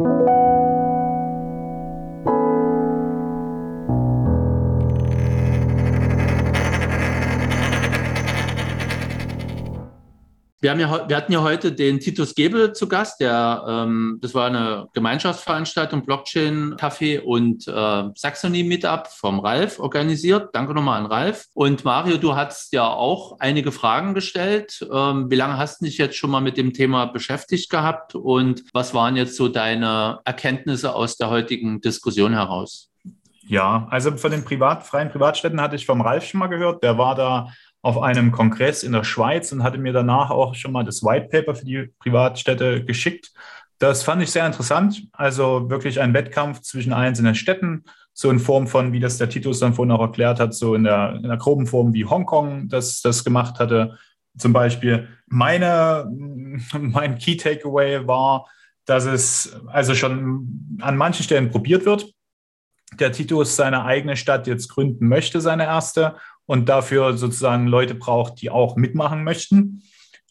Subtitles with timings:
[0.00, 0.53] you.
[10.64, 14.32] Wir, haben ja, wir hatten ja heute den Titus Gebel zu Gast, der, ähm, das
[14.32, 20.54] war eine Gemeinschaftsveranstaltung, Blockchain Café und äh, Saxony Meetup vom Ralf organisiert.
[20.54, 21.48] Danke nochmal an Ralf.
[21.52, 24.88] Und Mario, du hast ja auch einige Fragen gestellt.
[24.90, 28.62] Ähm, wie lange hast du dich jetzt schon mal mit dem Thema beschäftigt gehabt und
[28.72, 32.90] was waren jetzt so deine Erkenntnisse aus der heutigen Diskussion heraus?
[33.46, 36.82] Ja, also von den privat, freien Privatstädten hatte ich vom Ralf schon mal gehört.
[36.82, 37.50] Der war da
[37.84, 41.28] auf einem Kongress in der Schweiz und hatte mir danach auch schon mal das White
[41.28, 43.30] Paper für die Privatstädte geschickt.
[43.78, 45.06] Das fand ich sehr interessant.
[45.12, 47.84] Also wirklich ein Wettkampf zwischen einzelnen Städten,
[48.14, 50.84] so in Form von, wie das der Titus dann vorhin auch erklärt hat, so in
[50.84, 53.98] der, in der groben Form, wie Hongkong das, das gemacht hatte.
[54.38, 56.10] Zum Beispiel meine,
[56.80, 58.48] mein Key Takeaway war,
[58.86, 62.10] dass es also schon an manchen Stellen probiert wird.
[62.98, 68.40] Der Titus seine eigene Stadt jetzt gründen möchte, seine erste, und dafür sozusagen Leute braucht,
[68.40, 69.82] die auch mitmachen möchten.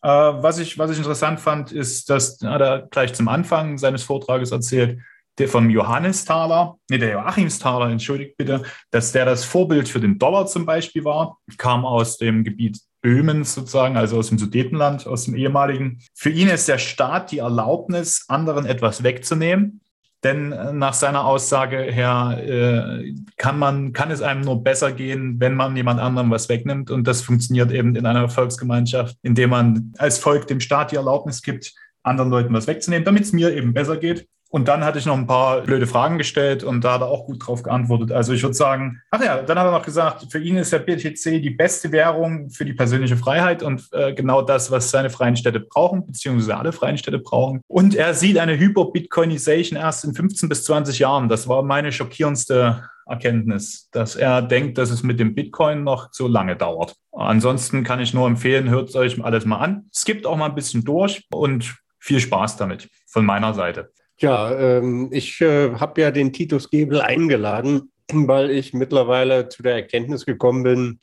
[0.02, 4.04] Äh, was, ich, was ich interessant fand, ist, dass hat er gleich zum Anfang seines
[4.04, 5.00] Vortrages erzählt,
[5.38, 10.00] der vom Johannes Thaler, nee, der Joachims Thaler, entschuldigt bitte, dass der das Vorbild für
[10.00, 15.08] den Dollar zum Beispiel war, kam aus dem Gebiet Böhmens sozusagen, also aus dem Sudetenland,
[15.08, 16.00] aus dem ehemaligen.
[16.14, 19.82] Für ihn ist der Staat die Erlaubnis, anderen etwas wegzunehmen.
[20.24, 25.40] Denn äh, nach seiner Aussage her äh, kann, man, kann es einem nur besser gehen,
[25.40, 26.92] wenn man jemand anderem was wegnimmt.
[26.92, 31.42] Und das funktioniert eben in einer Volksgemeinschaft, indem man als Volk dem Staat die Erlaubnis
[31.42, 34.28] gibt, anderen Leuten was wegzunehmen, damit es mir eben besser geht.
[34.54, 37.26] Und dann hatte ich noch ein paar blöde Fragen gestellt und da hat er auch
[37.26, 38.12] gut drauf geantwortet.
[38.12, 40.78] Also ich würde sagen, ach ja, dann hat er noch gesagt, für ihn ist der
[40.78, 45.36] BTC die beste Währung für die persönliche Freiheit und äh, genau das, was seine freien
[45.36, 47.62] Städte brauchen, beziehungsweise alle freien Städte brauchen.
[47.68, 51.30] Und er sieht eine Hyper-Bitcoinization erst in 15 bis 20 Jahren.
[51.30, 56.28] Das war meine schockierendste Erkenntnis, dass er denkt, dass es mit dem Bitcoin noch so
[56.28, 56.94] lange dauert.
[57.12, 59.90] Ansonsten kann ich nur empfehlen, hört euch alles mal an.
[59.92, 63.92] Skippt auch mal ein bisschen durch und viel Spaß damit von meiner Seite.
[64.24, 69.74] Ja, ähm, ich äh, habe ja den Titus Gebel eingeladen, weil ich mittlerweile zu der
[69.74, 71.00] Erkenntnis gekommen bin,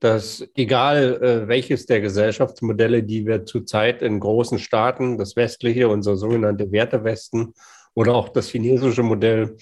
[0.00, 6.16] dass egal äh, welches der Gesellschaftsmodelle, die wir zurzeit in großen Staaten, das westliche, unser
[6.16, 7.54] sogenannte Wertewesten
[7.94, 9.56] oder auch das chinesische Modell,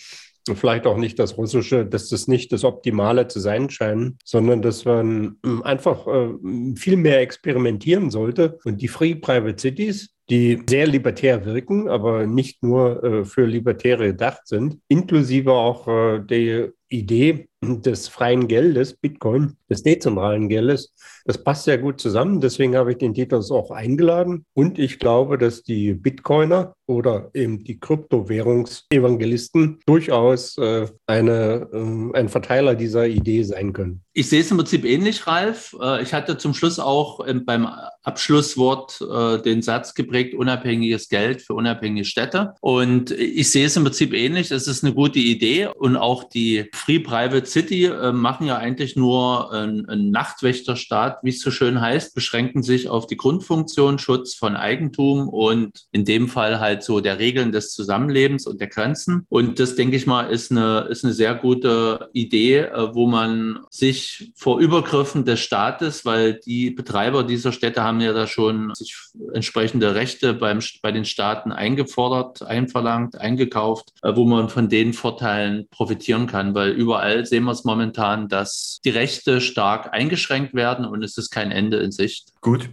[0.55, 4.87] vielleicht auch nicht das russische, dass das nicht das Optimale zu sein scheint, sondern dass
[4.87, 6.31] man ähm, einfach äh,
[6.77, 8.59] viel mehr experimentieren sollte.
[8.65, 14.07] Und die Free Private Cities, die sehr libertär wirken, aber nicht nur äh, für Libertäre
[14.07, 20.93] gedacht sind, inklusive auch äh, der Idee des freien Geldes, Bitcoin, des dezentralen Geldes,
[21.25, 22.41] das passt sehr gut zusammen.
[22.41, 24.45] Deswegen habe ich den Titus auch eingeladen.
[24.55, 32.29] Und ich glaube, dass die Bitcoiner oder eben die Kryptowährungsevangelisten durchaus äh, eine, äh, ein
[32.29, 34.03] Verteiler dieser Idee sein können.
[34.15, 35.75] Ich sehe es im Prinzip ähnlich, Ralf.
[35.81, 37.69] Äh, ich hatte zum Schluss auch beim
[38.03, 42.55] Abschlusswort äh, den Satz geprägt, unabhängiges Geld für unabhängige Städte.
[42.61, 44.51] Und ich sehe es im Prinzip ähnlich.
[44.51, 45.69] Es ist eine gute Idee.
[45.69, 51.41] Und auch die Free Private City äh, machen ja eigentlich nur einen Nachtwächterstaat, wie es
[51.41, 56.61] so schön heißt, beschränken sich auf die Grundfunktion Schutz von Eigentum und in dem Fall
[56.61, 59.27] halt so der Regeln des Zusammenlebens und der Grenzen.
[59.29, 63.93] Und das, denke ich mal, ist eine, ist eine sehr gute Idee, wo man sich
[63.93, 68.97] sich vor Übergriffen des Staates, weil die Betreiber dieser Städte haben ja da schon sich
[69.35, 75.69] entsprechende Rechte beim, bei den Staaten eingefordert, einverlangt, eingekauft, äh, wo man von den Vorteilen
[75.71, 81.03] profitieren kann, weil überall sehen wir es momentan, dass die Rechte stark eingeschränkt werden und
[81.03, 82.33] es ist kein Ende in Sicht.
[82.41, 82.71] Gut,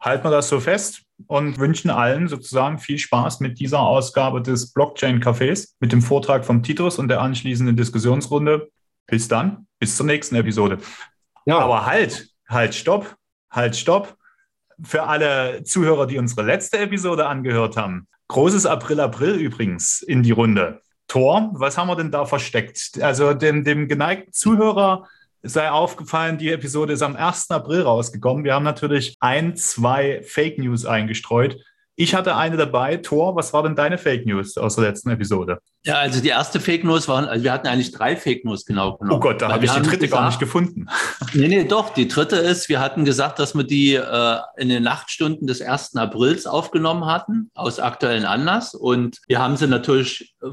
[0.00, 4.72] halten wir das so fest und wünschen allen sozusagen viel Spaß mit dieser Ausgabe des
[4.72, 8.68] Blockchain Cafés, mit dem Vortrag vom Titus und der anschließenden Diskussionsrunde.
[9.06, 10.78] Bis dann, bis zur nächsten Episode.
[11.44, 11.58] Ja.
[11.58, 13.16] Aber halt, halt, stopp,
[13.50, 14.16] halt, stopp.
[14.82, 18.08] Für alle Zuhörer, die unsere letzte Episode angehört haben.
[18.28, 20.81] Großes April-April übrigens in die Runde.
[21.12, 22.98] Tor, was haben wir denn da versteckt?
[23.02, 25.06] Also dem, dem geneigten Zuhörer
[25.42, 27.50] sei aufgefallen, die Episode ist am 1.
[27.50, 28.44] April rausgekommen.
[28.44, 31.58] Wir haben natürlich ein, zwei Fake News eingestreut.
[32.02, 32.96] Ich hatte eine dabei.
[32.96, 35.60] Tor, was war denn deine Fake News aus der letzten Episode?
[35.84, 38.96] Ja, also die erste Fake News waren, also wir hatten eigentlich drei Fake News genau
[38.96, 39.16] genommen.
[39.16, 40.86] Oh Gott, da habe ich die dritte gesagt, gar nicht gefunden.
[41.34, 41.90] Nee, nee, doch.
[41.94, 45.96] Die dritte ist, wir hatten gesagt, dass wir die äh, in den Nachtstunden des 1.
[45.96, 48.74] Aprils aufgenommen hatten, aus aktuellen Anlass.
[48.74, 50.48] Und wir haben sie natürlich äh,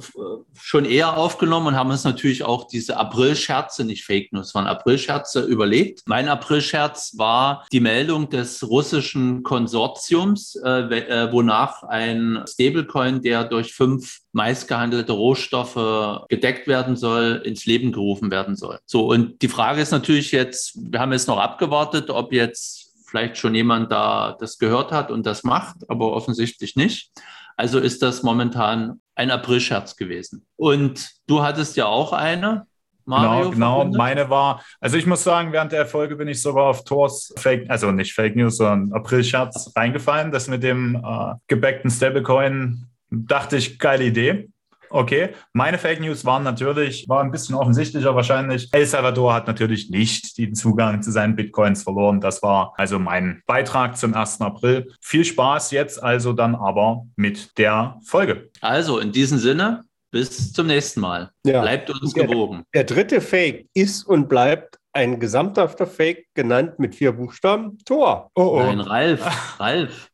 [0.53, 5.41] schon eher aufgenommen und haben uns natürlich auch diese April-Scherze, nicht Fake News, waren April-Scherze
[5.41, 6.03] überlegt.
[6.05, 13.73] Mein April-Scherz war die Meldung des russischen Konsortiums, äh, äh wonach ein Stablecoin, der durch
[13.73, 18.79] fünf meistgehandelte Rohstoffe gedeckt werden soll, ins Leben gerufen werden soll.
[18.85, 23.37] So, und die Frage ist natürlich jetzt, wir haben jetzt noch abgewartet, ob jetzt vielleicht
[23.37, 27.11] schon jemand da das gehört hat und das macht, aber offensichtlich nicht.
[27.55, 30.45] Also ist das momentan ein Aprilscherz gewesen.
[30.57, 32.67] Und du hattest ja auch eine.
[33.09, 33.97] Mario genau, genau.
[33.97, 37.69] Meine war, also ich muss sagen, während der Folge bin ich sogar auf Thors Fake,
[37.69, 40.31] also nicht Fake News, sondern April-Scherz reingefallen.
[40.31, 44.49] Das mit dem äh, gebäckten Stablecoin dachte ich, geile Idee.
[44.91, 48.69] Okay, meine Fake News waren natürlich, war ein bisschen offensichtlicher wahrscheinlich.
[48.71, 52.21] El Salvador hat natürlich nicht den Zugang zu seinen Bitcoins verloren.
[52.21, 54.41] Das war also mein Beitrag zum 1.
[54.41, 54.91] April.
[54.99, 58.49] Viel Spaß jetzt also dann aber mit der Folge.
[58.61, 61.31] Also in diesem Sinne, bis zum nächsten Mal.
[61.45, 61.61] Ja.
[61.61, 62.63] Bleibt uns der, gewogen.
[62.73, 68.31] Der dritte Fake ist und bleibt ein gesamthafter Fake, genannt mit vier Buchstaben Tor.
[68.35, 68.63] Oh, oh.
[68.63, 69.21] Nein, Ralf.
[69.59, 70.09] Ralf.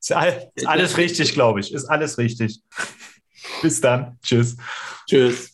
[0.00, 0.12] Ist,
[0.66, 1.72] alles richtig, glaube ich.
[1.72, 2.60] Ist alles richtig.
[3.62, 4.18] Bis dann.
[4.22, 4.56] Tschüss.
[5.08, 5.53] Tschüss.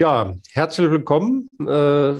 [0.00, 2.12] Ja, herzlich willkommen, äh,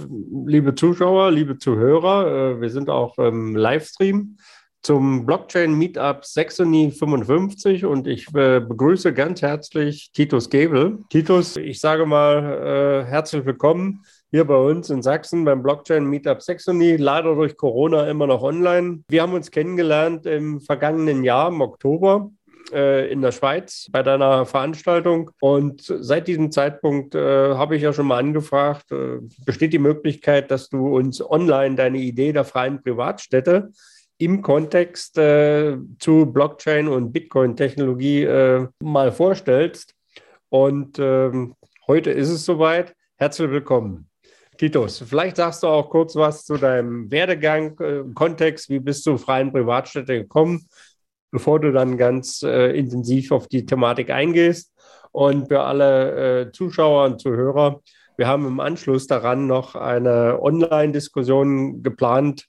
[0.45, 2.27] liebe Zuschauer, liebe Zuhörer.
[2.27, 4.37] Äh, wir sind auch im Livestream
[4.83, 10.99] zum Blockchain Meetup Saxony 55 und ich äh, begrüße ganz herzlich Titus Gebel.
[11.09, 16.43] Titus, ich sage mal äh, herzlich willkommen hier bei uns in Sachsen beim Blockchain Meetup
[16.43, 19.05] Saxony, leider durch Corona immer noch online.
[19.09, 22.31] Wir haben uns kennengelernt im vergangenen Jahr, im Oktober
[22.73, 25.31] äh, in der Schweiz bei deiner Veranstaltung.
[25.41, 30.51] Und seit diesem Zeitpunkt äh, habe ich ja schon mal angefragt, äh, besteht die Möglichkeit,
[30.51, 33.71] dass du uns online deine Idee der freien Privatstädte
[34.19, 39.95] im Kontext äh, zu Blockchain und Bitcoin-Technologie äh, mal vorstellst.
[40.51, 41.55] Und ähm,
[41.87, 42.95] heute ist es soweit.
[43.17, 44.11] Herzlich willkommen.
[44.61, 49.17] Titus, vielleicht sagst du auch kurz was zu deinem Werdegang, äh, Kontext, wie bist du
[49.17, 50.69] freien Privatstädte gekommen,
[51.31, 54.73] bevor du dann ganz äh, intensiv auf die Thematik eingehst.
[55.13, 57.81] Und für alle äh, Zuschauer und Zuhörer,
[58.17, 62.47] wir haben im Anschluss daran noch eine Online-Diskussion geplant,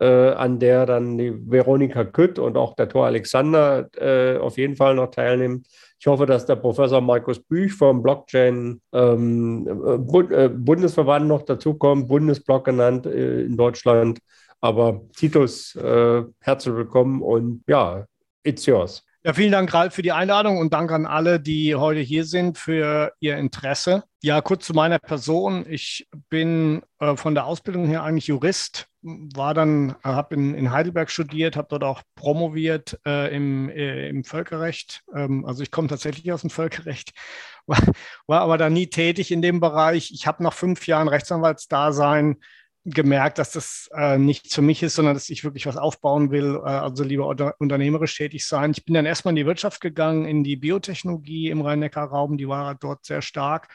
[0.00, 4.76] äh, an der dann die Veronika Kütt und auch der Tor Alexander äh, auf jeden
[4.76, 5.64] Fall noch teilnehmen.
[5.98, 9.64] Ich hoffe, dass der Professor Markus Büch vom Blockchain ähm,
[10.06, 14.18] Bund, äh, Bundesverband noch dazukommt, Bundesblock genannt äh, in Deutschland.
[14.62, 18.06] Aber Titus, äh, herzlich willkommen und ja,
[18.44, 19.02] it's yours.
[19.22, 22.56] Ja, vielen Dank, Ralf, für die Einladung und Dank an alle, die heute hier sind,
[22.56, 24.04] für Ihr Interesse.
[24.22, 25.66] Ja, kurz zu meiner Person.
[25.68, 31.10] Ich bin äh, von der Ausbildung her eigentlich Jurist, war dann, habe in, in, Heidelberg
[31.10, 35.02] studiert, habe dort auch promoviert äh, im, äh, im Völkerrecht.
[35.14, 37.12] Ähm, also ich komme tatsächlich aus dem Völkerrecht,
[37.66, 37.78] war,
[38.26, 40.12] war aber da nie tätig in dem Bereich.
[40.12, 42.38] Ich habe nach fünf Jahren Rechtsanwaltsdasein
[42.84, 46.60] gemerkt, dass das äh, nicht für mich ist, sondern dass ich wirklich was aufbauen will,
[46.64, 48.70] äh, also lieber unter, unternehmerisch tätig sein.
[48.70, 52.74] Ich bin dann erstmal in die Wirtschaft gegangen, in die Biotechnologie im Rhein-Neckar-Raum, die war
[52.74, 53.68] dort sehr stark.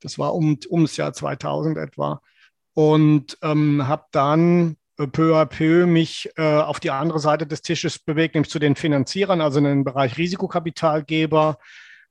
[0.00, 2.20] Das war um, um das Jahr 2000 etwa.
[2.74, 7.62] Und ähm, habe dann äh, peu à peu mich äh, auf die andere Seite des
[7.62, 11.58] Tisches bewegt, nämlich zu den Finanzierern, also in den Bereich Risikokapitalgeber,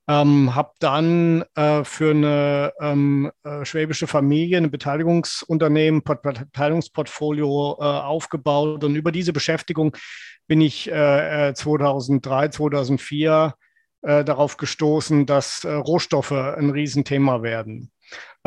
[0.08, 8.84] ähm, habe dann äh, für eine ähm, äh, schwäbische Familie ein Beteiligungsunternehmen, Beteiligungsportfolio äh, aufgebaut.
[8.84, 9.96] Und über diese Beschäftigung
[10.46, 13.54] bin ich 2003, äh, 2004
[14.02, 17.90] äh, darauf gestoßen, dass äh, Rohstoffe ein Riesenthema werden.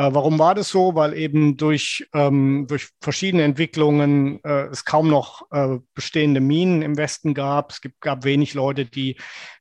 [0.02, 0.94] Warum war das so?
[0.94, 6.96] Weil eben durch, ähm, durch verschiedene Entwicklungen äh, es kaum noch äh, bestehende Minen im
[6.96, 7.72] Westen gab.
[7.72, 9.18] Es gibt, gab wenig Leute, die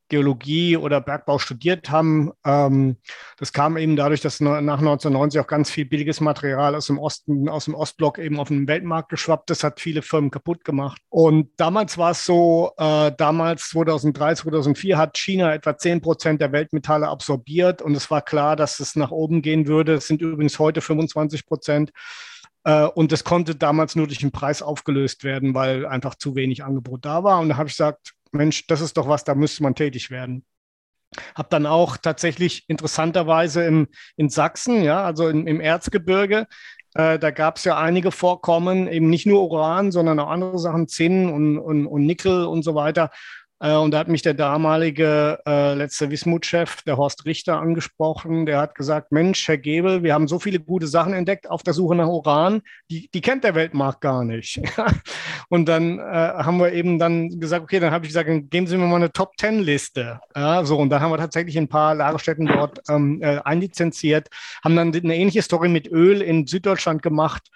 [0.10, 2.32] Geologie oder Bergbau studiert haben.
[2.46, 2.98] Ähm,
[3.38, 7.48] das kam eben dadurch, dass nach 1990 auch ganz viel billiges Material aus dem Osten,
[7.48, 11.02] aus dem Ostblock eben auf den Weltmarkt geschwappt ist, hat viele Firmen kaputt gemacht.
[11.10, 16.52] Und damals war es so, äh, damals 2003, 2004 hat China etwa 10 Prozent der
[16.52, 19.94] Weltmetalle absorbiert und es war klar, dass es nach oben gehen würde.
[19.94, 21.92] Es sind übrigens heute 25 Prozent.
[22.64, 26.64] Äh, und das konnte damals nur durch den Preis aufgelöst werden, weil einfach zu wenig
[26.64, 27.40] Angebot da war.
[27.40, 30.46] Und da habe ich gesagt, Mensch, das ist doch was, da müsste man tätig werden.
[31.36, 36.48] Habe dann auch tatsächlich interessanterweise im, in Sachsen, ja, also im, im Erzgebirge,
[36.96, 40.88] äh, da gab es ja einige Vorkommen, eben nicht nur Uran, sondern auch andere Sachen,
[40.88, 43.12] Zinn und, und, und Nickel und so weiter.
[43.60, 48.46] Äh, und da hat mich der damalige äh, letzte Wismut-Chef, der Horst Richter, angesprochen.
[48.46, 51.74] Der hat gesagt, Mensch, Herr Gebel, wir haben so viele gute Sachen entdeckt auf der
[51.74, 54.62] Suche nach Uran, die, die kennt der Weltmarkt gar nicht.
[55.50, 58.78] und dann äh, haben wir eben dann gesagt, okay, dann habe ich gesagt, geben Sie
[58.78, 60.20] mir mal eine Top-Ten-Liste.
[60.36, 64.30] Ja, so, und da haben wir tatsächlich ein paar Lagerstätten dort ähm, äh, einlizenziert,
[64.64, 67.50] haben dann eine ähnliche Story mit Öl in Süddeutschland gemacht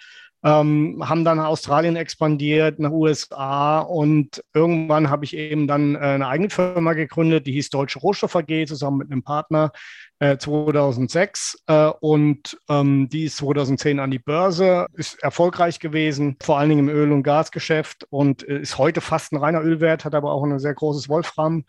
[0.43, 6.27] ähm, haben dann Australien expandiert, nach USA und irgendwann habe ich eben dann äh, eine
[6.27, 9.71] eigene Firma gegründet, die hieß Deutsche Rohstoff AG, zusammen mit einem Partner
[10.19, 16.59] äh, 2006 äh, und ähm, die ist 2010 an die Börse, ist erfolgreich gewesen, vor
[16.59, 20.15] allen Dingen im Öl- und Gasgeschäft und äh, ist heute fast ein reiner Ölwert, hat
[20.15, 21.63] aber auch ein sehr großes Wolfram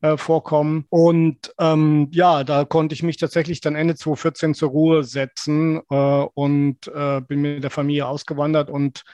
[0.00, 0.86] äh, vorkommen.
[0.88, 5.94] Und ähm, ja, da konnte ich mich tatsächlich dann Ende 2014 zur Ruhe setzen äh,
[6.34, 9.04] und äh, bin mit der Familie ausgewandert und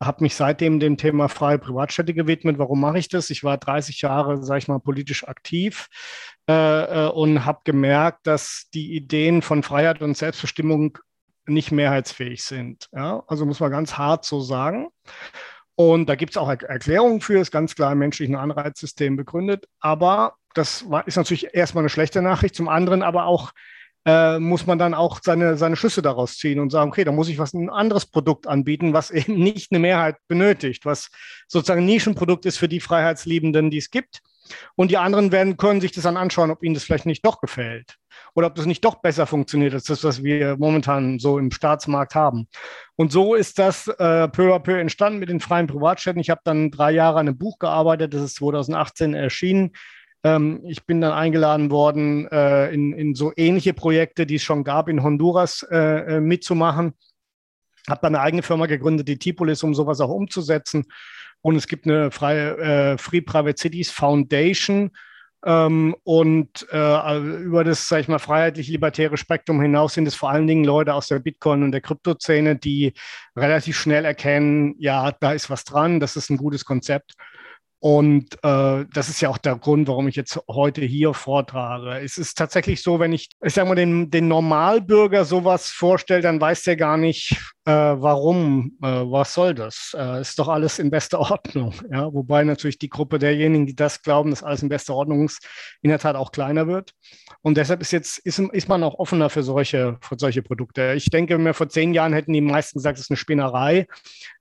[0.00, 2.58] habe mich seitdem dem Thema freie Privatstädte gewidmet.
[2.58, 3.30] Warum mache ich das?
[3.30, 5.88] Ich war 30 Jahre, sage ich mal, politisch aktiv
[6.48, 10.98] äh, äh, und habe gemerkt, dass die Ideen von Freiheit und Selbstbestimmung
[11.46, 12.88] nicht mehrheitsfähig sind.
[12.92, 13.24] Ja?
[13.26, 14.88] Also muss man ganz hart so sagen.
[15.80, 19.66] Und da gibt es auch Erklärungen für, ist ganz klar im menschlichen Anreizsystem begründet.
[19.78, 22.56] Aber das ist natürlich erstmal eine schlechte Nachricht.
[22.56, 23.52] Zum anderen aber auch
[24.04, 27.28] äh, muss man dann auch seine, seine Schlüsse daraus ziehen und sagen, okay, da muss
[27.28, 31.10] ich was ein anderes Produkt anbieten, was eben nicht eine Mehrheit benötigt, was
[31.46, 34.18] sozusagen ein Nischenprodukt ist für die Freiheitsliebenden, die es gibt.
[34.74, 37.40] Und die anderen werden, können sich das dann anschauen, ob ihnen das vielleicht nicht doch
[37.40, 37.98] gefällt
[38.38, 42.14] oder ob das nicht doch besser funktioniert als das, was wir momentan so im Staatsmarkt
[42.14, 42.46] haben.
[42.94, 46.20] Und so ist das äh, peu à peu entstanden mit den freien Privatstädten.
[46.20, 49.72] Ich habe dann drei Jahre an einem Buch gearbeitet, das ist 2018 erschienen.
[50.22, 54.62] Ähm, ich bin dann eingeladen worden, äh, in, in so ähnliche Projekte, die es schon
[54.62, 56.94] gab, in Honduras äh, äh mitzumachen.
[57.90, 60.84] Habe dann eine eigene Firma gegründet, die Tipolis, um sowas auch umzusetzen.
[61.40, 64.92] Und es gibt eine freie äh, Free Private Cities Foundation.
[65.44, 70.46] Ähm, und äh, über das, sag ich mal, freiheitlich-libertäre Spektrum hinaus sind es vor allen
[70.46, 72.92] Dingen Leute aus der Bitcoin- und der Kryptoszene, die
[73.36, 77.14] relativ schnell erkennen, ja, da ist was dran, das ist ein gutes Konzept
[77.80, 82.00] und äh, das ist ja auch der Grund, warum ich jetzt heute hier vortrage.
[82.00, 86.40] Es ist tatsächlich so, wenn ich, ich sage mal, den, den Normalbürger sowas vorstelle, dann
[86.40, 87.36] weiß der gar nicht,
[87.68, 89.94] äh, warum, äh, was soll das?
[89.94, 91.74] Äh, ist doch alles in bester Ordnung.
[91.90, 92.12] Ja?
[92.12, 95.46] Wobei natürlich die Gruppe derjenigen, die das glauben, dass alles in bester Ordnung ist,
[95.82, 96.92] in der Tat auch kleiner wird.
[97.42, 100.94] Und deshalb ist jetzt, ist, ist man auch offener für solche, für solche Produkte.
[100.96, 103.86] Ich denke mir, vor zehn Jahren hätten die meisten gesagt, es ist eine Spinnerei.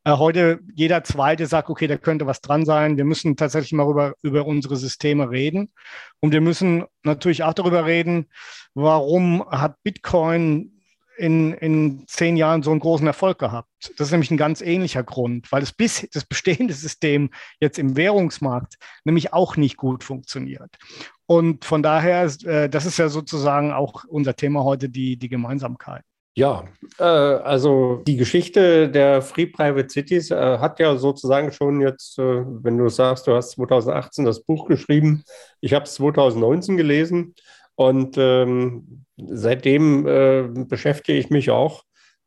[0.06, 2.96] Äh, heute jeder Zweite sagt, okay, da könnte was dran sein.
[2.96, 5.74] Wir müssen tatsächlich mal über, über unsere Systeme reden.
[6.22, 8.28] Und wir müssen natürlich auch darüber reden,
[8.74, 10.77] warum hat Bitcoin
[11.18, 13.70] in, in zehn Jahren so einen großen Erfolg gehabt.
[13.98, 17.96] Das ist nämlich ein ganz ähnlicher Grund, weil das, bis, das bestehende System jetzt im
[17.98, 20.78] Währungsmarkt nämlich auch nicht gut funktioniert.
[21.26, 26.04] Und von daher, äh, das ist ja sozusagen auch unser Thema heute, die, die Gemeinsamkeit.
[26.38, 26.66] Ja,
[27.00, 32.44] äh, also die Geschichte der Free Private Cities äh, hat ja sozusagen schon jetzt, äh,
[32.46, 35.24] wenn du sagst, du hast 2018 das Buch geschrieben,
[35.62, 37.34] ich habe es 2019 gelesen
[37.78, 41.84] und ähm, seitdem äh, beschäftige ich mich auch,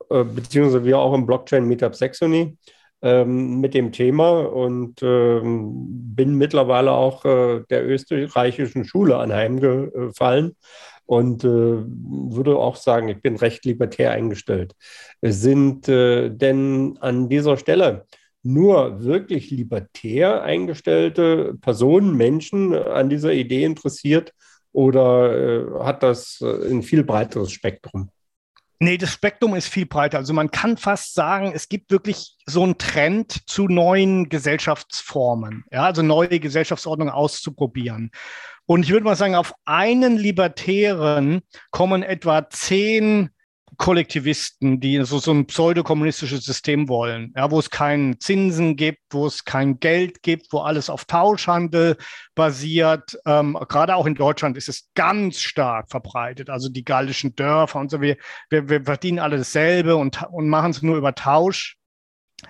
[0.08, 2.56] äh, beziehungsweise wir auch im Blockchain Meetup Saxony
[3.02, 5.72] ähm, mit dem Thema und ähm,
[6.14, 10.54] bin mittlerweile auch äh, der österreichischen Schule anheimgefallen
[11.06, 14.76] und äh, würde auch sagen, ich bin recht libertär eingestellt.
[15.20, 18.06] Sind äh, denn an dieser Stelle
[18.44, 24.32] nur wirklich libertär eingestellte Personen, Menschen an dieser Idee interessiert
[24.72, 28.10] oder äh, hat das äh, ein viel breiteres Spektrum?
[28.82, 30.16] Nee, das Spektrum ist viel breiter.
[30.16, 35.84] Also man kann fast sagen, es gibt wirklich so einen Trend zu neuen Gesellschaftsformen, ja,
[35.84, 38.10] also neue Gesellschaftsordnungen auszuprobieren.
[38.64, 43.28] Und ich würde mal sagen, auf einen Libertären kommen etwa zehn
[43.76, 49.26] Kollektivisten, die so, so ein pseudokommunistisches System wollen, ja, wo es keinen Zinsen gibt, wo
[49.26, 51.96] es kein Geld gibt, wo alles auf Tauschhandel
[52.34, 53.18] basiert.
[53.26, 56.50] Ähm, gerade auch in Deutschland ist es ganz stark verbreitet.
[56.50, 58.16] Also die gallischen Dörfer und so, wir,
[58.50, 61.76] wir, wir verdienen alle dasselbe und, und machen es nur über Tausch.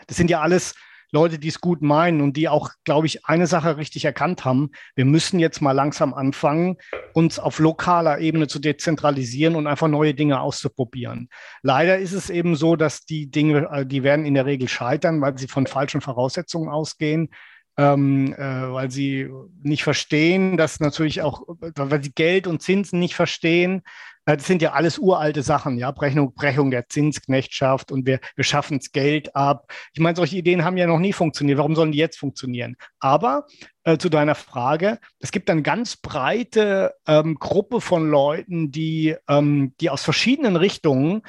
[0.07, 0.75] Das sind ja alles
[1.13, 4.71] Leute, die es gut meinen und die auch, glaube ich, eine Sache richtig erkannt haben.
[4.95, 6.77] Wir müssen jetzt mal langsam anfangen,
[7.15, 11.29] uns auf lokaler Ebene zu dezentralisieren und einfach neue Dinge auszuprobieren.
[11.63, 15.21] Leider ist es eben so, dass die Dinge, äh, die werden in der Regel scheitern,
[15.21, 17.31] weil sie von falschen Voraussetzungen ausgehen.
[17.77, 19.31] Ähm, äh, weil sie
[19.63, 23.83] nicht verstehen, dass natürlich auch, weil sie Geld und Zinsen nicht verstehen,
[24.20, 28.45] äh, das sind ja alles uralte Sachen, ja, Brechung, Brechung der Zinsknechtschaft und wir, wir
[28.45, 29.73] schaffen das Geld ab.
[29.93, 31.59] Ich meine, solche Ideen haben ja noch nie funktioniert.
[31.59, 32.77] Warum sollen die jetzt funktionieren?
[32.99, 33.47] Aber
[33.85, 39.75] äh, zu deiner Frage, es gibt eine ganz breite ähm, Gruppe von Leuten, die, ähm,
[39.81, 41.23] die aus verschiedenen Richtungen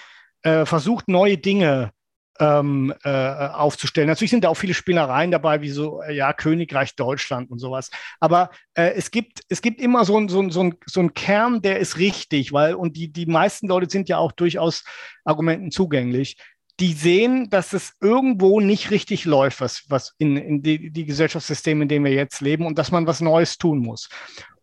[0.44, 1.92] äh, versucht, neue Dinge
[2.40, 4.08] ähm, äh, aufzustellen.
[4.08, 7.92] Natürlich sind da auch viele Spielereien dabei, wie so, äh, ja, Königreich Deutschland und sowas.
[8.20, 11.98] Aber äh, es, gibt, es gibt immer so, so, so, so einen Kern, der ist
[11.98, 14.84] richtig, weil, und die, die meisten Leute sind ja auch durchaus
[15.24, 16.38] Argumenten zugänglich.
[16.80, 21.84] die sehen, dass es irgendwo nicht richtig läuft, was, was in, in die, die Gesellschaftssysteme,
[21.84, 24.10] in denen wir jetzt leben und dass man was Neues tun muss.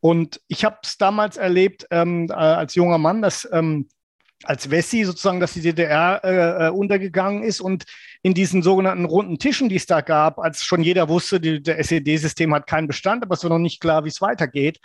[0.01, 3.89] Und ich habe es damals erlebt ähm, äh, als junger Mann, dass ähm,
[4.45, 7.85] als Wessi sozusagen, dass die DDR äh, äh, untergegangen ist und
[8.23, 11.79] in diesen sogenannten runden Tischen, die es da gab, als schon jeder wusste, die, der
[11.79, 14.79] SED-System hat keinen Bestand, aber es war noch nicht klar, wie es weitergeht,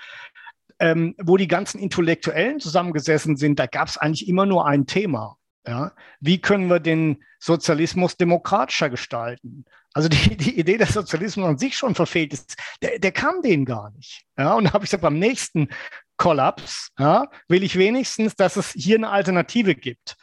[0.79, 5.37] ähm, wo die ganzen Intellektuellen zusammengesessen sind, da gab es eigentlich immer nur ein Thema.
[5.67, 5.93] Ja?
[6.19, 9.65] Wie können wir den Sozialismus demokratischer gestalten?
[9.93, 13.65] Also die, die Idee, dass Sozialismus an sich schon verfehlt ist, der, der kam denen
[13.65, 14.25] gar nicht.
[14.37, 14.55] Ja?
[14.55, 15.69] Und da habe ich gesagt, beim nächsten
[16.17, 20.15] Kollaps ja, will ich wenigstens, dass es hier eine Alternative gibt.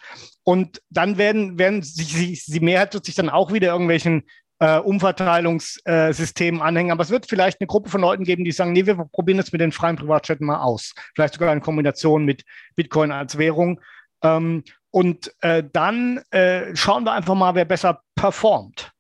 [0.44, 4.24] Und dann werden, werden sich, die Mehrheit wird sich dann auch wieder irgendwelchen
[4.60, 6.92] äh, Umverteilungssystemen äh, anhängen.
[6.92, 9.52] Aber es wird vielleicht eine Gruppe von Leuten geben, die sagen, nee, wir probieren das
[9.52, 10.94] mit den freien Privatstädten mal aus.
[11.14, 12.44] Vielleicht sogar in Kombination mit
[12.76, 13.80] Bitcoin als Währung.
[14.22, 18.92] Ähm, und äh, dann äh, schauen wir einfach mal, wer besser performt.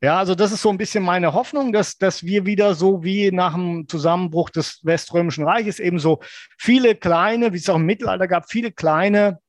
[0.00, 3.32] Ja, also das ist so ein bisschen meine Hoffnung, dass, dass wir wieder so wie
[3.32, 6.20] nach dem Zusammenbruch des Weströmischen Reiches eben so
[6.56, 9.40] viele kleine, wie es auch im Mittelalter gab, viele kleine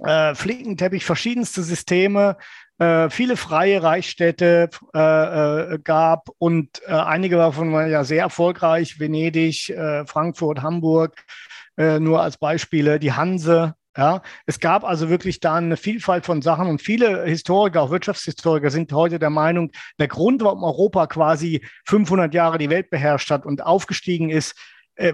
[0.00, 2.36] äh, Flickenteppich, verschiedenste Systeme,
[2.78, 8.98] äh, viele freie Reichsstädte äh, äh, gab und äh, einige davon waren ja sehr erfolgreich,
[8.98, 11.24] Venedig, äh, Frankfurt, Hamburg,
[11.78, 13.74] nur als Beispiele, die Hanse.
[13.96, 18.70] Ja, es gab also wirklich da eine Vielfalt von Sachen und viele Historiker, auch Wirtschaftshistoriker,
[18.70, 23.46] sind heute der Meinung, der Grund, warum Europa quasi 500 Jahre die Welt beherrscht hat
[23.46, 24.54] und aufgestiegen ist,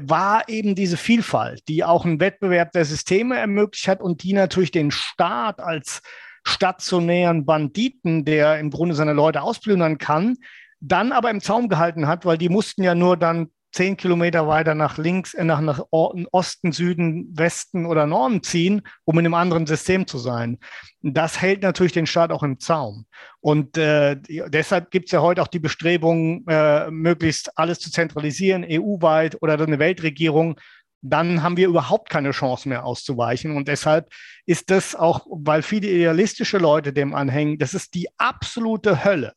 [0.00, 4.70] war eben diese Vielfalt, die auch einen Wettbewerb der Systeme ermöglicht hat und die natürlich
[4.70, 6.02] den Staat als
[6.44, 10.36] stationären Banditen, der im Grunde seine Leute ausplündern kann,
[10.80, 14.74] dann aber im Zaum gehalten hat, weil die mussten ja nur dann zehn Kilometer weiter
[14.74, 19.66] nach links, äh, nach, nach Osten, Süden, Westen oder Norden ziehen, um in einem anderen
[19.66, 20.58] System zu sein.
[21.00, 23.06] Das hält natürlich den Staat auch im Zaum.
[23.40, 28.64] Und äh, deshalb gibt es ja heute auch die Bestrebungen, äh, möglichst alles zu zentralisieren,
[28.68, 30.60] EU-weit oder eine Weltregierung
[31.02, 33.56] dann haben wir überhaupt keine Chance mehr auszuweichen.
[33.56, 34.08] Und deshalb
[34.46, 39.34] ist das auch, weil viele idealistische Leute dem anhängen, das ist die absolute Hölle,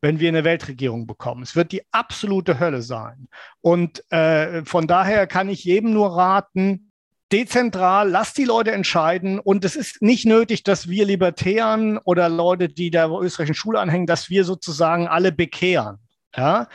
[0.00, 1.42] wenn wir eine Weltregierung bekommen.
[1.42, 3.28] Es wird die absolute Hölle sein.
[3.60, 6.92] Und äh, von daher kann ich jedem nur raten,
[7.32, 9.38] dezentral, lass die Leute entscheiden.
[9.38, 14.06] Und es ist nicht nötig, dass wir Libertären oder Leute, die der österreichischen Schule anhängen,
[14.06, 15.98] dass wir sozusagen alle bekehren.
[16.36, 16.68] Ja,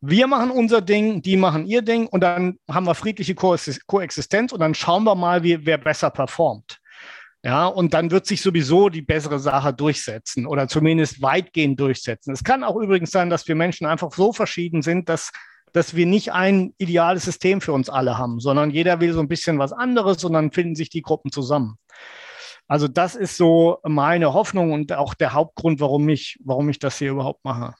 [0.00, 4.58] wir machen unser Ding, die machen ihr Ding und dann haben wir friedliche Koexistenz und
[4.58, 6.80] dann schauen wir mal, wie, wer besser performt.
[7.44, 12.32] Ja, und dann wird sich sowieso die bessere Sache durchsetzen oder zumindest weitgehend durchsetzen.
[12.32, 15.32] Es kann auch übrigens sein, dass wir Menschen einfach so verschieden sind, dass,
[15.72, 19.28] dass wir nicht ein ideales System für uns alle haben, sondern jeder will so ein
[19.28, 21.78] bisschen was anderes und dann finden sich die Gruppen zusammen.
[22.68, 26.98] Also das ist so meine Hoffnung und auch der Hauptgrund, warum ich, warum ich das
[26.98, 27.74] hier überhaupt mache.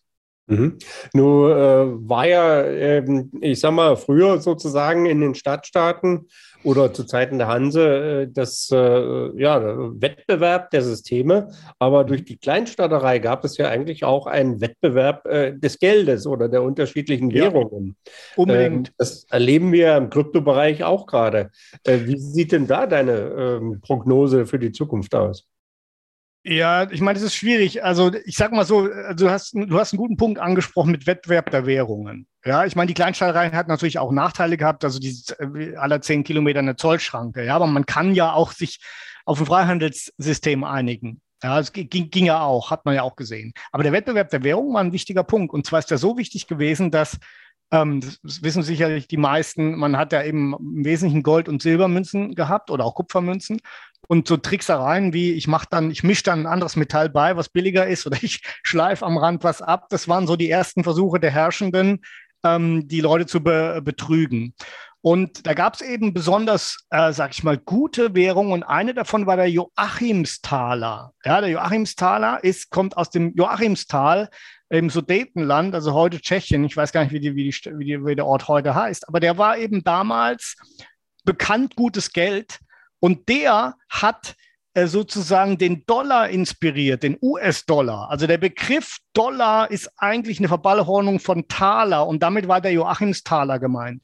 [0.49, 0.79] Mhm.
[1.15, 6.27] Nun äh, war ja, äh, ich sag mal, früher sozusagen in den Stadtstaaten
[6.65, 9.61] oder zu Zeiten der Hanse äh, das äh, ja,
[10.01, 11.49] Wettbewerb der Systeme.
[11.79, 16.49] Aber durch die Kleinstaaterei gab es ja eigentlich auch einen Wettbewerb äh, des Geldes oder
[16.49, 17.97] der unterschiedlichen Währungen.
[18.07, 18.89] Ja, unbedingt.
[18.89, 21.51] Ähm, das erleben wir im Kryptobereich auch gerade.
[21.85, 25.47] Wie sieht denn da deine ähm, Prognose für die Zukunft aus?
[26.45, 27.85] Ja, ich meine, es ist schwierig.
[27.85, 31.51] Also ich sag mal so, du hast, du hast einen guten Punkt angesprochen mit Wettbewerb
[31.51, 32.27] der Währungen.
[32.45, 35.17] Ja, ich meine, die Kleinstadtreihen hat natürlich auch Nachteile gehabt, also die
[35.77, 37.45] aller zehn Kilometer eine Zollschranke.
[37.45, 38.81] Ja, aber man kann ja auch sich
[39.25, 41.21] auf ein Freihandelssystem einigen.
[41.43, 43.53] Ja, es ging, ging ja auch, hat man ja auch gesehen.
[43.71, 45.53] Aber der Wettbewerb der Währungen war ein wichtiger Punkt.
[45.53, 47.19] Und zwar ist er so wichtig gewesen, dass
[47.73, 49.77] ähm, das wissen sicherlich die meisten.
[49.77, 53.61] Man hat ja eben im Wesentlichen Gold- und Silbermünzen gehabt oder auch Kupfermünzen.
[54.09, 57.49] Und so Tricksereien wie ich mache dann, ich mische dann ein anderes Metall bei, was
[57.49, 59.87] billiger ist, oder ich schleife am Rand was ab.
[59.91, 62.03] Das waren so die ersten Versuche der Herrschenden,
[62.45, 64.55] ähm, die Leute zu be betrügen.
[65.05, 68.53] Und da gab es eben besonders, äh, sag ich mal, gute Währungen.
[68.53, 71.13] Und eine davon war der Joachimstaler.
[71.25, 74.31] Ja, der Joachimstaler ist, kommt aus dem Joachimstal
[74.69, 76.65] im Sudetenland, also heute Tschechien.
[76.65, 79.09] Ich weiß gar nicht, wie, die, wie, die, wie, die, wie der Ort heute heißt.
[79.09, 80.57] Aber der war eben damals
[81.25, 82.61] bekannt gutes Geld.
[83.01, 84.37] Und der hat
[84.75, 88.11] sozusagen den Dollar inspiriert, den US-Dollar.
[88.11, 93.59] Also der Begriff Dollar ist eigentlich eine Verballhornung von Taler und damit war der Joachimstaler
[93.59, 94.03] gemeint.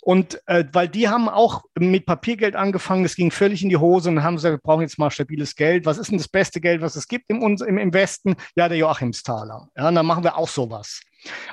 [0.00, 4.08] Und äh, weil die haben auch mit Papiergeld angefangen, es ging völlig in die Hose
[4.08, 5.86] und haben gesagt, wir brauchen jetzt mal stabiles Geld.
[5.86, 8.36] Was ist denn das beste Geld, was es gibt im, im, im Westen?
[8.56, 9.68] Ja, der Joachimstaler.
[9.76, 11.02] Ja, und dann machen wir auch sowas.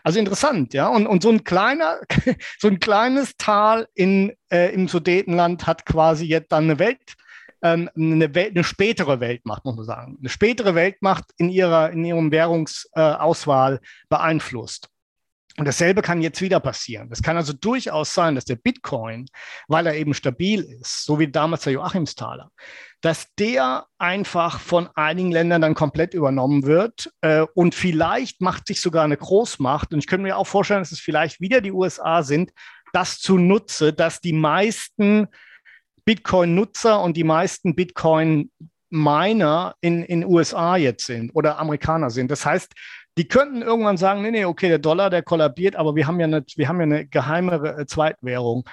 [0.03, 0.87] Also interessant, ja.
[0.87, 1.99] Und, und so ein kleiner,
[2.59, 7.15] so ein kleines Tal in, äh, im Sudetenland hat quasi jetzt dann eine Welt
[7.65, 12.05] ähm, eine, Welt, eine spätere Weltmacht, muss man sagen, eine spätere Weltmacht in ihrer in
[12.05, 14.89] ihrem Währungsauswahl beeinflusst.
[15.57, 17.07] Und dasselbe kann jetzt wieder passieren.
[17.11, 19.25] Es kann also durchaus sein, dass der Bitcoin,
[19.69, 22.51] weil er eben stabil ist, so wie damals der Joachimsthaler,
[23.01, 27.09] dass der einfach von einigen Ländern dann komplett übernommen wird.
[27.21, 29.93] Äh, und vielleicht macht sich sogar eine Großmacht.
[29.93, 32.51] Und ich könnte mir auch vorstellen, dass es vielleicht wieder die USA sind,
[32.91, 35.29] das zunutze, dass die meisten
[36.05, 42.31] Bitcoin-Nutzer und die meisten Bitcoin-Miner in den USA jetzt sind oder Amerikaner sind.
[42.31, 42.73] Das heißt,
[43.17, 46.27] die könnten irgendwann sagen, nee, nee, okay, der Dollar, der kollabiert, aber wir haben ja
[46.27, 48.65] eine, wir haben ja eine geheime äh, Zweitwährung.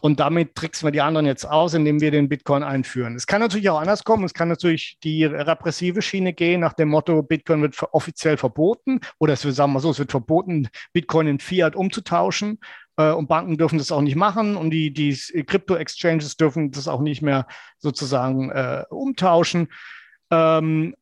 [0.00, 3.14] Und damit tricksen wir die anderen jetzt aus, indem wir den Bitcoin einführen.
[3.14, 4.24] Es kann natürlich auch anders kommen.
[4.24, 9.00] Es kann natürlich die repressive Schiene gehen, nach dem Motto, Bitcoin wird offiziell verboten.
[9.18, 12.58] Oder es wird, sagen wir so, es wird verboten, Bitcoin in Fiat umzutauschen.
[12.96, 14.56] Äh, und Banken dürfen das auch nicht machen.
[14.56, 17.46] Und die, die Crypto-Exchanges dürfen das auch nicht mehr
[17.78, 19.68] sozusagen äh, umtauschen.
[20.30, 20.94] Ähm,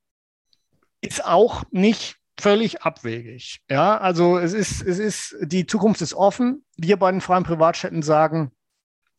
[1.00, 3.60] ist auch nicht völlig abwegig.
[3.68, 6.64] Ja, also es ist, es ist, die Zukunft ist offen.
[6.76, 8.52] Wir bei den freien Privatstädten sagen,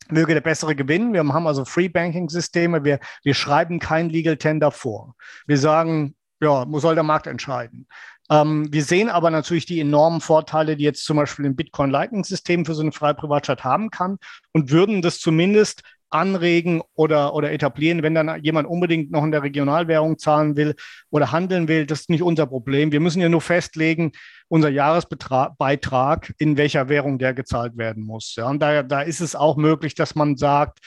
[0.08, 1.12] möge der bessere gewinnen.
[1.12, 2.84] Wir haben also Free Banking Systeme.
[2.84, 5.14] Wir, wir schreiben kein Legal Tender vor.
[5.46, 7.86] Wir sagen, ja, muss soll der Markt entscheiden.
[8.30, 12.24] Ähm, wir sehen aber natürlich die enormen Vorteile, die jetzt zum Beispiel ein Bitcoin Lightning
[12.24, 14.18] System für so eine freie Privatstadt haben kann
[14.52, 15.82] und würden das zumindest
[16.14, 20.76] anregen oder, oder etablieren, wenn dann jemand unbedingt noch in der Regionalwährung zahlen will
[21.10, 21.86] oder handeln will.
[21.86, 22.92] Das ist nicht unser Problem.
[22.92, 24.12] Wir müssen ja nur festlegen,
[24.48, 28.36] unser Jahresbeitrag, in welcher Währung der gezahlt werden muss.
[28.36, 30.78] Ja, und da, da ist es auch möglich, dass man sagt,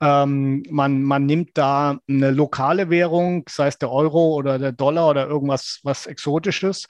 [0.00, 5.08] ähm, man, man nimmt da eine lokale Währung, sei es der Euro oder der Dollar
[5.10, 6.86] oder irgendwas was Exotisches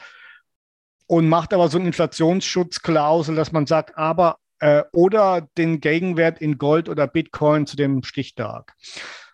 [1.06, 6.56] und macht aber so eine Inflationsschutzklausel, dass man sagt, aber äh, oder den Gegenwert in
[6.56, 8.74] Gold oder Bitcoin zu dem Stichtag,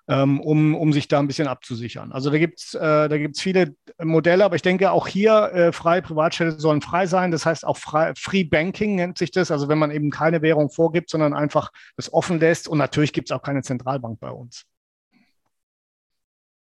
[0.09, 2.13] ähm, um, um sich da ein bisschen abzusichern.
[2.13, 6.61] Also da gibt es äh, viele Modelle, aber ich denke auch hier, äh, freie Privatstädte
[6.61, 7.31] sollen frei sein.
[7.31, 10.71] Das heißt auch frei, Free Banking nennt sich das, also wenn man eben keine Währung
[10.71, 12.69] vorgibt, sondern einfach das offen lässt.
[12.69, 14.65] Und natürlich gibt es auch keine Zentralbank bei uns.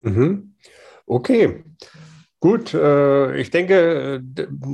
[0.01, 0.55] Mhm.
[1.05, 1.63] Okay.
[2.41, 4.23] Gut, äh, ich denke,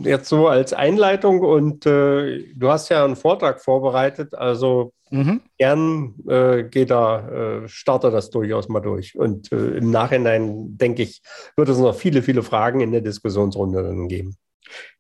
[0.04, 5.42] jetzt so als Einleitung und äh, du hast ja einen Vortrag vorbereitet, also mhm.
[5.58, 9.18] gern äh, geht da, äh, starte das durchaus mal durch.
[9.18, 11.24] Und äh, im Nachhinein, denke ich,
[11.56, 14.36] wird es noch viele, viele Fragen in der Diskussionsrunde dann geben.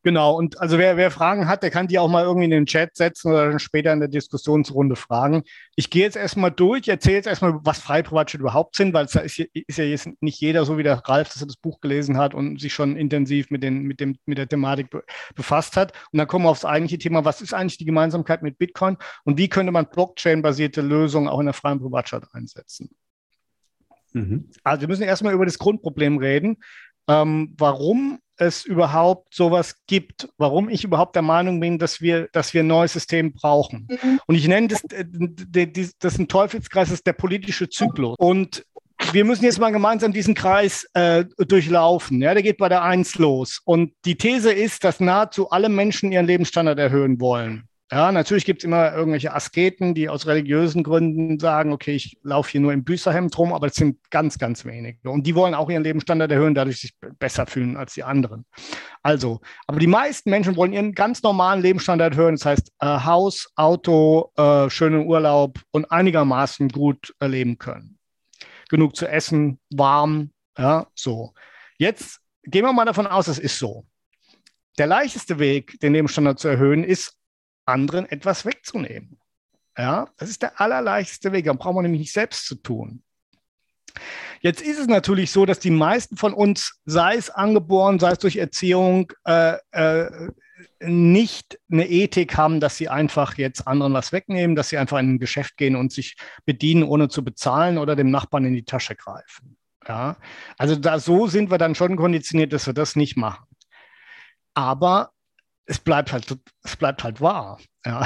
[0.03, 2.65] Genau, und also wer, wer Fragen hat, der kann die auch mal irgendwie in den
[2.67, 5.43] Chat setzen oder dann später in der Diskussionsrunde fragen.
[5.75, 9.39] Ich gehe jetzt erstmal durch, erzähle jetzt erstmal, was Freiprivatstädte überhaupt sind, weil es ist,
[9.39, 12.35] ist, ja jetzt nicht jeder so wie der Ralf, dass er das Buch gelesen hat
[12.35, 15.91] und sich schon intensiv mit, den, mit, dem, mit der Thematik be befasst hat.
[16.11, 19.37] Und dann kommen wir aufs eigentliche Thema, was ist eigentlich die Gemeinsamkeit mit Bitcoin und
[19.37, 22.89] wie könnte man Blockchain-basierte Lösungen auch in der freien Privatstadt einsetzen.
[24.13, 24.49] Mhm.
[24.63, 26.57] Also wir müssen erstmal über das Grundproblem reden.
[27.07, 32.53] Ähm, warum es überhaupt sowas gibt, warum ich überhaupt der Meinung bin, dass wir, dass
[32.53, 33.87] wir ein neues System brauchen.
[33.89, 34.19] Mhm.
[34.27, 35.05] Und ich nenne das, äh,
[35.99, 38.15] das ein Teufelskreis, das ist der politische Zyklus.
[38.17, 38.65] Und
[39.11, 42.21] wir müssen jetzt mal gemeinsam diesen Kreis äh, durchlaufen.
[42.21, 43.61] Ja, der geht bei der Eins los.
[43.65, 47.67] Und die These ist, dass nahezu alle Menschen ihren Lebensstandard erhöhen wollen.
[47.91, 52.49] Ja, natürlich gibt es immer irgendwelche Asketen, die aus religiösen Gründen sagen, okay, ich laufe
[52.49, 55.07] hier nur im Büßerhemd rum, aber es sind ganz, ganz wenige.
[55.11, 58.45] Und die wollen auch ihren Lebensstandard erhöhen, dadurch sich besser fühlen als die anderen.
[59.03, 62.35] Also, aber die meisten Menschen wollen ihren ganz normalen Lebensstandard erhöhen.
[62.35, 67.99] Das heißt, äh, Haus, Auto, äh, schönen Urlaub und einigermaßen gut erleben können.
[68.67, 71.35] Genug zu essen, warm, ja, so.
[71.77, 73.85] Jetzt gehen wir mal davon aus, es ist so.
[74.79, 77.15] Der leichteste Weg, den Lebensstandard zu erhöhen, ist
[77.65, 79.19] anderen etwas wegzunehmen.
[79.77, 81.45] Ja, das ist der allerleichteste Weg.
[81.45, 83.03] Dann brauchen wir nämlich nicht selbst zu tun.
[84.41, 88.19] Jetzt ist es natürlich so, dass die meisten von uns, sei es angeboren, sei es
[88.19, 90.29] durch Erziehung, äh, äh,
[90.81, 95.15] nicht eine Ethik haben, dass sie einfach jetzt anderen was wegnehmen, dass sie einfach in
[95.15, 98.95] ein Geschäft gehen und sich bedienen, ohne zu bezahlen oder dem Nachbarn in die Tasche
[98.95, 99.57] greifen.
[99.87, 100.17] Ja,
[100.57, 103.45] also da so sind wir dann schon konditioniert, dass wir das nicht machen.
[104.53, 105.11] Aber
[105.65, 107.59] es bleibt halt, es bleibt halt wahr.
[107.85, 108.03] Ja.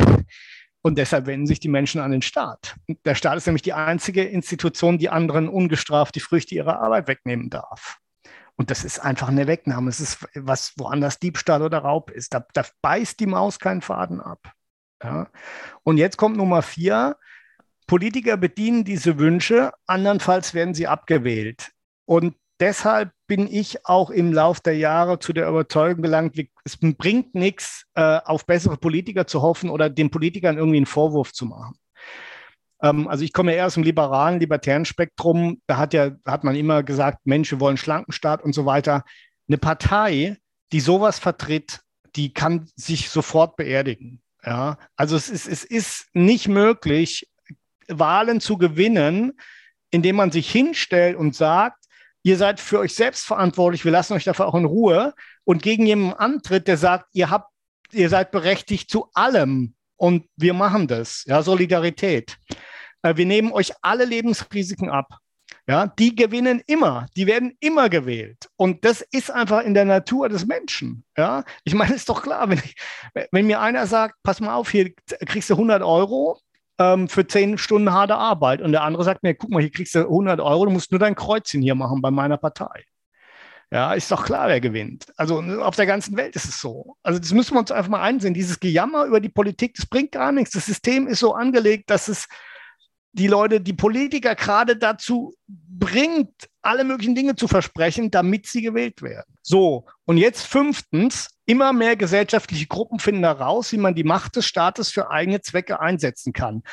[0.81, 2.75] Und deshalb wenden sich die Menschen an den Staat.
[3.03, 7.49] Der Staat ist nämlich die einzige Institution, die anderen ungestraft die Früchte ihrer Arbeit wegnehmen
[7.49, 7.97] darf.
[8.55, 9.89] Und das ist einfach eine Wegnahme.
[9.89, 12.33] Es ist was woanders Diebstahl oder Raub ist.
[12.33, 14.51] Da, da beißt die Maus keinen Faden ab.
[15.03, 15.29] Ja.
[15.83, 17.17] Und jetzt kommt Nummer vier.
[17.87, 21.71] Politiker bedienen diese Wünsche, andernfalls werden sie abgewählt.
[22.05, 27.35] Und deshalb bin ich auch im Laufe der Jahre zu der Überzeugung gelangt, es bringt
[27.35, 31.75] nichts, äh, auf bessere Politiker zu hoffen oder den Politikern irgendwie einen Vorwurf zu machen.
[32.81, 35.61] Ähm, also ich komme ja eher aus dem liberalen, libertären Spektrum.
[35.67, 39.05] Da hat ja, hat man immer gesagt, Menschen wollen schlanken Staat und so weiter.
[39.47, 40.37] Eine Partei,
[40.71, 41.81] die sowas vertritt,
[42.15, 44.21] die kann sich sofort beerdigen.
[44.43, 47.29] Ja, also es ist, es ist nicht möglich,
[47.87, 49.33] Wahlen zu gewinnen,
[49.91, 51.78] indem man sich hinstellt und sagt,
[52.23, 55.85] ihr seid für euch selbst verantwortlich, wir lassen euch dafür auch in Ruhe und gegen
[55.85, 57.51] jemanden antritt, der sagt, ihr habt,
[57.91, 61.23] ihr seid berechtigt zu allem und wir machen das.
[61.25, 62.37] Ja, Solidarität.
[63.01, 65.17] Äh, wir nehmen euch alle Lebensrisiken ab.
[65.67, 68.49] Ja, die gewinnen immer, die werden immer gewählt.
[68.55, 71.03] Und das ist einfach in der Natur des Menschen.
[71.15, 72.75] Ja, ich meine, ist doch klar, wenn, ich,
[73.31, 74.91] wenn mir einer sagt, pass mal auf, hier
[75.27, 76.39] kriegst du 100 Euro
[76.79, 79.93] ähm, für 10 Stunden harte Arbeit und der andere sagt mir, guck mal, hier kriegst
[79.95, 82.85] du 100 Euro, du musst nur dein Kreuzchen hier machen bei meiner Partei.
[83.71, 85.13] Ja, ist doch klar, wer gewinnt.
[85.15, 86.95] Also auf der ganzen Welt ist es so.
[87.03, 88.33] Also das müssen wir uns einfach mal einsehen.
[88.33, 90.53] Dieses Gejammer über die Politik, das bringt gar nichts.
[90.53, 92.27] Das System ist so angelegt, dass es
[93.19, 99.01] die Leute, die Politiker gerade dazu bringt, alle möglichen Dinge zu versprechen, damit sie gewählt
[99.01, 99.35] werden.
[99.41, 104.45] So, und jetzt fünftens, immer mehr gesellschaftliche Gruppen finden heraus, wie man die Macht des
[104.45, 106.63] Staates für eigene Zwecke einsetzen kann.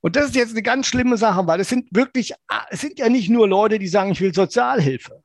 [0.00, 2.34] Und das ist jetzt eine ganz schlimme Sache, weil es sind wirklich,
[2.70, 5.22] es sind ja nicht nur Leute, die sagen, ich will Sozialhilfe.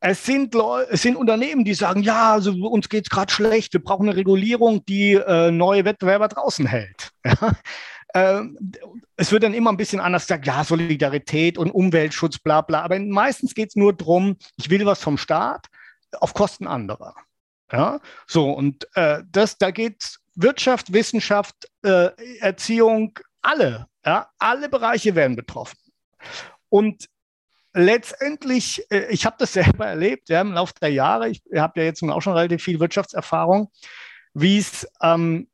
[0.00, 0.54] Es sind,
[0.90, 4.16] es sind Unternehmen, die sagen, ja, also uns geht es gerade schlecht, wir brauchen eine
[4.16, 7.10] Regulierung, die äh, neue Wettbewerber draußen hält.
[7.24, 7.56] Ja?
[8.16, 8.58] Ähm,
[9.16, 12.80] es wird dann immer ein bisschen anders gesagt, ja, Solidarität und Umweltschutz, bla bla.
[12.80, 15.66] Aber meistens geht es nur darum, ich will was vom Staat
[16.12, 17.14] auf Kosten anderer.
[17.70, 22.08] Ja, so, und äh, das, da geht Wirtschaft, Wissenschaft, äh,
[22.40, 25.76] Erziehung, alle, ja, alle Bereiche werden betroffen.
[26.70, 27.06] Und
[27.74, 31.84] letztendlich, äh, ich habe das selber erlebt, ja, im Laufe der Jahre, ich habe ja
[31.84, 33.70] jetzt auch schon relativ viel Wirtschaftserfahrung,
[34.32, 35.48] wie es ähm,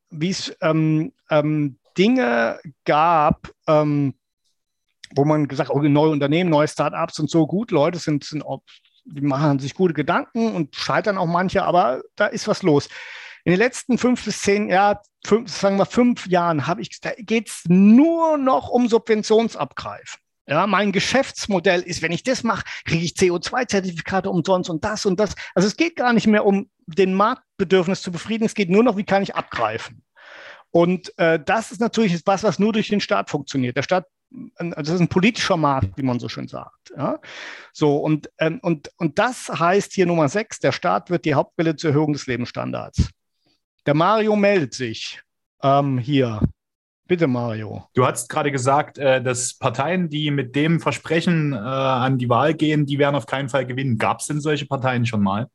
[0.61, 4.15] ähm, ähm, Dinge gab, ähm,
[5.15, 8.45] wo man gesagt hat, neue Unternehmen, neue Startups und so gut, Leute sind, sind
[9.05, 12.89] die machen sich gute Gedanken und scheitern auch manche, aber da ist was los.
[13.45, 14.99] In den letzten fünf bis zehn Jahren,
[15.47, 20.21] sagen wir fünf Jahren, habe ich, da geht es nur noch um Subventionsabgreifen.
[20.47, 25.19] Ja, mein Geschäftsmodell ist, wenn ich das mache, kriege ich CO2-Zertifikate umsonst und das und
[25.19, 25.35] das.
[25.55, 28.97] Also es geht gar nicht mehr um den Marktbedürfnis zu befriedigen, es geht nur noch,
[28.97, 30.03] wie kann ich abgreifen.
[30.73, 33.77] Und äh, das ist natürlich was, was nur durch den Staat funktioniert.
[33.77, 34.07] Der Staat,
[34.57, 36.93] also das ist ein politischer Markt, wie man so schön sagt.
[36.97, 37.21] Ja?
[37.75, 41.77] So, und, ähm, und, und das heißt hier Nummer sechs, der Staat wird die Hauptquelle
[41.77, 43.11] zur Erhöhung des Lebensstandards.
[43.85, 45.21] Der Mario meldet sich
[45.63, 46.41] ähm, hier.
[47.07, 47.87] Bitte, Mario.
[47.93, 52.55] Du hast gerade gesagt, äh, dass Parteien, die mit dem Versprechen äh, an die Wahl
[52.55, 53.99] gehen, die werden auf keinen Fall gewinnen.
[53.99, 55.49] Gab es denn solche Parteien schon mal?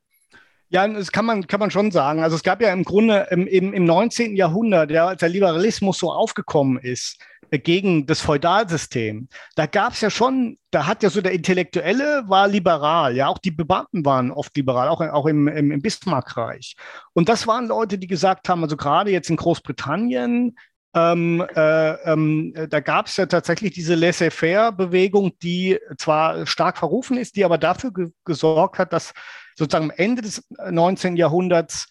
[0.70, 2.22] Ja, das kann man, kann man schon sagen.
[2.22, 4.36] Also es gab ja im Grunde im, im, im 19.
[4.36, 7.18] Jahrhundert, ja, als der Liberalismus so aufgekommen ist
[7.50, 12.46] gegen das Feudalsystem, da gab es ja schon, da hat ja so der Intellektuelle war
[12.46, 16.76] liberal, ja, auch die Beamten waren oft liberal, auch, auch im, im, im Bismarckreich.
[17.14, 20.56] Und das waren Leute, die gesagt haben, also gerade jetzt in Großbritannien,
[20.94, 27.36] ähm, äh, ähm, da gab es ja tatsächlich diese Laissez-faire-Bewegung, die zwar stark verrufen ist,
[27.36, 29.12] die aber dafür ge gesorgt hat, dass
[29.58, 31.16] sozusagen am Ende des 19.
[31.16, 31.88] Äh, Jahrhunderts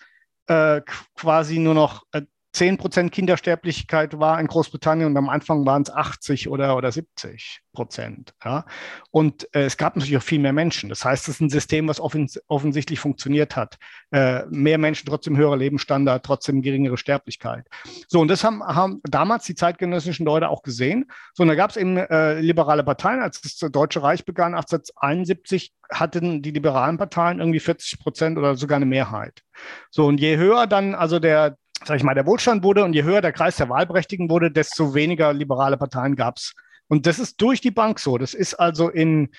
[0.48, 0.82] äh,
[1.16, 2.22] quasi nur noch äh,
[2.58, 7.62] 10 Prozent Kindersterblichkeit war in Großbritannien und am Anfang waren es 80 oder, oder 70
[7.72, 8.34] Prozent.
[8.44, 8.66] Ja?
[9.12, 10.90] Und äh, es gab natürlich auch viel mehr Menschen.
[10.90, 13.78] Das heißt, es ist ein System, was offens offensichtlich funktioniert hat.
[14.10, 17.68] Äh, mehr Menschen, trotzdem höherer Lebensstandard, trotzdem geringere Sterblichkeit.
[18.08, 21.06] So, und das haben, haben damals die zeitgenössischen Leute auch gesehen.
[21.36, 23.22] So, und da gab es eben äh, liberale Parteien.
[23.22, 28.78] Als das Deutsche Reich begann, 1871, hatten die liberalen Parteien irgendwie 40 Prozent oder sogar
[28.78, 29.44] eine Mehrheit.
[29.92, 33.04] So, und je höher dann also der, sag ich mal, der Wohlstand wurde und je
[33.04, 36.54] höher der Kreis der Wahlberechtigten wurde, desto weniger liberale Parteien gab es.
[36.88, 38.18] Und das ist durch die Bank so.
[38.18, 39.30] Das ist also in,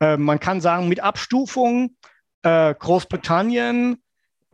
[0.00, 1.96] äh, man kann sagen, mit Abstufung
[2.42, 4.02] äh, Großbritannien,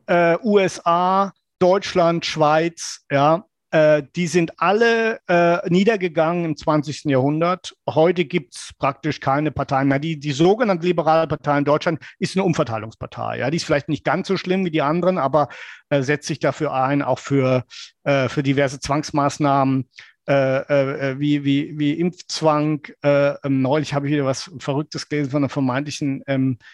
[0.06, 7.06] äh, USA, Deutschland, Schweiz, ja, äh, die sind alle äh, niedergegangen im 20.
[7.06, 7.74] Jahrhundert.
[7.90, 9.98] Heute gibt es praktisch keine Parteien mehr.
[9.98, 13.40] Die, die sogenannte liberale Partei in Deutschland ist eine Umverteilungspartei.
[13.40, 15.48] Ja, die ist vielleicht nicht ganz so schlimm wie die anderen, aber
[15.88, 17.64] äh, setzt sich dafür ein, auch für,
[18.04, 19.88] äh, für diverse Zwangsmaßnahmen.
[20.26, 22.80] Äh, wie, wie, wie Impfzwang.
[23.02, 26.64] Ähm, neulich habe ich wieder was Verrücktes gelesen von einer vermeintlichen ähm, äh,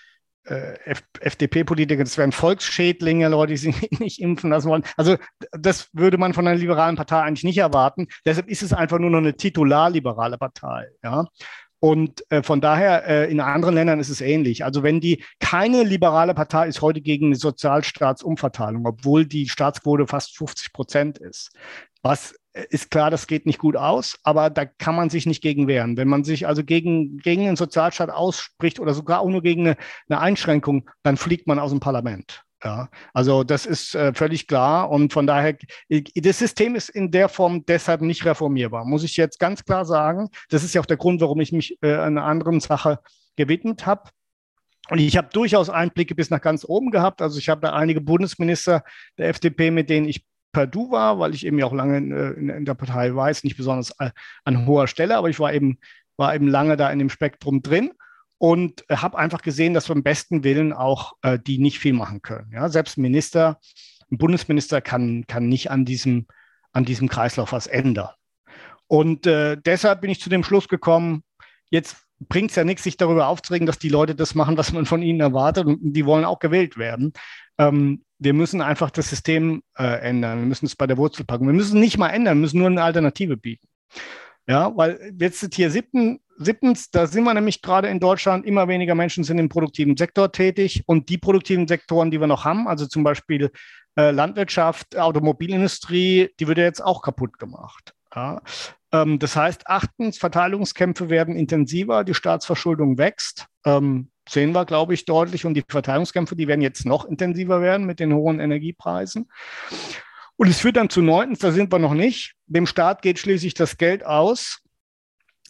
[1.21, 4.85] FDP-Politiker, das wären Volksschädlinge, Leute, die sich nicht impfen lassen wollen.
[4.97, 5.17] Also
[5.53, 8.09] das würde man von einer liberalen Partei eigentlich nicht erwarten.
[8.25, 10.89] Deshalb ist es einfach nur noch eine titularliberale Partei.
[11.03, 11.27] Ja?
[11.81, 14.65] Und äh, von daher, äh, in anderen Ländern ist es ähnlich.
[14.65, 20.37] Also wenn die keine liberale Partei ist heute gegen eine Sozialstaatsumverteilung, obwohl die Staatsquote fast
[20.37, 21.51] 50 Prozent ist.
[22.03, 25.69] Was ist klar, das geht nicht gut aus, aber da kann man sich nicht gegen
[25.69, 25.97] wehren.
[25.97, 29.77] Wenn man sich also gegen, gegen einen Sozialstaat ausspricht oder sogar auch nur gegen eine,
[30.09, 32.43] eine Einschränkung, dann fliegt man aus dem Parlament.
[32.63, 35.57] Ja, also das ist äh, völlig klar und von daher,
[35.89, 40.29] das System ist in der Form deshalb nicht reformierbar, muss ich jetzt ganz klar sagen.
[40.51, 42.99] Das ist ja auch der Grund, warum ich mich äh, einer anderen Sache
[43.37, 44.11] gewidmet habe.
[44.91, 47.23] Und ich habe durchaus Einblicke bis nach ganz oben gehabt.
[47.23, 48.83] Also ich habe da einige Bundesminister
[49.17, 52.13] der FDP, mit denen ich per Du war, weil ich eben ja auch lange in,
[52.13, 54.11] äh, in, in der Partei weiß, nicht besonders äh,
[54.45, 55.79] an hoher Stelle, aber ich war eben,
[56.17, 57.93] war eben lange da in dem Spektrum drin
[58.39, 62.51] und habe einfach gesehen, dass beim besten Willen auch äh, die nicht viel machen können.
[62.53, 62.69] Ja?
[62.69, 63.61] Selbst ein Minister,
[64.11, 66.27] ein Bundesminister kann, kann nicht an diesem,
[66.73, 68.11] an diesem Kreislauf was ändern.
[68.87, 71.23] Und äh, deshalb bin ich zu dem Schluss gekommen,
[71.71, 71.97] jetzt
[72.29, 75.03] bringt es ja nichts, sich darüber aufzuregen, dass die Leute das machen, was man von
[75.03, 77.13] ihnen erwartet und die wollen auch gewählt werden.
[77.59, 80.41] Ähm, wir müssen einfach das System äh, ändern.
[80.41, 81.47] Wir müssen es bei der Wurzel packen.
[81.47, 83.67] Wir müssen nicht mal ändern, wir müssen nur eine Alternative bieten.
[84.47, 88.95] Ja, weil jetzt hier siebten, siebtens, da sind wir nämlich gerade in Deutschland, immer weniger
[88.95, 92.87] Menschen sind im produktiven Sektor tätig und die produktiven Sektoren, die wir noch haben, also
[92.87, 93.51] zum Beispiel
[93.97, 97.95] äh, Landwirtschaft, Automobilindustrie, die wird ja jetzt auch kaputt gemacht.
[98.15, 98.43] Ja.
[98.93, 103.47] Ähm, das heißt, achtens, Verteilungskämpfe werden intensiver, die Staatsverschuldung wächst.
[103.65, 105.45] Ähm, sehen wir, glaube ich, deutlich.
[105.45, 109.31] Und die Verteilungskämpfe, die werden jetzt noch intensiver werden mit den hohen Energiepreisen.
[110.37, 112.35] Und es führt dann zu neuntens, da sind wir noch nicht.
[112.47, 114.61] Dem Staat geht schließlich das Geld aus.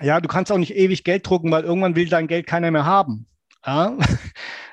[0.01, 2.87] Ja, du kannst auch nicht ewig Geld drucken, weil irgendwann will dein Geld keiner mehr
[2.87, 3.27] haben.
[3.67, 3.97] Ja?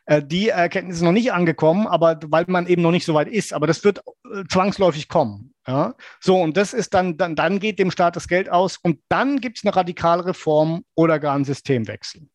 [0.10, 3.28] Äh, die Erkenntnis ist noch nicht angekommen, aber weil man eben noch nicht so weit
[3.28, 3.52] ist.
[3.52, 5.54] Aber das wird äh, zwangsläufig kommen.
[5.68, 5.96] Ja?
[6.22, 9.42] So, und das ist dann, dann, dann geht dem Staat das Geld aus und dann
[9.42, 12.30] gibt es eine radikale Reform oder gar einen Systemwechsel.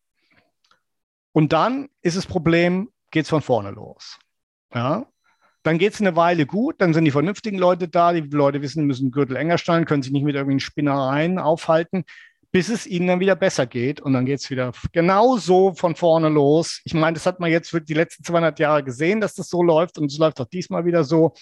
[1.31, 4.19] Und dann ist das Problem, geht es von vorne los.
[4.71, 5.07] Ja?
[5.63, 8.85] Dann geht es eine Weile gut, dann sind die vernünftigen Leute da, die Leute wissen,
[8.85, 12.03] müssen Gürtel enger stellen, können sich nicht mit irgendwelchen Spinnereien aufhalten,
[12.53, 13.99] bis es ihnen dann wieder besser geht.
[13.99, 16.81] Und dann geht es wieder genauso von vorne los.
[16.85, 19.97] Ich meine, das hat man jetzt die letzten 200 Jahre gesehen, dass das so läuft
[19.97, 21.33] und es läuft auch diesmal wieder so.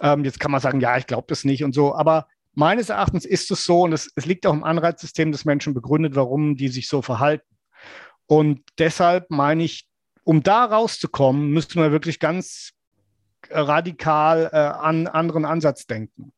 [0.00, 3.26] Ähm, jetzt kann man sagen, ja, ich glaube das nicht und so, aber meines Erachtens
[3.26, 6.68] ist es so und es, es liegt auch im Anreizsystem des Menschen begründet, warum die
[6.68, 7.46] sich so verhalten.
[8.26, 9.86] Und deshalb meine ich,
[10.24, 12.72] um da rauszukommen, müsste man wirklich ganz
[13.50, 16.32] radikal äh, an anderen Ansatz denken.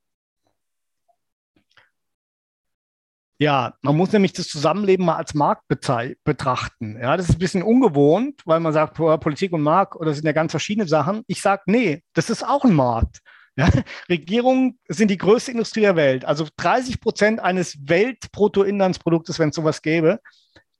[3.40, 6.98] Ja, man muss nämlich das Zusammenleben mal als Markt betrachten.
[7.00, 10.32] Ja, das ist ein bisschen ungewohnt, weil man sagt, Politik und Markt oder sind ja
[10.32, 11.22] ganz verschiedene Sachen.
[11.28, 13.20] Ich sage, nee, das ist auch ein Markt.
[13.54, 13.68] Ja,
[14.08, 16.24] Regierungen sind die größte Industrie der Welt.
[16.24, 20.20] Also 30 Prozent eines Weltbruttoinlandsproduktes, wenn es sowas gäbe,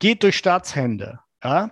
[0.00, 1.20] geht durch Staatshände.
[1.42, 1.70] Ja?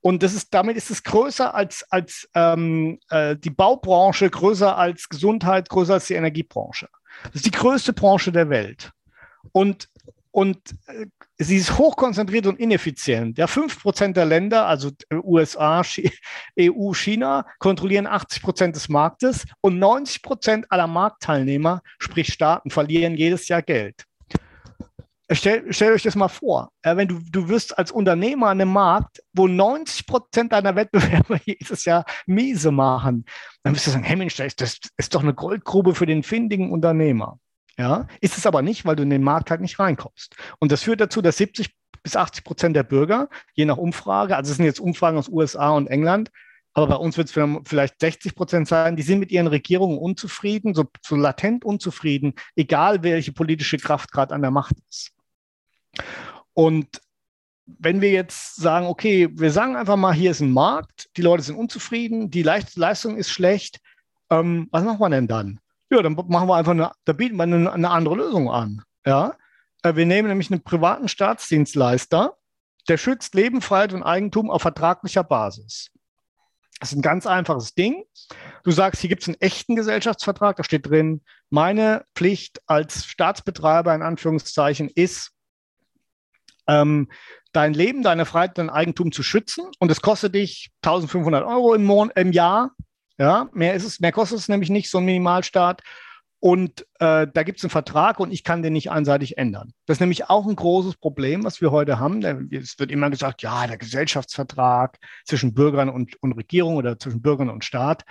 [0.00, 5.08] Und das ist, damit ist es größer als, als ähm, äh, die Baubranche, größer als
[5.08, 6.88] Gesundheit, größer als die Energiebranche.
[7.24, 8.92] Das ist die größte Branche der Welt.
[9.52, 9.88] Und,
[10.30, 11.06] und äh,
[11.38, 13.38] sie ist hochkonzentriert und ineffizient.
[13.38, 15.82] Ja, 5% der Länder, also USA,
[16.60, 23.62] EU, China, kontrollieren 80% des Marktes und 90% aller Marktteilnehmer, sprich Staaten, verlieren jedes Jahr
[23.62, 24.04] Geld.
[25.30, 28.72] Stell, stellt euch das mal vor, äh, wenn du, du wirst als Unternehmer an einem
[28.72, 33.26] Markt, wo 90 Prozent deiner Wettbewerber jedes Jahr miese machen,
[33.62, 37.38] dann wirst du sagen, das, das ist doch eine Goldgrube für den findigen Unternehmer.
[37.78, 40.34] Ja, ist es aber nicht, weil du in den Markt halt nicht reinkommst.
[40.58, 44.50] Und das führt dazu, dass 70 bis 80 Prozent der Bürger, je nach Umfrage, also
[44.50, 46.30] es sind jetzt Umfragen aus USA und England,
[46.74, 50.74] aber bei uns wird es vielleicht 60 Prozent sein, die sind mit ihren Regierungen unzufrieden,
[50.74, 55.12] so, so latent unzufrieden, egal welche politische Kraft gerade an der Macht ist.
[56.54, 57.00] Und
[57.66, 61.44] wenn wir jetzt sagen, okay, wir sagen einfach mal, hier ist ein Markt, die Leute
[61.44, 63.80] sind unzufrieden, die Leistung ist schlecht,
[64.30, 65.60] ähm, was machen wir denn dann?
[65.90, 68.82] Ja, dann machen wir einfach eine, da bieten wir eine, eine andere Lösung an.
[69.06, 69.36] Ja?
[69.82, 72.36] Äh, wir nehmen nämlich einen privaten Staatsdienstleister,
[72.88, 75.90] der schützt Leben, Freiheit und Eigentum auf vertraglicher Basis.
[76.80, 78.04] Das ist ein ganz einfaches Ding.
[78.62, 83.94] Du sagst, hier gibt es einen echten Gesellschaftsvertrag, da steht drin, meine Pflicht als Staatsbetreiber
[83.94, 85.32] in Anführungszeichen ist,
[86.68, 87.08] ähm,
[87.52, 89.64] dein Leben, deine Freiheit, dein Eigentum zu schützen.
[89.78, 92.72] Und es kostet dich 1500 Euro im, Mon im Jahr.
[93.18, 95.82] Ja, mehr ist es, mehr kostet es nämlich nicht, so ein Minimalstaat.
[96.40, 99.72] Und äh, da gibt es einen Vertrag und ich kann den nicht einseitig ändern.
[99.86, 102.22] Das ist nämlich auch ein großes Problem, was wir heute haben.
[102.52, 107.50] Es wird immer gesagt, ja, der Gesellschaftsvertrag zwischen Bürgern und, und Regierung oder zwischen Bürgern
[107.50, 108.04] und Staat.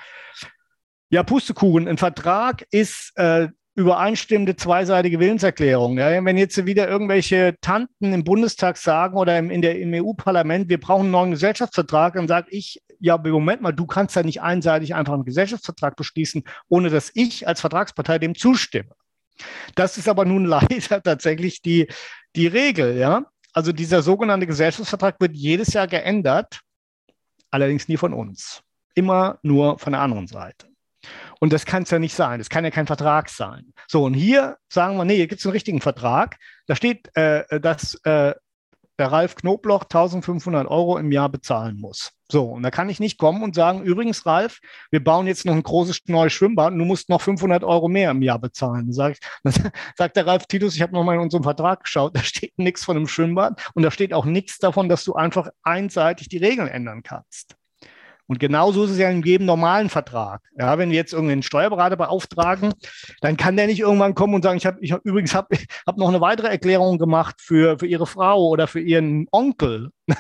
[1.10, 1.88] Ja, Pustekuchen.
[1.88, 3.48] Ein Vertrag ist äh,
[3.78, 6.00] übereinstimmende zweiseitige Willenserklärung.
[6.00, 11.04] Ja, wenn jetzt wieder irgendwelche Tanten im Bundestag sagen oder im, im EU-Parlament, wir brauchen
[11.04, 15.14] einen neuen Gesellschaftsvertrag, dann sage ich, ja, Moment mal, du kannst ja nicht einseitig einfach
[15.14, 18.90] einen Gesellschaftsvertrag beschließen, ohne dass ich als Vertragspartei dem zustimme.
[19.76, 21.88] Das ist aber nun leider tatsächlich die,
[22.36, 23.26] die Regel, ja.
[23.54, 26.62] Also dieser sogenannte Gesellschaftsvertrag wird jedes Jahr geändert,
[27.52, 28.64] allerdings nie von uns.
[28.96, 30.67] Immer nur von der anderen Seite.
[31.40, 32.40] Und das kann es ja nicht sein.
[32.40, 33.74] Das kann ja kein Vertrag sein.
[33.88, 36.38] So, und hier sagen wir, nee, hier gibt es einen richtigen Vertrag.
[36.66, 38.34] Da steht, äh, dass äh,
[39.00, 42.12] der Ralf Knobloch 1500 Euro im Jahr bezahlen muss.
[42.30, 44.60] So, und da kann ich nicht kommen und sagen, übrigens, Ralf,
[44.92, 48.12] wir bauen jetzt noch ein großes neues Schwimmbad und du musst noch 500 Euro mehr
[48.12, 48.92] im Jahr bezahlen.
[48.92, 52.24] Sag ich, dann sagt der Ralf Titus, ich habe nochmal in unserem Vertrag geschaut, da
[52.24, 56.28] steht nichts von einem Schwimmbad und da steht auch nichts davon, dass du einfach einseitig
[56.28, 57.56] die Regeln ändern kannst.
[58.28, 60.42] Und genauso ist es ja in jedem normalen Vertrag.
[60.58, 62.74] Ja, wenn wir jetzt irgendeinen Steuerberater beauftragen,
[63.22, 65.50] dann kann der nicht irgendwann kommen und sagen, ich habe ich hab, übrigens hab,
[65.88, 69.92] hab noch eine weitere Erklärung gemacht für, für Ihre Frau oder für Ihren Onkel.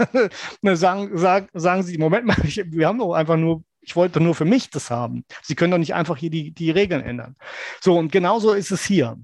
[0.64, 4.36] sagen, sagen, sagen Sie, Moment mal, ich, wir haben doch einfach nur ich wollte nur
[4.36, 5.24] für mich das haben.
[5.42, 7.38] Sie können doch nicht einfach hier die, die Regeln ändern.
[7.80, 9.16] So, und genauso ist es hier.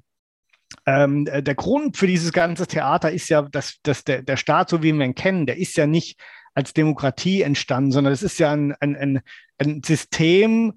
[0.85, 4.81] Ähm, der Grund für dieses ganze Theater ist ja, dass, dass der, der Staat, so
[4.81, 6.17] wie wir ihn kennen, der ist ja nicht
[6.53, 9.21] als Demokratie entstanden, sondern es ist ja ein, ein, ein,
[9.57, 10.73] ein System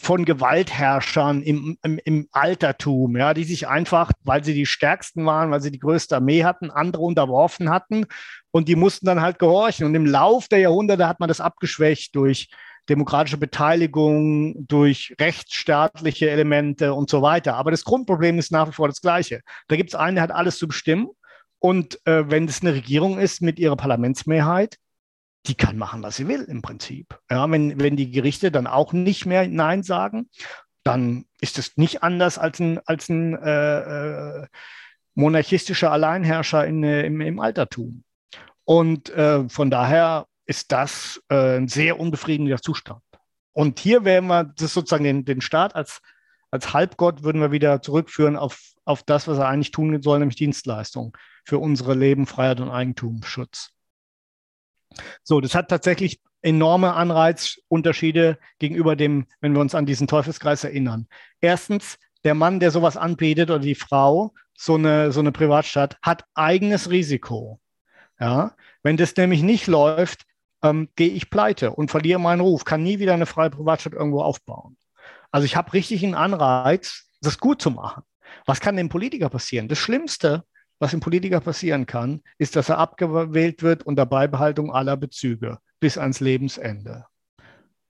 [0.00, 5.50] von Gewaltherrschern im, im, im Altertum, ja, die sich einfach, weil sie die stärksten waren,
[5.50, 8.06] weil sie die größte Armee hatten, andere unterworfen hatten
[8.50, 9.86] und die mussten dann halt gehorchen.
[9.86, 12.48] Und im Lauf der Jahrhunderte hat man das abgeschwächt durch
[12.88, 17.54] demokratische Beteiligung, durch rechtsstaatliche Elemente und so weiter.
[17.54, 19.40] Aber das Grundproblem ist nach wie vor das gleiche.
[19.68, 21.08] Da gibt es einen, der hat alles zu bestimmen.
[21.58, 24.76] Und äh, wenn es eine Regierung ist mit ihrer Parlamentsmehrheit,
[25.46, 27.18] die kann machen, was sie will im Prinzip.
[27.30, 30.30] Ja, wenn, wenn die Gerichte dann auch nicht mehr Nein sagen,
[30.84, 34.46] dann ist es nicht anders als ein, als ein äh, äh,
[35.14, 38.04] monarchistischer Alleinherrscher in, äh, im, im Altertum.
[38.64, 43.02] Und äh, von daher ist das äh, ein sehr unbefriedigender Zustand.
[43.52, 46.00] Und hier werden wir das sozusagen den, den Staat als,
[46.50, 50.36] als Halbgott würden wir wieder zurückführen auf, auf das, was er eigentlich tun soll, nämlich
[50.36, 53.73] Dienstleistung für unsere Leben, Freiheit und Eigentumsschutz.
[55.22, 61.06] So, das hat tatsächlich enorme Anreizunterschiede gegenüber dem, wenn wir uns an diesen Teufelskreis erinnern.
[61.40, 66.24] Erstens, der Mann, der sowas anbietet oder die Frau, so eine, so eine Privatstadt, hat
[66.34, 67.60] eigenes Risiko.
[68.20, 70.24] Ja, wenn das nämlich nicht läuft,
[70.62, 74.22] ähm, gehe ich pleite und verliere meinen Ruf, kann nie wieder eine freie Privatstadt irgendwo
[74.22, 74.76] aufbauen.
[75.30, 78.04] Also ich habe richtig einen Anreiz, das gut zu machen.
[78.46, 79.68] Was kann dem Politiker passieren?
[79.68, 80.44] Das Schlimmste,
[80.78, 85.98] was dem Politiker passieren kann, ist, dass er abgewählt wird unter Beibehaltung aller Bezüge bis
[85.98, 87.06] ans Lebensende.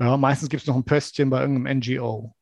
[0.00, 2.34] Ja, meistens gibt es noch ein Pöstchen bei irgendeinem NGO.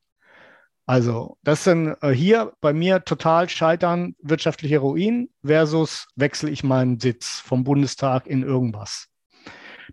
[0.87, 6.99] Also, das sind äh, hier bei mir total scheitern wirtschaftliche Ruin versus wechsle ich meinen
[6.99, 9.12] Sitz vom Bundestag in irgendwas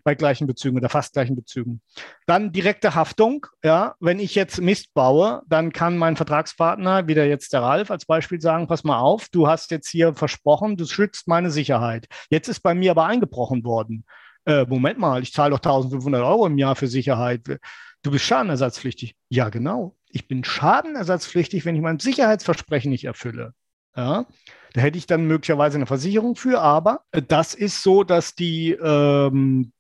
[0.03, 1.81] bei gleichen Bezügen oder fast gleichen Bezügen.
[2.25, 3.45] Dann direkte Haftung.
[3.63, 8.05] Ja, wenn ich jetzt Mist baue, dann kann mein Vertragspartner, wieder jetzt der Ralf als
[8.05, 12.07] Beispiel sagen, pass mal auf, du hast jetzt hier versprochen, du schützt meine Sicherheit.
[12.29, 14.05] Jetzt ist bei mir aber eingebrochen worden.
[14.45, 17.59] Äh, Moment mal, ich zahle doch 1500 Euro im Jahr für Sicherheit.
[18.01, 19.15] Du bist schadenersatzpflichtig.
[19.29, 19.95] Ja, genau.
[20.09, 23.53] Ich bin schadenersatzpflichtig, wenn ich mein Sicherheitsversprechen nicht erfülle.
[23.95, 24.25] Ja,
[24.73, 29.71] da hätte ich dann möglicherweise eine Versicherung für, aber das ist so, dass die ähm,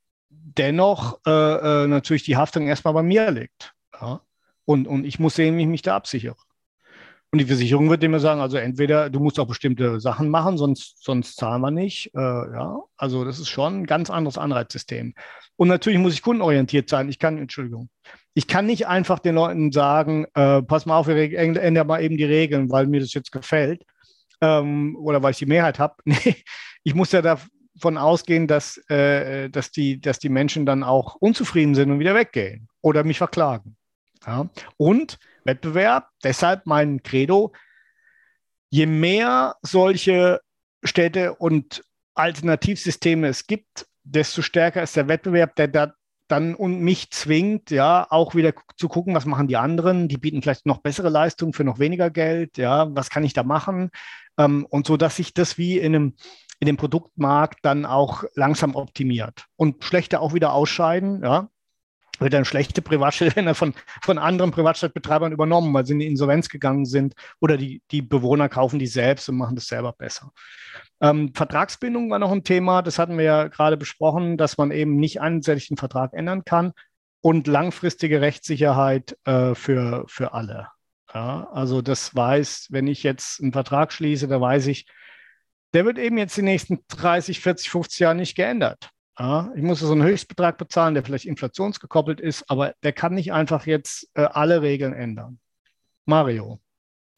[0.57, 3.73] dennoch äh, äh, natürlich die Haftung erstmal bei mir liegt.
[3.99, 4.21] Ja?
[4.65, 6.35] Und, und ich muss sehen, wie ich mich da absichere.
[7.31, 11.03] Und die Versicherung wird immer sagen, also entweder du musst auch bestimmte Sachen machen, sonst,
[11.03, 12.11] sonst zahlen wir nicht.
[12.15, 15.13] Äh, ja, also das ist schon ein ganz anderes Anreizsystem.
[15.55, 17.07] Und natürlich muss ich kundenorientiert sein.
[17.07, 17.89] Ich kann, Entschuldigung,
[18.33, 22.17] ich kann nicht einfach den Leuten sagen, äh, pass mal auf, wir ändern mal eben
[22.17, 23.85] die Regeln, weil mir das jetzt gefällt
[24.41, 25.95] ähm, oder weil ich die Mehrheit habe.
[26.05, 26.35] Nee,
[26.83, 27.39] ich muss ja da
[27.79, 32.15] davon ausgehen, dass, äh, dass, die, dass die Menschen dann auch unzufrieden sind und wieder
[32.15, 33.75] weggehen oder mich verklagen.
[34.25, 34.49] Ja?
[34.77, 37.53] Und Wettbewerb, deshalb mein Credo,
[38.69, 40.41] je mehr solche
[40.83, 45.93] Städte und Alternativsysteme es gibt, desto stärker ist der Wettbewerb, der da
[46.27, 50.07] dann und mich zwingt, ja, auch wieder zu gucken, was machen die anderen.
[50.07, 53.41] Die bieten vielleicht noch bessere Leistungen für noch weniger Geld, ja, was kann ich da
[53.41, 53.89] machen?
[54.37, 56.13] Ähm, und so, dass sich das wie in einem
[56.59, 61.49] in dem Produktmarkt dann auch langsam optimiert und schlechte auch wieder ausscheiden, ja.
[62.21, 66.85] Wird dann schlechte Privatstädte von, von anderen Privatstadtbetreibern übernommen, weil sie in die Insolvenz gegangen
[66.85, 70.33] sind oder die, die Bewohner kaufen die selbst und machen das selber besser.
[70.99, 74.97] Ähm, Vertragsbindung war noch ein Thema, das hatten wir ja gerade besprochen, dass man eben
[74.97, 76.73] nicht einseitig den Vertrag ändern kann
[77.21, 80.67] und langfristige Rechtssicherheit äh, für, für alle.
[81.13, 84.87] Ja, also das weiß, wenn ich jetzt einen Vertrag schließe, da weiß ich,
[85.73, 88.89] der wird eben jetzt die nächsten 30, 40, 50 Jahre nicht geändert.
[89.17, 93.33] Ja, ich muss so einen Höchstbetrag bezahlen, der vielleicht inflationsgekoppelt ist, aber der kann nicht
[93.33, 95.39] einfach jetzt äh, alle Regeln ändern.
[96.05, 96.61] Mario.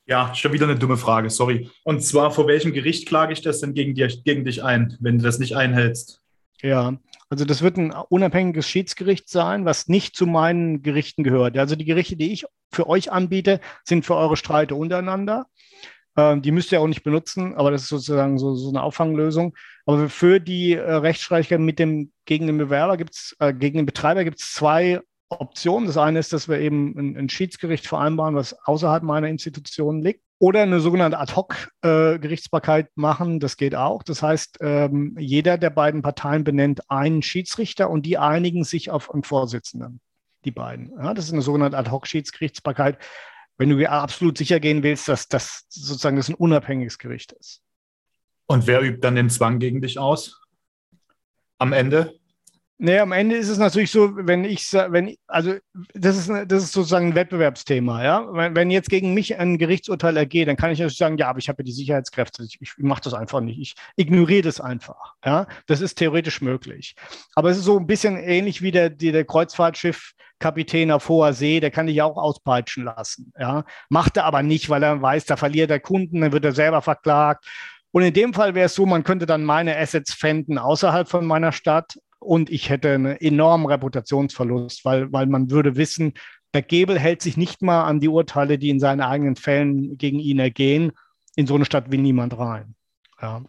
[0.08, 1.70] Ja, schon wieder eine dumme Frage, sorry.
[1.84, 5.20] Und zwar, vor welchem Gericht klage ich das denn gegen, dir, gegen dich ein, wenn
[5.20, 6.22] du das nicht einhältst?
[6.62, 6.98] Ja,
[7.30, 11.58] also das wird ein unabhängiges Schiedsgericht sein, was nicht zu meinen Gerichten gehört.
[11.58, 15.48] Also die Gerichte, die ich für euch anbiete, sind für eure Streite untereinander.
[16.18, 19.56] Ähm, die müsst ihr auch nicht benutzen, aber das ist sozusagen so, so eine Auffanglösung.
[19.86, 24.24] Aber für die äh, Rechtsstreitigkeit mit dem, gegen den Bewerber gibt's, äh, gegen den Betreiber
[24.24, 25.00] gibt es zwei
[25.30, 25.88] Optionen.
[25.88, 30.22] Das eine ist, dass wir eben ein, ein Schiedsgericht vereinbaren, was außerhalb meiner Institution liegt.
[30.40, 34.02] Oder eine sogenannte Ad-Hoc-Gerichtsbarkeit äh, machen, das geht auch.
[34.02, 39.14] Das heißt, ähm, jeder der beiden Parteien benennt einen Schiedsrichter und die einigen sich auf
[39.14, 40.02] einen Vorsitzenden,
[40.44, 40.94] die beiden.
[40.98, 42.98] Ja, das ist eine sogenannte Ad-Hoc-Schiedsgerichtsbarkeit
[43.62, 47.62] wenn du absolut sicher gehen willst, dass das sozusagen das ein unabhängiges Gericht ist.
[48.48, 50.42] Und wer übt dann den Zwang gegen dich aus?
[51.60, 52.20] Am Ende?
[52.84, 55.54] Nee, am Ende ist es natürlich so, wenn ich, wenn, also
[55.94, 58.28] das ist, das ist sozusagen ein Wettbewerbsthema, ja.
[58.34, 61.38] Wenn, wenn jetzt gegen mich ein Gerichtsurteil ergeht, dann kann ich natürlich sagen, ja, aber
[61.38, 65.14] ich habe ja die Sicherheitskräfte, ich, ich mache das einfach nicht, ich ignoriere das einfach,
[65.24, 65.46] ja.
[65.68, 66.96] Das ist theoretisch möglich.
[67.36, 71.60] Aber es ist so ein bisschen ähnlich wie der, die, der Kreuzfahrtschiffkapitän auf hoher See,
[71.60, 73.64] der kann dich auch auspeitschen lassen, ja.
[73.90, 76.82] Macht er aber nicht, weil er weiß, da verliert er Kunden, dann wird er selber
[76.82, 77.46] verklagt.
[77.92, 81.28] Und in dem Fall wäre es so, man könnte dann meine Assets fänden außerhalb von
[81.28, 86.14] meiner Stadt und ich hätte einen enormen Reputationsverlust, weil, weil man würde wissen,
[86.54, 90.20] der Gebel hält sich nicht mal an die Urteile, die in seinen eigenen Fällen gegen
[90.20, 90.92] ihn ergehen.
[91.36, 92.76] In so eine Stadt will niemand rein.
[93.22, 93.42] Ja.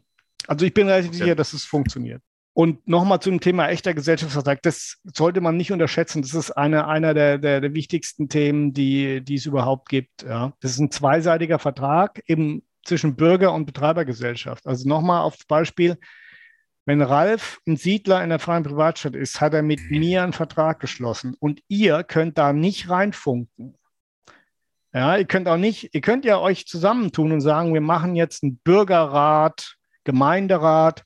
[0.46, 1.18] Also ich bin relativ okay.
[1.18, 2.22] sicher, dass es funktioniert.
[2.54, 4.62] Und nochmal zum Thema echter Gesellschaftsvertrag.
[4.62, 6.22] Das sollte man nicht unterschätzen.
[6.22, 10.22] Das ist eine, einer der, der, der wichtigsten Themen, die, die es überhaupt gibt.
[10.22, 10.52] Ja.
[10.60, 14.66] Das ist ein zweiseitiger Vertrag eben zwischen Bürger und Betreibergesellschaft.
[14.66, 15.98] Also nochmal aufs Beispiel.
[16.84, 20.80] Wenn Ralf ein Siedler in der freien Privatstadt ist, hat er mit mir einen Vertrag
[20.80, 23.78] geschlossen und ihr könnt da nicht reinfunken.
[24.92, 28.42] Ja, ihr könnt auch nicht, ihr könnt ja euch zusammentun und sagen, wir machen jetzt
[28.42, 31.04] einen Bürgerrat, Gemeinderat,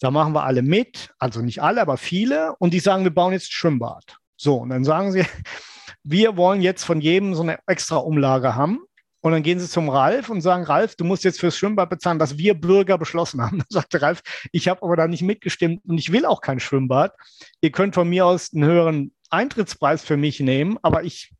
[0.00, 3.32] da machen wir alle mit, also nicht alle, aber viele, und die sagen, wir bauen
[3.32, 4.18] jetzt ein Schwimmbad.
[4.36, 5.24] So, und dann sagen sie,
[6.04, 8.80] wir wollen jetzt von jedem so eine extra Umlage haben.
[9.22, 12.18] Und dann gehen sie zum Ralf und sagen, Ralf, du musst jetzt fürs Schwimmbad bezahlen,
[12.18, 13.58] was wir Bürger beschlossen haben.
[13.60, 17.14] Dann sagte Ralf, ich habe aber da nicht mitgestimmt und ich will auch kein Schwimmbad.
[17.60, 21.32] Ihr könnt von mir aus einen höheren Eintrittspreis für mich nehmen, aber ich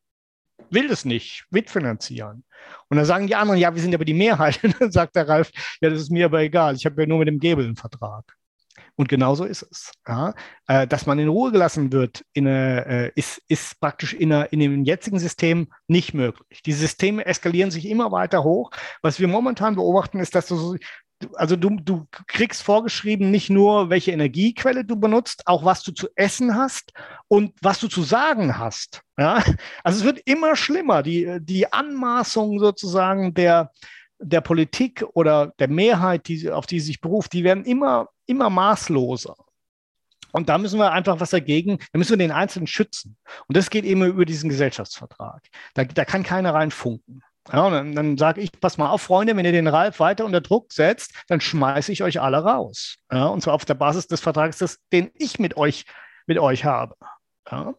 [0.71, 2.45] will das nicht mitfinanzieren.
[2.89, 4.63] Und dann sagen die anderen, ja, wir sind aber die Mehrheit.
[4.63, 6.77] Und dann sagt der Ralf, ja, das ist mir aber egal.
[6.77, 8.37] Ich habe ja nur mit dem Gebel einen Vertrag.
[8.97, 9.93] Und genauso ist es.
[10.07, 10.35] Ja?
[10.67, 14.47] Äh, dass man in Ruhe gelassen wird, in eine, äh, ist, ist praktisch in, eine,
[14.47, 16.63] in dem jetzigen System nicht möglich.
[16.63, 18.71] Die Systeme eskalieren sich immer weiter hoch.
[19.01, 20.77] Was wir momentan beobachten, ist, dass du so,
[21.35, 26.09] also du, du kriegst vorgeschrieben nicht nur, welche Energiequelle du benutzt, auch was du zu
[26.17, 26.93] essen hast
[27.29, 29.03] und was du zu sagen hast.
[29.19, 29.43] Ja?
[29.85, 31.03] Also es wird immer schlimmer.
[31.03, 33.73] Die, die Anmaßung sozusagen der,
[34.23, 38.51] der Politik oder der Mehrheit, die, auf die sie sich beruft, die werden immer, immer
[38.51, 39.35] maßloser.
[40.33, 43.17] Und da müssen wir einfach was dagegen, da müssen wir den Einzelnen schützen.
[43.49, 45.43] Und das geht eben über diesen Gesellschaftsvertrag.
[45.75, 47.23] Da, da kann keiner reinfunken.
[47.53, 50.41] Ja, dann, dann sage ich, pass mal auf, Freunde, wenn ihr den Ralf weiter unter
[50.41, 52.99] Druck setzt, dann schmeiße ich euch alle raus.
[53.11, 55.85] Ja, und zwar auf der Basis des Vertrags, des, den ich mit euch,
[56.27, 56.95] mit euch habe.
[57.51, 57.75] Ja,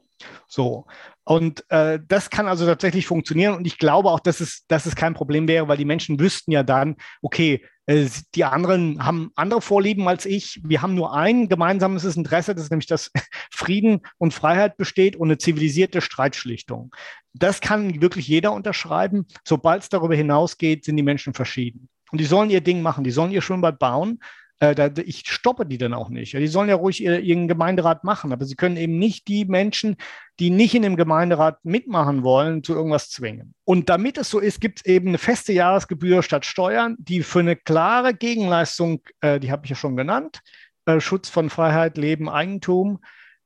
[0.48, 0.86] so.
[1.24, 3.56] Und äh, das kann also tatsächlich funktionieren.
[3.56, 6.52] Und ich glaube auch, dass es, dass es kein Problem wäre, weil die Menschen wüssten
[6.52, 10.62] ja dann, okay, äh, die anderen haben andere Vorlieben als ich.
[10.64, 13.12] Wir haben nur ein gemeinsames Interesse, das ist nämlich, dass
[13.52, 16.94] Frieden und Freiheit besteht und eine zivilisierte Streitschlichtung.
[17.34, 19.26] Das kann wirklich jeder unterschreiben.
[19.46, 21.90] Sobald es darüber hinausgeht, sind die Menschen verschieden.
[22.12, 24.20] Und die sollen ihr Ding machen, die sollen ihr Schwimmbad bauen,
[24.64, 26.34] äh, da, ich stoppe die dann auch nicht.
[26.34, 29.98] Die sollen ja ruhig ihr, ihren Gemeinderat machen, aber sie können eben nicht die Menschen,
[30.40, 33.54] die nicht in dem Gemeinderat mitmachen wollen, zu irgendwas zwingen.
[33.66, 37.40] Und damit es so ist, gibt es eben eine feste Jahresgebühr statt Steuern, die für
[37.40, 40.40] eine klare Gegenleistung, äh, die habe ich ja schon genannt,
[40.86, 43.00] äh, Schutz von Freiheit, Leben, Eigentum,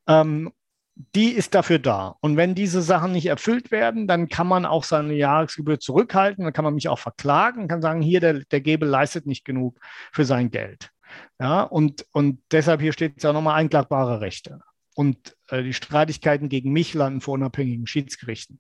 [0.08, 0.52] ähm,
[1.16, 2.16] die ist dafür da.
[2.22, 6.54] Und wenn diese Sachen nicht erfüllt werden, dann kann man auch seine Jahresgebühr zurückhalten, dann
[6.54, 9.80] kann man mich auch verklagen, kann sagen, hier, der, der Gebel leistet nicht genug
[10.12, 10.92] für sein Geld.
[11.40, 14.60] Ja, und, und deshalb hier steht ja nochmal einklagbare Rechte.
[14.96, 18.60] Und äh, die Streitigkeiten gegen mich landen vor unabhängigen Schiedsgerichten.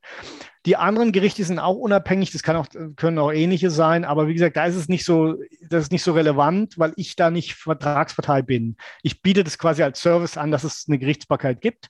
[0.67, 4.55] Die anderen Gerichte sind auch unabhängig, das auch, können auch ähnliche sein, aber wie gesagt,
[4.55, 5.35] da ist es nicht so,
[5.67, 8.77] das ist nicht so relevant, weil ich da nicht Vertragspartei bin.
[9.01, 11.89] Ich biete das quasi als Service an, dass es eine Gerichtsbarkeit gibt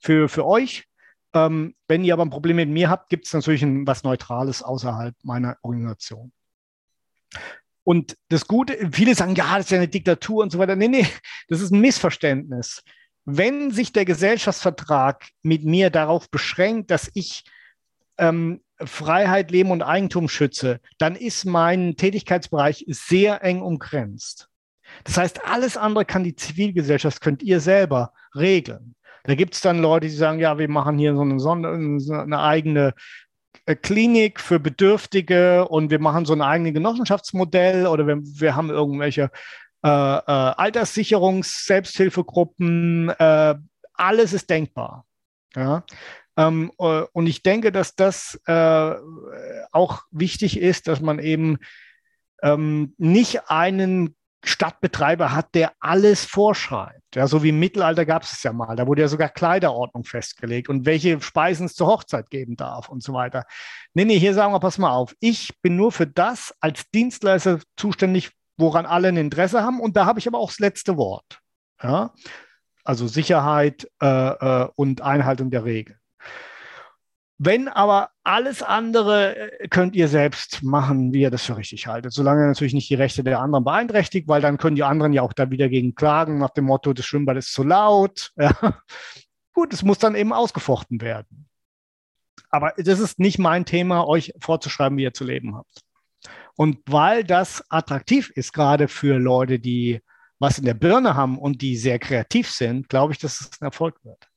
[0.00, 0.84] für, für euch.
[1.34, 4.62] Ähm, wenn ihr aber ein Problem mit mir habt, gibt es natürlich ein, was Neutrales
[4.62, 6.32] außerhalb meiner Organisation.
[7.84, 10.76] Und das Gute, viele sagen, ja, das ist ja eine Diktatur und so weiter.
[10.76, 11.06] Nee, nee,
[11.48, 12.82] das ist ein Missverständnis.
[13.24, 17.44] Wenn sich der Gesellschaftsvertrag mit mir darauf beschränkt, dass ich
[18.18, 24.48] ähm, Freiheit, Leben und Eigentum schütze, dann ist mein Tätigkeitsbereich sehr eng umgrenzt.
[25.04, 28.94] Das heißt, alles andere kann die Zivilgesellschaft, könnt ihr selber regeln.
[29.24, 31.38] Da gibt es dann Leute, die sagen, ja, wir machen hier so eine,
[32.00, 32.92] so eine eigene
[33.66, 39.30] Klinik für Bedürftige und wir machen so ein eigenes Genossenschaftsmodell oder wir, wir haben irgendwelche
[39.84, 43.10] äh, äh, Alterssicherungs-, Selbsthilfegruppen.
[43.10, 43.54] Äh,
[43.94, 45.06] alles ist denkbar.
[45.54, 45.84] Ja?
[46.36, 48.94] Ähm, äh, und ich denke, dass das äh,
[49.70, 51.58] auch wichtig ist, dass man eben
[52.42, 57.14] ähm, nicht einen Stadtbetreiber hat, der alles vorschreibt.
[57.14, 58.74] Ja, so wie im Mittelalter gab es es ja mal.
[58.74, 63.02] Da wurde ja sogar Kleiderordnung festgelegt und welche Speisen es zur Hochzeit geben darf und
[63.02, 63.44] so weiter.
[63.94, 65.14] Nee, nee, hier sagen wir, pass mal auf.
[65.20, 69.80] Ich bin nur für das als Dienstleister zuständig, woran alle ein Interesse haben.
[69.80, 71.40] Und da habe ich aber auch das letzte Wort.
[71.82, 72.12] Ja?
[72.84, 75.98] Also Sicherheit äh, äh, und Einhaltung der Regeln.
[77.44, 82.12] Wenn aber alles andere äh, könnt ihr selbst machen, wie ihr das für richtig haltet.
[82.12, 85.32] Solange natürlich nicht die Rechte der anderen beeinträchtigt, weil dann können die anderen ja auch
[85.32, 88.32] da wieder gegen klagen nach dem Motto, das Schwimmbad ist zu laut.
[88.42, 88.82] Ja.
[89.54, 91.46] Gut, es muss dann eben ausgefochten werden.
[92.48, 95.82] Aber das ist nicht mein Thema, euch vorzuschreiben, wie ihr zu leben habt.
[96.54, 100.00] Und weil das attraktiv ist, gerade für Leute, die
[100.38, 103.64] was in der Birne haben und die sehr kreativ sind, glaube ich, dass es ein
[103.64, 104.31] Erfolg wird.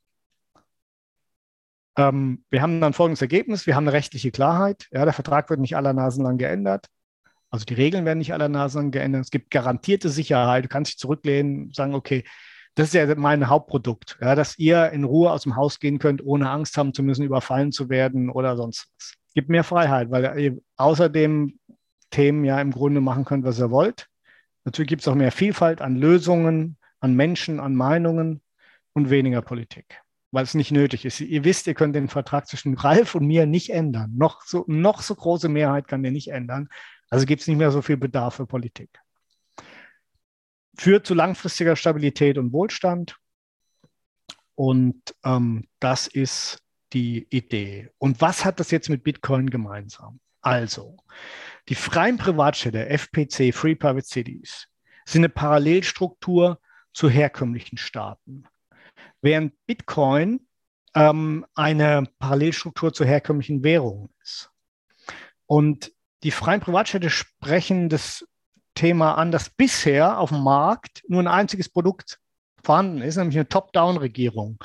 [1.97, 3.65] Ähm, wir haben dann folgendes Ergebnis.
[3.65, 4.87] Wir haben eine rechtliche Klarheit.
[4.91, 6.87] Ja, der Vertrag wird nicht aller Nasen lang geändert.
[7.49, 9.23] Also die Regeln werden nicht aller Nasen lang geändert.
[9.23, 10.65] Es gibt garantierte Sicherheit.
[10.65, 12.23] Du kannst dich zurücklehnen, sagen, okay,
[12.75, 16.25] das ist ja mein Hauptprodukt, ja, dass ihr in Ruhe aus dem Haus gehen könnt,
[16.25, 19.13] ohne Angst haben zu müssen, überfallen zu werden oder sonst was.
[19.27, 21.57] Es gibt mehr Freiheit, weil ihr außerdem
[22.09, 24.07] Themen ja im Grunde machen könnt, was ihr wollt.
[24.65, 28.41] Natürlich gibt es auch mehr Vielfalt an Lösungen, an Menschen, an Meinungen
[28.93, 30.04] und weniger Politik
[30.35, 31.21] weil es nicht nötig ist.
[31.21, 34.11] Ihr wisst, ihr könnt den Vertrag zwischen Ralf und mir nicht ändern.
[34.17, 36.67] Noch so, noch so große Mehrheit kann der nicht ändern.
[37.09, 38.99] Also gibt es nicht mehr so viel Bedarf für Politik.
[40.77, 43.15] Führt zu langfristiger Stabilität und Wohlstand.
[44.55, 46.61] Und ähm, das ist
[46.91, 47.89] die Idee.
[47.97, 50.19] Und was hat das jetzt mit Bitcoin gemeinsam?
[50.41, 50.97] Also,
[51.69, 54.67] die freien Privatstädte, FPC, Free Private Cities,
[55.05, 56.59] sind eine Parallelstruktur
[56.93, 58.43] zu herkömmlichen Staaten
[59.25, 60.47] während Bitcoin
[60.93, 64.51] ähm, eine Parallelstruktur zur herkömmlichen Währung ist.
[65.47, 65.91] Und
[66.23, 68.25] die freien Privatstädte sprechen das
[68.75, 72.19] Thema an, dass bisher auf dem Markt nur ein einziges Produkt
[72.63, 74.57] vorhanden ist, nämlich eine Top-Down-Regierung.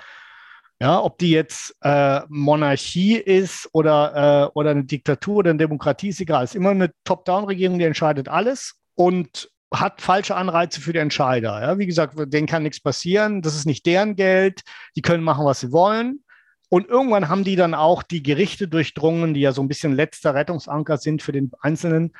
[0.80, 6.08] Ja, ob die jetzt äh, Monarchie ist oder, äh, oder eine Diktatur oder eine Demokratie,
[6.08, 6.44] ist egal.
[6.44, 8.76] Es ist immer eine Top-Down-Regierung, die entscheidet alles.
[8.94, 11.60] Und hat falsche Anreize für die Entscheider.
[11.60, 11.78] Ja?
[11.78, 13.42] Wie gesagt, denen kann nichts passieren.
[13.42, 14.62] Das ist nicht deren Geld.
[14.96, 16.24] Die können machen, was sie wollen.
[16.72, 20.36] Und irgendwann haben die dann auch die Gerichte durchdrungen, die ja so ein bisschen letzter
[20.36, 22.12] Rettungsanker sind für den Einzelnen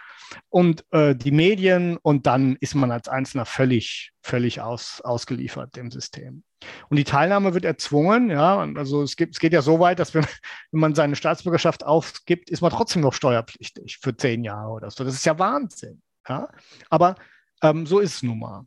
[0.49, 1.97] und äh, die Medien.
[1.99, 6.43] Und dann ist man als Einzelner völlig, völlig aus, ausgeliefert dem System.
[6.89, 8.29] Und die Teilnahme wird erzwungen.
[8.29, 10.25] Ja, also es, gibt, es geht ja so weit, dass wenn,
[10.73, 15.05] wenn man seine Staatsbürgerschaft aufgibt, ist man trotzdem noch steuerpflichtig für zehn Jahre oder so.
[15.05, 16.03] Das ist ja Wahnsinn.
[16.29, 16.49] Ja?
[16.89, 17.15] Aber
[17.63, 18.67] ähm, so ist es nun mal.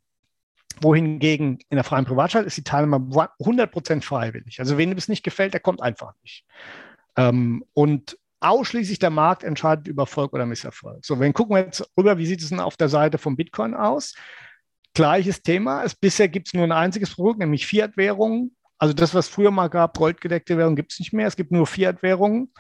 [0.81, 4.59] Wohingegen in der freien Privatstadt ist die Teilnahme 100% freiwillig.
[4.59, 6.45] Also wem es nicht gefällt, der kommt einfach nicht.
[7.15, 11.05] Ähm, und ausschließlich der Markt entscheidet über Erfolg oder Misserfolg.
[11.05, 13.73] So, wenn gucken wir jetzt rüber, wie sieht es denn auf der Seite von Bitcoin
[13.73, 14.15] aus?
[14.93, 15.83] Gleiches Thema.
[15.83, 18.55] Es, bisher gibt es nur ein einziges Produkt, nämlich Fiat-Währungen.
[18.77, 21.27] Also das, was früher mal gab, goldgedeckte Währungen, gibt es nicht mehr.
[21.27, 22.51] Es gibt nur Fiat-Währungen.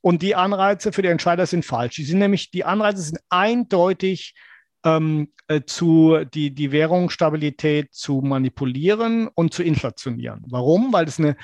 [0.00, 1.96] Und die Anreize für die Entscheider sind falsch.
[1.96, 4.34] Die sind nämlich, die Anreize sind eindeutig
[4.84, 10.42] ähm, äh, zu die, die Währungsstabilität zu manipulieren und zu inflationieren.
[10.48, 10.92] Warum?
[10.92, 11.36] Weil es eine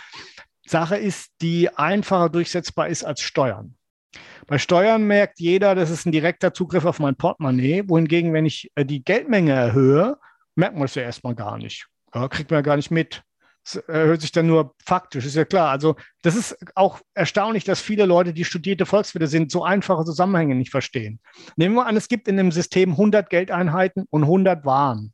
[0.67, 3.75] Sache ist, die einfacher durchsetzbar ist als Steuern.
[4.47, 8.71] Bei Steuern merkt jeder, das ist ein direkter Zugriff auf mein Portemonnaie, wohingegen, wenn ich
[8.75, 10.19] äh, die Geldmenge erhöhe,
[10.55, 11.87] merkt man das ja erstmal gar nicht.
[12.15, 13.23] Ja, kriegt man ja gar nicht mit
[13.77, 15.71] erhöht sich dann nur faktisch, ist ja klar.
[15.71, 20.55] Also das ist auch erstaunlich, dass viele Leute, die studierte Volkswirte sind, so einfache Zusammenhänge
[20.55, 21.21] nicht verstehen.
[21.57, 25.13] Nehmen wir an, es gibt in dem System 100 Geldeinheiten und 100 Waren.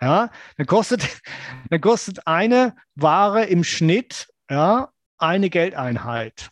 [0.00, 1.08] Ja, dann kostet,
[1.70, 6.50] dann kostet eine Ware im Schnitt ja, eine Geldeinheit.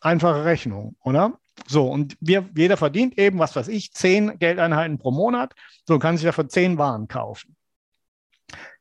[0.00, 1.38] Einfache Rechnung, oder?
[1.66, 5.54] So, und wir, jeder verdient eben, was weiß ich, zehn Geldeinheiten pro Monat.
[5.86, 7.55] So kann sich dafür zehn Waren kaufen.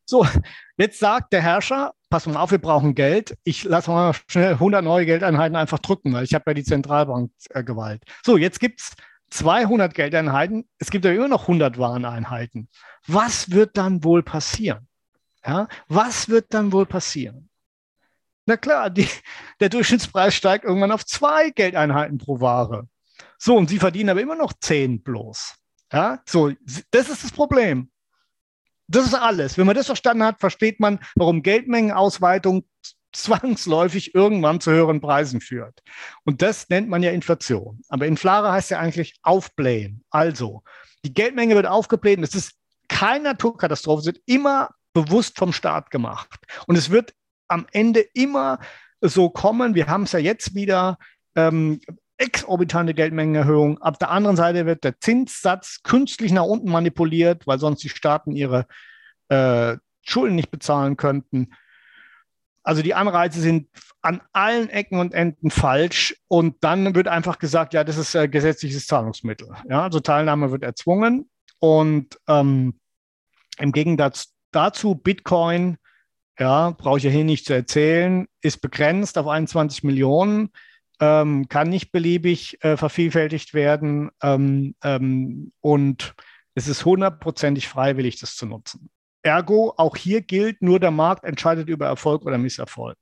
[0.05, 0.25] So,
[0.77, 3.37] jetzt sagt der Herrscher, pass mal auf, wir brauchen Geld.
[3.43, 8.03] Ich lasse mal schnell 100 neue Geldeinheiten einfach drücken, weil ich habe ja die Zentralbankgewalt.
[8.03, 8.91] Äh, so, jetzt gibt es
[9.31, 10.69] 200 Geldeinheiten.
[10.77, 12.69] Es gibt ja immer noch 100 Wareneinheiten.
[13.07, 14.87] Was wird dann wohl passieren?
[15.45, 17.49] Ja, was wird dann wohl passieren?
[18.45, 19.07] Na klar, die,
[19.59, 22.87] der Durchschnittspreis steigt irgendwann auf zwei Geldeinheiten pro Ware.
[23.37, 25.55] So, und sie verdienen aber immer noch zehn bloß.
[25.91, 26.51] Ja, so,
[26.91, 27.89] das ist das Problem.
[28.87, 29.57] Das ist alles.
[29.57, 32.65] Wenn man das verstanden hat, versteht man, warum Geldmengenausweitung
[33.15, 35.81] zwangsläufig irgendwann zu höheren Preisen führt.
[36.25, 37.81] Und das nennt man ja Inflation.
[37.89, 40.03] Aber Inflare heißt ja eigentlich aufblähen.
[40.09, 40.63] Also,
[41.05, 42.19] die Geldmenge wird aufgebläht.
[42.19, 42.53] Es ist
[42.89, 46.29] keine Naturkatastrophe, es wird immer bewusst vom Staat gemacht.
[46.67, 47.13] Und es wird
[47.47, 48.59] am Ende immer
[49.01, 49.75] so kommen.
[49.75, 50.97] Wir haben es ja jetzt wieder.
[51.35, 51.79] Ähm,
[52.17, 53.81] exorbitante Geldmengenerhöhung.
[53.81, 58.31] Auf der anderen Seite wird der Zinssatz künstlich nach unten manipuliert, weil sonst die Staaten
[58.31, 58.67] ihre
[59.29, 61.49] äh, Schulden nicht bezahlen könnten.
[62.63, 63.69] Also die Anreize sind
[64.01, 68.27] an allen Ecken und Enden falsch und dann wird einfach gesagt, ja, das ist äh,
[68.27, 69.49] gesetzliches Zahlungsmittel.
[69.69, 72.79] Ja, also Teilnahme wird erzwungen und ähm,
[73.57, 75.77] im Gegensatz dazu Bitcoin,
[76.39, 80.49] ja, brauche ich ja hier nicht zu erzählen, ist begrenzt auf 21 Millionen,
[80.99, 86.15] ähm, kann nicht beliebig äh, vervielfältigt werden ähm, ähm, und
[86.55, 88.89] es ist hundertprozentig freiwillig, das zu nutzen.
[89.21, 92.97] Ergo, auch hier gilt, nur der Markt entscheidet über Erfolg oder Misserfolg.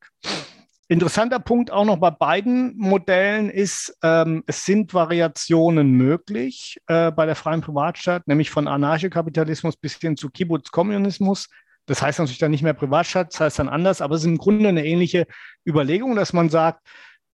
[0.87, 7.25] Interessanter Punkt auch noch bei beiden Modellen ist, ähm, es sind Variationen möglich äh, bei
[7.25, 11.49] der freien Privatstaat, nämlich von Anarchokapitalismus bis hin zu Kibbutz-Kommunismus.
[11.85, 14.37] Das heißt natürlich dann nicht mehr Privatstaat, das heißt dann anders, aber es ist im
[14.37, 15.25] Grunde eine ähnliche
[15.65, 16.85] Überlegung, dass man sagt,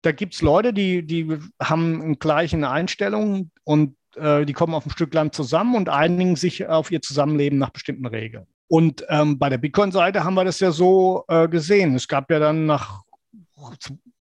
[0.02, 4.86] da gibt es Leute, die, die haben eine gleiche Einstellung und äh, die kommen auf
[4.86, 8.48] ein Stück Land zusammen und einigen sich auf ihr Zusammenleben nach bestimmten Regeln.
[8.68, 11.96] Und ähm, bei der Bitcoin-Seite haben wir das ja so äh, gesehen.
[11.96, 13.02] Es gab ja dann nach,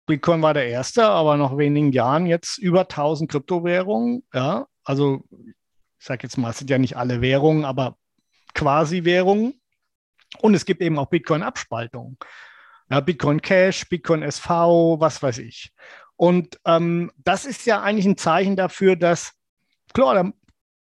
[0.05, 4.23] Bitcoin war der erste, aber nach wenigen Jahren jetzt über 1000 Kryptowährungen.
[4.33, 7.95] Ja, also ich sage jetzt mal, es sind ja nicht alle Währungen, aber
[8.53, 9.61] quasi Währungen.
[10.39, 12.17] Und es gibt eben auch Bitcoin-Abspaltungen.
[12.93, 15.73] Ja, Bitcoin Cash, Bitcoin SV, was weiß ich.
[16.15, 19.33] Und ähm, das ist ja eigentlich ein Zeichen dafür, dass,
[19.95, 20.31] klar,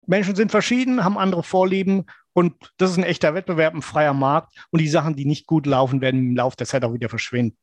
[0.06, 2.04] Menschen sind verschieden, haben andere Vorlieben
[2.34, 4.52] und das ist ein echter Wettbewerb, ein freier Markt.
[4.68, 7.56] Und die Sachen, die nicht gut laufen, werden im Laufe der Zeit auch wieder verschwinden.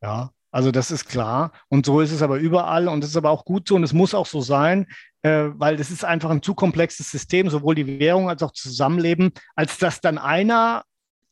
[0.00, 1.50] Ja, also das ist klar.
[1.66, 2.86] Und so ist es aber überall.
[2.86, 3.74] Und das ist aber auch gut so.
[3.74, 4.86] Und es muss auch so sein,
[5.22, 9.32] äh, weil das ist einfach ein zu komplexes System, sowohl die Währung als auch Zusammenleben,
[9.56, 10.84] als dass dann einer,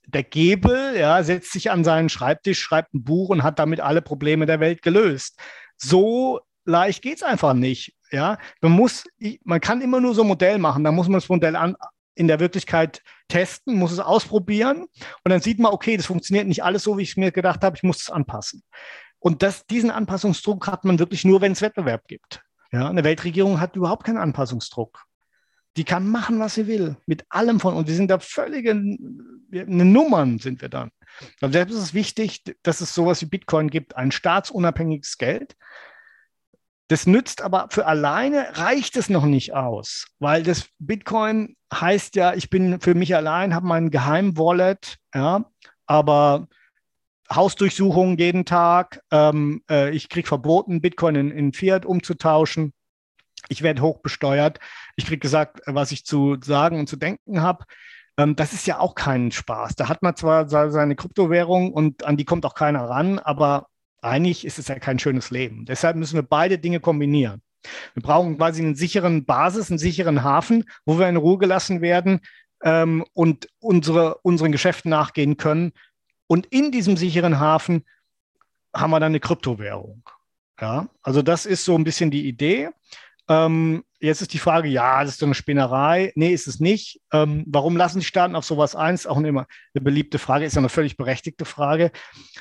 [0.08, 4.00] der Gebel, ja, setzt sich an seinen Schreibtisch, schreibt ein Buch und hat damit alle
[4.00, 5.38] Probleme der Welt gelöst.
[5.76, 7.94] So leicht geht es einfach nicht.
[8.10, 9.04] Ja, man muss,
[9.44, 10.82] man kann immer nur so ein Modell machen.
[10.82, 11.76] Da muss man das Modell an,
[12.14, 14.86] in der Wirklichkeit testen, muss es ausprobieren
[15.24, 17.62] und dann sieht man, okay, das funktioniert nicht alles so, wie ich es mir gedacht
[17.62, 18.62] habe, ich muss es anpassen.
[19.20, 22.40] Und das, diesen Anpassungsdruck hat man wirklich nur, wenn es Wettbewerb gibt.
[22.72, 25.04] Ja, eine Weltregierung hat überhaupt keinen Anpassungsdruck.
[25.78, 27.74] Die kann machen, was sie will, mit allem von.
[27.74, 30.90] Und wir sind da völlige Nummern sind wir dann.
[31.40, 35.56] Und deshalb ist es wichtig, dass es sowas wie Bitcoin gibt, ein staatsunabhängiges Geld,
[36.88, 42.34] das nützt aber für alleine reicht es noch nicht aus, weil das Bitcoin heißt ja,
[42.34, 45.44] ich bin für mich allein, habe mein Geheim-Wallet, ja,
[45.86, 46.48] aber
[47.32, 52.72] Hausdurchsuchungen jeden Tag, ähm, äh, ich kriege verboten, Bitcoin in, in Fiat umzutauschen,
[53.48, 54.58] ich werde hoch besteuert,
[54.96, 57.64] ich kriege gesagt, was ich zu sagen und zu denken habe.
[58.16, 59.76] Ähm, das ist ja auch kein Spaß.
[59.76, 63.68] Da hat man zwar seine Kryptowährung und an die kommt auch keiner ran, aber
[64.02, 65.64] eigentlich ist es ja kein schönes Leben.
[65.64, 67.42] Deshalb müssen wir beide Dinge kombinieren.
[67.94, 72.20] Wir brauchen quasi einen sicheren Basis, einen sicheren Hafen, wo wir in Ruhe gelassen werden
[72.62, 75.72] ähm, und unsere, unseren Geschäften nachgehen können.
[76.26, 77.84] Und in diesem sicheren Hafen
[78.74, 80.02] haben wir dann eine Kryptowährung.
[80.60, 82.70] Ja, also das ist so ein bisschen die Idee.
[83.28, 86.12] Ähm, jetzt ist die Frage, ja, das ist doch eine Spinnerei.
[86.14, 87.00] Nee, ist es nicht.
[87.12, 89.06] Ähm, warum lassen die Staaten auf sowas eins?
[89.06, 91.90] Auch immer eine beliebte Frage, ist ja eine völlig berechtigte Frage.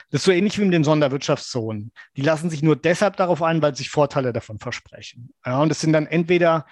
[0.09, 1.91] Das ist so ähnlich wie mit den Sonderwirtschaftszonen.
[2.15, 5.33] Die lassen sich nur deshalb darauf ein, weil sie sich Vorteile davon versprechen.
[5.45, 6.65] Ja, und das sind dann entweder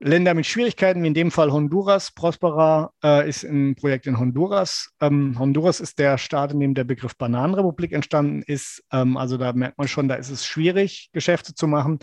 [0.00, 2.12] Länder mit Schwierigkeiten, wie in dem Fall Honduras.
[2.12, 4.92] Prospera äh, ist ein Projekt in Honduras.
[5.00, 8.84] Ähm, Honduras ist der Staat, in dem der Begriff Bananenrepublik entstanden ist.
[8.92, 11.98] Ähm, also da merkt man schon, da ist es schwierig, Geschäfte zu machen.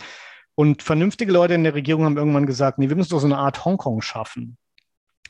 [0.56, 3.38] Und vernünftige Leute in der Regierung haben irgendwann gesagt, nee, wir müssen doch so eine
[3.38, 4.58] Art Hongkong schaffen,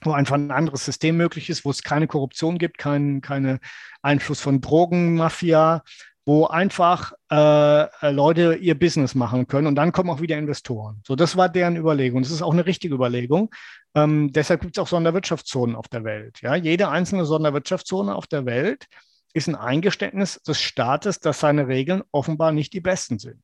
[0.02, 3.60] wo einfach ein anderes System möglich ist, wo es keine Korruption gibt, keinen keine
[4.04, 5.84] Einfluss von Drogenmafia,
[6.26, 11.02] wo einfach äh, Leute ihr Business machen können und dann kommen auch wieder Investoren.
[11.06, 12.24] So, das war deren Überlegung.
[12.24, 13.54] Das ist auch eine richtige Überlegung.
[13.94, 16.42] Ähm, deshalb gibt es auch Sonderwirtschaftszonen auf der Welt.
[16.42, 18.88] Ja, jede einzelne Sonderwirtschaftszone auf der Welt
[19.34, 23.44] ist ein Eingeständnis des Staates, dass seine Regeln offenbar nicht die besten sind.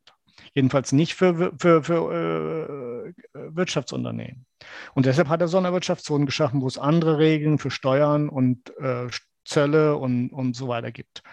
[0.53, 4.45] Jedenfalls nicht für, für, für äh, Wirtschaftsunternehmen.
[4.93, 9.07] Und deshalb hat er Sonderwirtschaftszonen geschaffen, wo es andere Regeln für Steuern und äh,
[9.45, 11.23] Zölle und, und so weiter gibt.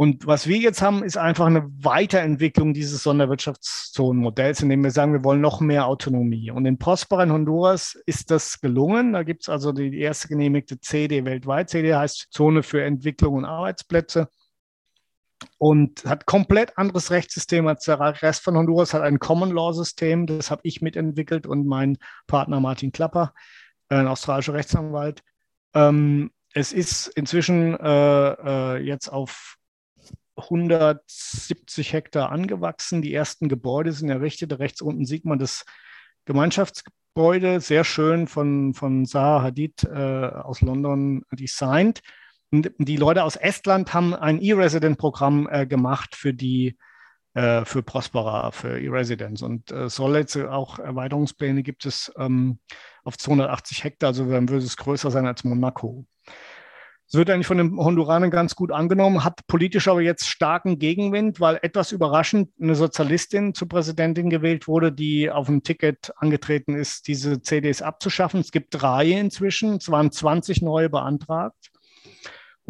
[0.00, 5.24] Und was wir jetzt haben, ist einfach eine Weiterentwicklung dieses Sonderwirtschaftszonenmodells, indem wir sagen, wir
[5.24, 6.50] wollen noch mehr Autonomie.
[6.50, 9.12] Und in Prospera in Honduras ist das gelungen.
[9.12, 11.68] Da gibt es also die erste genehmigte CD weltweit.
[11.68, 14.30] CD heißt Zone für Entwicklung und Arbeitsplätze
[15.58, 20.26] und hat komplett anderes Rechtssystem als der Rest von Honduras, hat ein Common Law System,
[20.26, 23.32] das habe ich mitentwickelt und mein Partner Martin Klapper,
[23.88, 25.22] ein australischer Rechtsanwalt.
[25.74, 29.56] Ähm, es ist inzwischen äh, äh, jetzt auf
[30.36, 33.02] 170 Hektar angewachsen.
[33.02, 34.58] Die ersten Gebäude sind errichtet.
[34.58, 35.64] Rechts unten sieht man das
[36.24, 42.00] Gemeinschaftsgebäude, sehr schön von, von Zaha Hadid äh, aus London designt.
[42.52, 46.76] Die Leute aus Estland haben ein E-Resident-Programm äh, gemacht für die
[47.34, 49.42] äh, für Prospera, für E-Residents.
[49.42, 52.58] Und äh, jetzt auch Erweiterungspläne gibt es ähm,
[53.04, 56.06] auf 280 Hektar, also dann würde es größer sein als Monaco.
[57.06, 61.40] Es wird eigentlich von den Honduranern ganz gut angenommen, hat politisch aber jetzt starken Gegenwind,
[61.40, 67.08] weil etwas überraschend eine Sozialistin zur Präsidentin gewählt wurde, die auf dem Ticket angetreten ist,
[67.08, 68.40] diese CDs abzuschaffen.
[68.40, 71.70] Es gibt drei inzwischen, es waren 20 neue beantragt.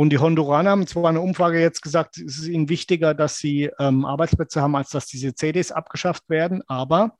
[0.01, 3.69] Und die Honduraner haben zwar eine Umfrage jetzt gesagt, es ist ihnen wichtiger, dass sie
[3.79, 7.19] ähm, Arbeitsplätze haben, als dass diese CDs abgeschafft werden, aber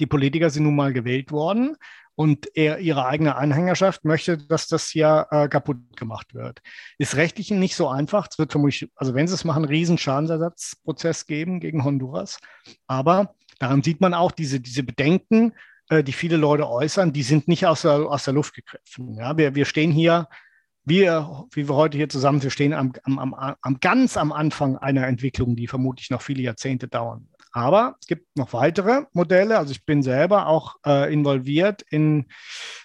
[0.00, 1.76] die Politiker sind nun mal gewählt worden
[2.14, 6.62] und er, ihre eigene Anhängerschaft möchte, dass das hier äh, kaputt gemacht wird.
[6.96, 8.28] Ist rechtlich nicht so einfach.
[8.30, 12.38] Es wird vermutlich, also wenn sie es machen, einen riesen Schadensersatzprozess geben gegen Honduras.
[12.86, 15.52] Aber daran sieht man auch diese, diese Bedenken,
[15.90, 19.16] äh, die viele Leute äußern, die sind nicht aus der, aus der Luft gegriffen.
[19.16, 20.28] Ja, wir, wir stehen hier,
[20.88, 25.56] wir, wie wir heute hier zusammen stehen, am, am, am, ganz am Anfang einer Entwicklung,
[25.56, 27.28] die vermutlich noch viele Jahrzehnte dauern.
[27.52, 29.58] Aber es gibt noch weitere Modelle.
[29.58, 32.26] Also ich bin selber auch äh, involviert in,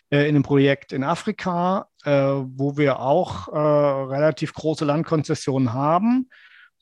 [0.10, 6.30] äh, in einem Projekt in Afrika, äh, wo wir auch äh, relativ große Landkonzessionen haben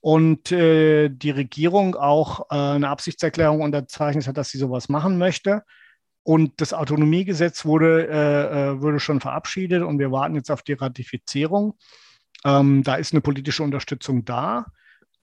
[0.01, 5.63] und äh, die Regierung auch äh, eine Absichtserklärung unterzeichnet hat, dass sie sowas machen möchte.
[6.24, 11.78] Und das Autonomiegesetz wurde, wurde schon verabschiedet und wir warten jetzt auf die Ratifizierung.
[12.43, 14.65] Ähm, da ist eine politische Unterstützung da.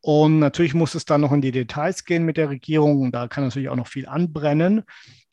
[0.00, 3.10] Und natürlich muss es dann noch in die Details gehen mit der Regierung.
[3.10, 4.84] Da kann natürlich auch noch viel anbrennen.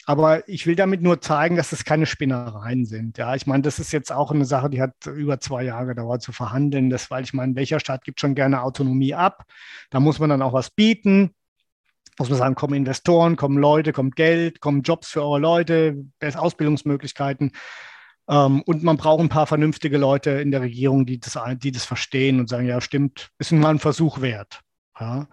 [0.08, 3.18] Aber ich will damit nur zeigen, dass es keine Spinnereien sind.
[3.18, 6.22] Ja, ich meine, das ist jetzt auch eine Sache, die hat über zwei Jahre gedauert
[6.22, 6.90] zu verhandeln.
[6.92, 9.46] Das, weil ich meine, welcher Staat gibt schon gerne Autonomie ab?
[9.90, 11.34] Da muss man dann auch was bieten.
[12.18, 16.06] Muss man sagen, kommen Investoren, kommen Leute, kommt Geld, kommen Jobs für eure Leute,
[16.38, 17.52] Ausbildungsmöglichkeiten.
[18.28, 21.86] Ähm, und man braucht ein paar vernünftige Leute in der Regierung, die das, die das
[21.86, 24.62] verstehen und sagen, ja, stimmt, ist mal ein Versuch wert.
[25.00, 25.28] Ja?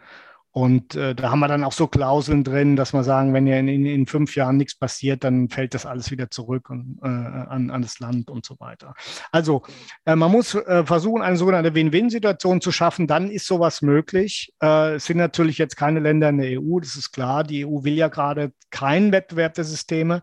[0.52, 3.56] Und äh, da haben wir dann auch so Klauseln drin, dass wir sagen, wenn ja
[3.56, 7.06] in, in, in fünf Jahren nichts passiert, dann fällt das alles wieder zurück und, äh,
[7.06, 8.92] an, an das Land und so weiter.
[9.30, 9.62] Also
[10.04, 13.06] äh, man muss äh, versuchen, eine sogenannte Win-Win-Situation zu schaffen.
[13.06, 14.52] Dann ist sowas möglich.
[14.62, 17.44] Äh, es sind natürlich jetzt keine Länder in der EU, das ist klar.
[17.44, 20.20] Die EU will ja gerade keinen Wettbewerb der Systeme.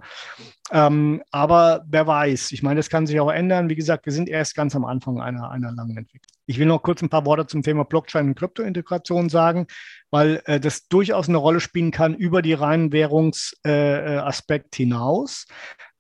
[0.71, 3.69] Ähm, aber wer weiß, ich meine, das kann sich auch ändern.
[3.69, 6.31] Wie gesagt, wir sind erst ganz am Anfang einer, einer langen Entwicklung.
[6.45, 9.67] Ich will noch kurz ein paar Worte zum Thema Blockchain und Kryptointegration sagen,
[10.11, 15.47] weil äh, das durchaus eine Rolle spielen kann über die reinen Währungsaspekt äh, hinaus,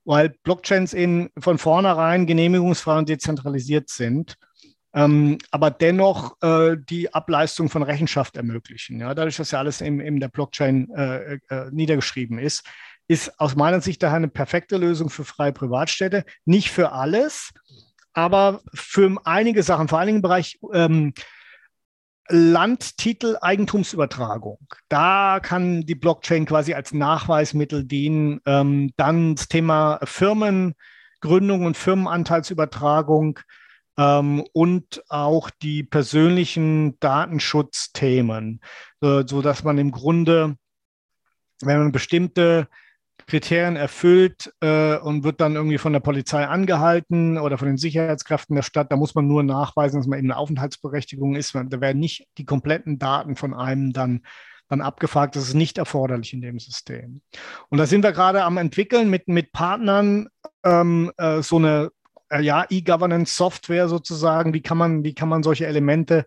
[0.05, 4.35] weil Blockchains in, von vornherein genehmigungsfrei und dezentralisiert sind.
[4.93, 8.99] Ähm, aber dennoch äh, die Ableistung von Rechenschaft ermöglichen.
[8.99, 12.63] Ja, dadurch, dass ja alles in, in der Blockchain äh, äh, niedergeschrieben ist,
[13.09, 16.23] ist aus meiner Sicht daher eine perfekte Lösung für freie Privatstädte.
[16.45, 17.51] Nicht für alles,
[18.13, 21.13] aber für einige Sachen, vor allen Dingen im Bereich ähm,
[22.29, 24.59] Landtitel Eigentumsübertragung.
[24.89, 28.41] Da kann die Blockchain quasi als Nachweismittel dienen.
[28.45, 33.39] Ähm, dann das Thema Firmengründung und Firmenanteilsübertragung
[33.97, 38.61] ähm, und auch die persönlichen Datenschutzthemen,
[39.01, 40.57] äh, so dass man im Grunde,
[41.61, 42.67] wenn man bestimmte
[43.29, 48.55] Kriterien erfüllt äh, und wird dann irgendwie von der Polizei angehalten oder von den Sicherheitskräften
[48.55, 48.91] der Stadt.
[48.91, 51.55] Da muss man nur nachweisen, dass man eben eine Aufenthaltsberechtigung ist.
[51.55, 54.23] Da werden nicht die kompletten Daten von einem dann,
[54.67, 55.35] dann abgefragt.
[55.35, 57.21] Das ist nicht erforderlich in dem System.
[57.69, 60.27] Und da sind wir gerade am entwickeln mit, mit Partnern
[60.65, 61.91] ähm, äh, so eine
[62.29, 64.53] äh, ja, E-Governance-Software sozusagen.
[64.53, 66.25] Wie kann man, wie kann man solche Elemente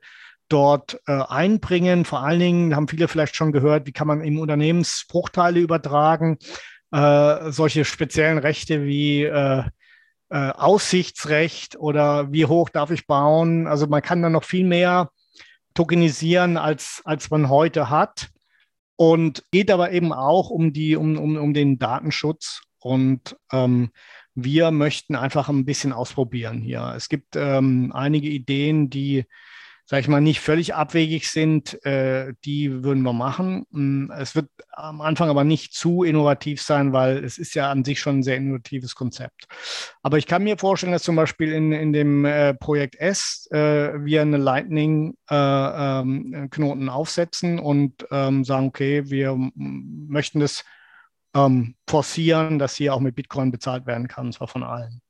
[0.49, 2.05] dort äh, einbringen.
[2.05, 6.37] Vor allen Dingen haben viele vielleicht schon gehört, wie kann man im Unternehmensbruchteile übertragen
[6.93, 9.65] äh, solche speziellen Rechte wie äh,
[10.29, 13.67] äh, Aussichtsrecht oder wie hoch darf ich bauen.
[13.67, 15.11] Also man kann da noch viel mehr
[15.75, 18.29] tokenisieren, als, als man heute hat.
[18.97, 22.63] Und geht aber eben auch um, die, um, um, um den Datenschutz.
[22.79, 23.91] Und ähm,
[24.35, 26.95] wir möchten einfach ein bisschen ausprobieren hier.
[26.97, 29.25] Es gibt ähm, einige Ideen, die
[29.85, 33.67] sage ich mal, nicht völlig abwegig sind, äh, die würden wir machen.
[33.71, 37.85] Mm, es wird am Anfang aber nicht zu innovativ sein, weil es ist ja an
[37.85, 39.47] sich schon ein sehr innovatives Konzept.
[40.03, 43.93] Aber ich kann mir vorstellen, dass zum Beispiel in, in dem äh, Projekt S äh,
[44.05, 50.65] wir eine Lightning-Knoten äh, ähm, aufsetzen und ähm, sagen, okay, wir möchten das
[51.35, 55.01] ähm, forcieren, dass hier auch mit Bitcoin bezahlt werden kann, und zwar von allen.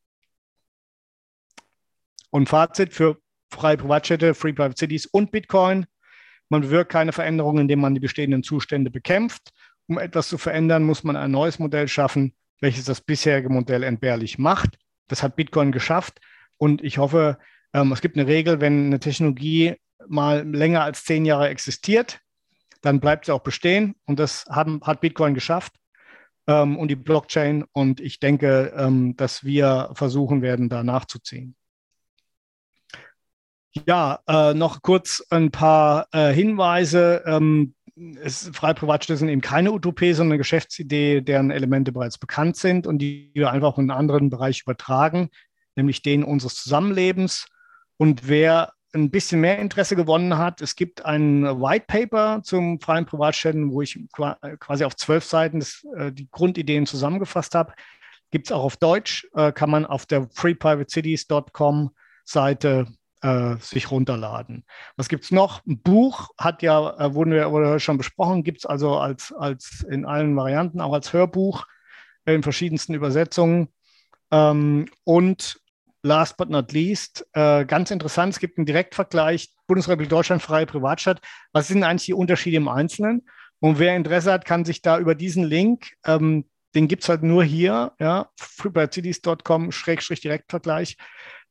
[2.31, 3.22] Und Fazit für
[3.53, 5.87] freie Privatstädte, Free Private Cities und Bitcoin.
[6.49, 9.51] Man bewirkt keine Veränderungen, indem man die bestehenden Zustände bekämpft.
[9.87, 14.39] Um etwas zu verändern, muss man ein neues Modell schaffen, welches das bisherige Modell entbehrlich
[14.39, 14.79] macht.
[15.09, 16.21] Das hat Bitcoin geschafft.
[16.59, 17.39] Und ich hoffe,
[17.73, 19.75] ähm, es gibt eine Regel, wenn eine Technologie
[20.09, 22.21] mal länger als zehn Jahre existiert,
[22.81, 23.95] dann bleibt sie auch bestehen.
[24.07, 25.75] Und das hat Bitcoin geschafft
[26.47, 27.65] ähm, und die Blockchain.
[27.73, 31.57] Und ich denke, ähm, dass wir versuchen werden, da nachzuziehen.
[33.87, 37.23] Ja, äh, noch kurz ein paar äh, Hinweise.
[37.27, 37.75] Ähm,
[38.23, 42.87] es, freie Privatstädte sind eben keine Utopie, sondern eine Geschäftsidee, deren Elemente bereits bekannt sind
[42.87, 45.31] und die wir einfach in einen anderen Bereich übertragen,
[45.77, 47.47] nämlich den unseres Zusammenlebens.
[47.97, 50.61] Und wer ein bisschen mehr Interesse gewonnen hat.
[50.61, 55.87] Es gibt ein White Paper zum freien Privatstädten, wo ich quasi auf zwölf Seiten das,
[55.97, 57.73] äh, die Grundideen zusammengefasst habe.
[58.31, 61.91] Gibt es auch auf Deutsch, äh, kann man auf der freeprivatecities.com
[62.25, 62.87] Seite
[63.23, 64.65] äh, sich runterladen.
[64.97, 65.65] Was gibt es noch?
[65.67, 69.85] Ein Buch hat ja, äh, wurden wir, wurde schon besprochen, gibt es also als, als
[69.89, 71.67] in allen Varianten, auch als Hörbuch
[72.25, 73.69] in verschiedensten Übersetzungen.
[74.31, 75.61] Ähm, und
[76.03, 81.21] last but not least, äh, ganz interessant, es gibt einen Direktvergleich Bundesrepublik Deutschland, freie Privatstadt.
[81.53, 83.29] Was sind eigentlich die Unterschiede im Einzelnen?
[83.61, 87.23] Und wer Interesse hat, kann sich da über diesen Link, ähm, den gibt es halt
[87.23, 90.97] nur hier, ja, freebirdcities.com-direktvergleich,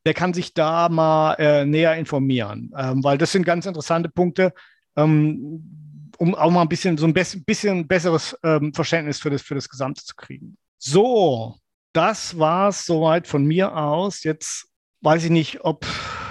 [0.06, 4.54] der kann sich da mal äh, näher informieren, ähm, weil das sind ganz interessante Punkte,
[4.95, 9.56] ähm, um auch mal ein bisschen so ein bisschen besseres ähm, Verständnis für das, für
[9.56, 10.58] das Gesamte zu kriegen.
[10.78, 11.56] So,
[11.93, 14.24] das war es soweit von mir aus.
[14.24, 14.68] Jetzt
[15.02, 15.86] weiß ich nicht, ob,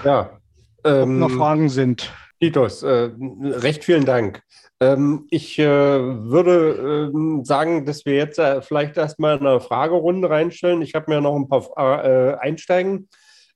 [0.04, 0.38] ja,
[0.82, 2.12] ob noch ähm, Fragen sind.
[2.40, 3.10] Titus, äh,
[3.42, 4.42] recht vielen Dank.
[4.80, 10.80] Ähm, ich äh, würde äh, sagen, dass wir jetzt äh, vielleicht erstmal eine Fragerunde reinstellen.
[10.80, 13.08] Ich habe mir noch ein paar äh, Einsteigen.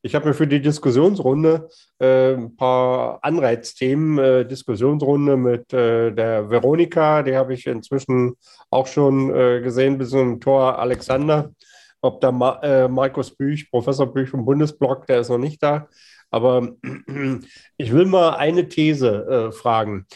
[0.07, 6.51] Ich habe mir für die Diskussionsrunde äh, ein paar Anreizthemen, äh, Diskussionsrunde mit äh, der
[6.51, 8.35] Veronika, die habe ich inzwischen
[8.69, 11.55] auch schon äh, gesehen, bis zum Tor Alexander.
[12.03, 15.89] Ob da Ma äh, Markus Büch, Professor Büch vom Bundesblock, der ist noch nicht da.
[16.31, 16.69] Aber
[17.79, 20.07] ich will mal eine These äh, fragen.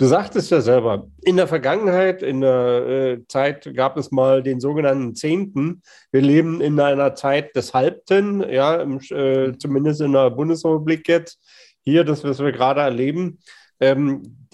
[0.00, 4.60] Du sagtest ja selber, in der Vergangenheit, in der äh, Zeit gab es mal den
[4.60, 5.82] sogenannten Zehnten.
[6.12, 11.40] Wir leben in einer Zeit des Halbten, ja, im, äh, zumindest in der Bundesrepublik jetzt.
[11.82, 13.40] Hier, das, was wir gerade erleben.
[13.80, 14.46] Ähm,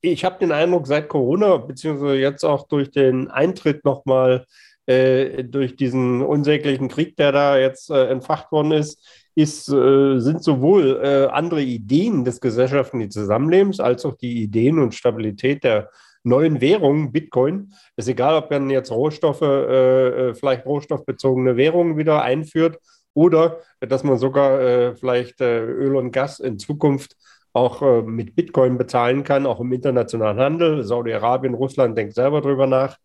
[0.00, 4.44] ich habe den Eindruck, seit Corona, beziehungsweise jetzt auch durch den Eintritt nochmal
[4.86, 9.06] äh, durch diesen unsäglichen Krieg, der da jetzt äh, entfacht worden ist,
[9.40, 14.94] ist, äh, sind sowohl äh, andere Ideen des gesellschaftlichen Zusammenlebens als auch die Ideen und
[14.94, 15.90] Stabilität der
[16.22, 17.72] neuen Währungen, Bitcoin.
[17.96, 22.78] Ist egal, ob man jetzt Rohstoffe, äh, vielleicht rohstoffbezogene Währungen wieder einführt
[23.14, 27.16] oder dass man sogar vielleicht Öl und Gas in Zukunft
[27.52, 30.84] auch mit Bitcoin bezahlen kann, auch im internationalen Handel.
[30.84, 32.98] Saudi-Arabien, Russland denkt selber drüber nach,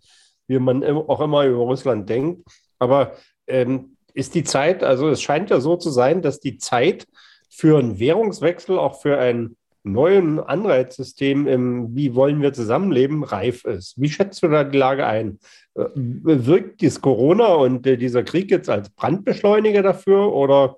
[0.47, 2.47] wie man auch immer über Russland denkt.
[2.77, 3.13] Aber
[3.47, 7.05] ähm, ist die Zeit, also es scheint ja so zu sein, dass die Zeit
[7.49, 14.01] für einen Währungswechsel, auch für ein neuen Anreizsystem im Wie wollen wir zusammenleben, reif ist.
[14.01, 15.39] Wie schätzt du da die Lage ein?
[15.75, 20.77] Äh, wirkt dies Corona und äh, dieser Krieg jetzt als Brandbeschleuniger dafür oder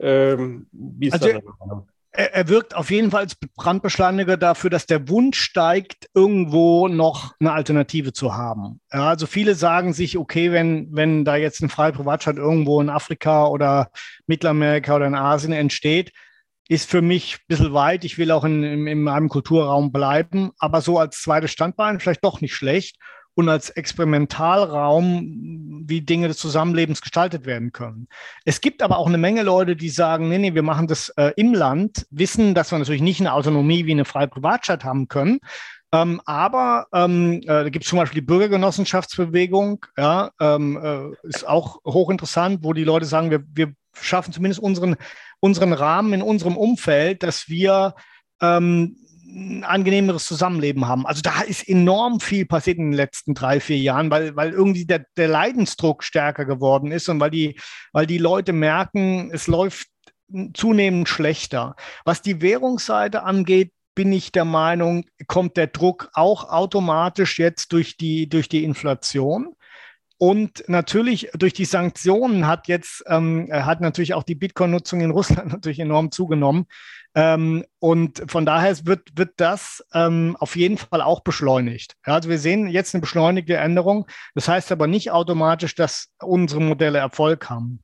[0.00, 1.42] ähm, wie ist also, das?
[2.18, 7.34] Er, er wirkt auf jeden Fall als Brandbeschleuniger dafür, dass der Wunsch steigt, irgendwo noch
[7.38, 8.80] eine Alternative zu haben.
[8.92, 12.90] Ja, also viele sagen sich, okay, wenn, wenn da jetzt ein freie Privatstaat irgendwo in
[12.90, 13.90] Afrika oder
[14.26, 16.12] Mittelamerika oder in Asien entsteht,
[16.68, 18.04] ist für mich ein bisschen weit.
[18.04, 22.24] Ich will auch in, in, in meinem Kulturraum bleiben, aber so als zweites Standbein vielleicht
[22.24, 22.96] doch nicht schlecht
[23.38, 28.08] und als Experimentalraum, wie Dinge des Zusammenlebens gestaltet werden können.
[28.44, 31.30] Es gibt aber auch eine Menge Leute, die sagen, nee, nee, wir machen das äh,
[31.36, 35.38] im Land, wissen, dass wir natürlich nicht eine Autonomie wie eine freie Privatstadt haben können.
[35.92, 41.46] Ähm, aber ähm, äh, da gibt es zum Beispiel die Bürgergenossenschaftsbewegung, ja, ähm, äh, ist
[41.46, 44.96] auch hochinteressant, wo die Leute sagen, wir, wir schaffen zumindest unseren,
[45.38, 47.94] unseren Rahmen in unserem Umfeld, dass wir
[48.42, 48.96] ähm,
[49.28, 51.06] ein angenehmeres Zusammenleben haben.
[51.06, 54.86] Also da ist enorm viel passiert in den letzten drei, vier Jahren, weil, weil irgendwie
[54.86, 57.58] der, der Leidensdruck stärker geworden ist und weil die,
[57.92, 59.88] weil die Leute merken, es läuft
[60.54, 61.76] zunehmend schlechter.
[62.04, 67.96] Was die Währungsseite angeht, bin ich der Meinung, kommt der Druck auch automatisch jetzt durch
[67.96, 69.54] die, durch die Inflation.
[70.18, 75.48] Und natürlich durch die Sanktionen hat jetzt ähm, hat natürlich auch die Bitcoin-Nutzung in Russland
[75.52, 76.66] natürlich enorm zugenommen.
[77.14, 81.94] Ähm, und von daher wird, wird das ähm, auf jeden Fall auch beschleunigt.
[82.06, 84.06] Ja, also wir sehen jetzt eine beschleunigte Änderung.
[84.34, 87.82] Das heißt aber nicht automatisch, dass unsere Modelle Erfolg haben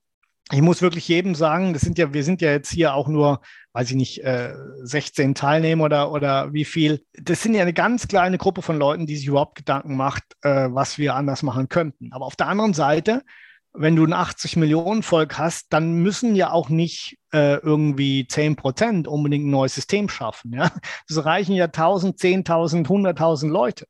[0.53, 3.41] ich muss wirklich jedem sagen, das sind ja, wir sind ja jetzt hier auch nur,
[3.73, 7.03] weiß ich nicht, äh, 16 Teilnehmer oder, oder wie viel.
[7.15, 10.69] Das sind ja eine ganz kleine Gruppe von Leuten, die sich überhaupt Gedanken macht, äh,
[10.71, 12.13] was wir anders machen könnten.
[12.13, 13.23] Aber auf der anderen Seite
[13.77, 18.55] wenn du ein 80 Millionen Volk hast, dann müssen ja auch nicht äh, irgendwie 10
[18.55, 20.53] Prozent unbedingt ein neues System schaffen.
[20.55, 20.71] Ja?
[21.09, 23.87] Es reichen ja 1000, 10.000, 100.000 Leute,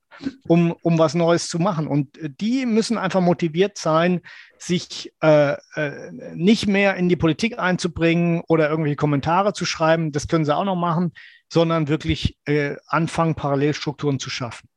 [0.49, 1.87] um, um was Neues zu machen.
[1.87, 4.23] Und äh, die müssen einfach motiviert sein,
[4.59, 10.13] sich äh, äh, nicht mehr in die Politik einzubringen oder irgendwelche Kommentare zu schreiben.
[10.13, 11.13] Das können sie auch noch machen,
[11.53, 14.69] sondern wirklich äh, anfangen, Parallelstrukturen zu schaffen.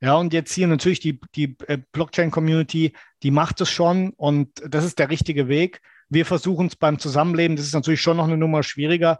[0.00, 2.92] Ja, und jetzt hier natürlich die, die äh, Blockchain-Community,
[3.22, 5.80] die macht es schon und das ist der richtige Weg.
[6.08, 9.18] Wir versuchen es beim Zusammenleben, das ist natürlich schon noch eine Nummer schwieriger,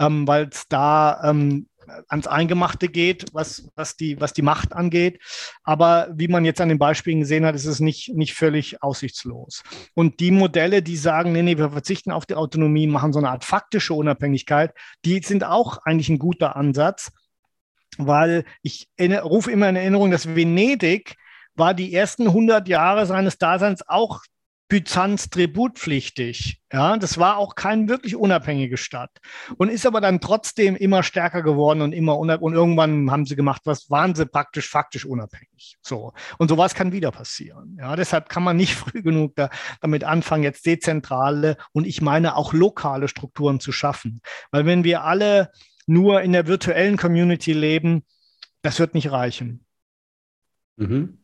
[0.00, 1.68] ähm, weil es da ähm,
[2.08, 5.20] ans Eingemachte geht, was, was, die, was die Macht angeht.
[5.62, 9.62] Aber wie man jetzt an den Beispielen gesehen hat, ist es nicht, nicht völlig aussichtslos.
[9.94, 13.30] Und die Modelle, die sagen, nee, nee, wir verzichten auf die Autonomie, machen so eine
[13.30, 14.72] Art faktische Unabhängigkeit,
[15.04, 17.12] die sind auch eigentlich ein guter Ansatz
[17.98, 21.16] weil ich rufe immer in Erinnerung, dass Venedig
[21.54, 24.20] war die ersten 100 Jahre seines Daseins auch
[24.72, 26.62] Byzanz tributpflichtig.
[26.72, 29.10] Ja, das war auch keine wirklich unabhängige Stadt
[29.58, 33.60] und ist aber dann trotzdem immer stärker geworden und immer und irgendwann haben sie gemacht,
[33.66, 35.76] was waren sie praktisch faktisch unabhängig.
[35.82, 37.76] So und sowas kann wieder passieren.
[37.78, 39.50] Ja, deshalb kann man nicht früh genug da,
[39.82, 44.22] damit anfangen, jetzt dezentrale und ich meine auch lokale Strukturen zu schaffen,
[44.52, 45.52] weil wenn wir alle
[45.86, 48.06] nur in der virtuellen Community leben,
[48.62, 49.66] das wird nicht reichen.
[50.76, 51.21] Mhm.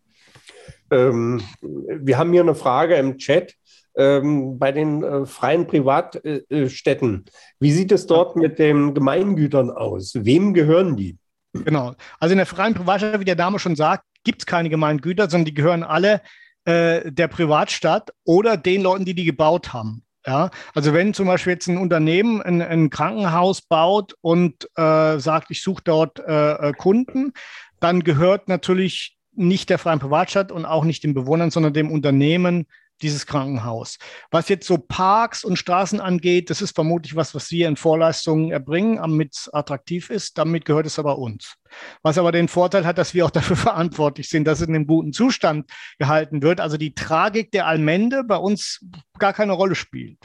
[0.90, 3.54] Ähm, wir haben hier eine Frage im Chat.
[3.96, 10.12] Ähm, bei den äh, freien Privatstädten, äh, wie sieht es dort mit den Gemeingütern aus?
[10.14, 11.18] Wem gehören die?
[11.52, 11.94] Genau.
[12.20, 15.46] Also in der freien Privatstadt, wie der Name schon sagt, gibt es keine Gemeingüter, sondern
[15.46, 16.20] die gehören alle
[16.64, 20.04] äh, der Privatstadt oder den Leuten, die die gebaut haben.
[20.26, 25.50] Ja, also wenn zum Beispiel jetzt ein Unternehmen ein, ein Krankenhaus baut und äh, sagt,
[25.50, 27.32] ich suche dort äh, äh, Kunden,
[27.80, 32.66] dann gehört natürlich nicht der freien Privatstadt und auch nicht den Bewohnern, sondern dem Unternehmen
[33.02, 33.98] dieses Krankenhaus.
[34.30, 38.50] Was jetzt so Parks und Straßen angeht, das ist vermutlich was, was wir in Vorleistungen
[38.50, 40.38] erbringen, damit es attraktiv ist.
[40.38, 41.54] Damit gehört es aber uns.
[42.02, 44.86] Was aber den Vorteil hat, dass wir auch dafür verantwortlich sind, dass es in einem
[44.86, 46.60] guten Zustand gehalten wird.
[46.60, 48.84] Also die Tragik der Allmende bei uns
[49.18, 50.18] gar keine Rolle spielt.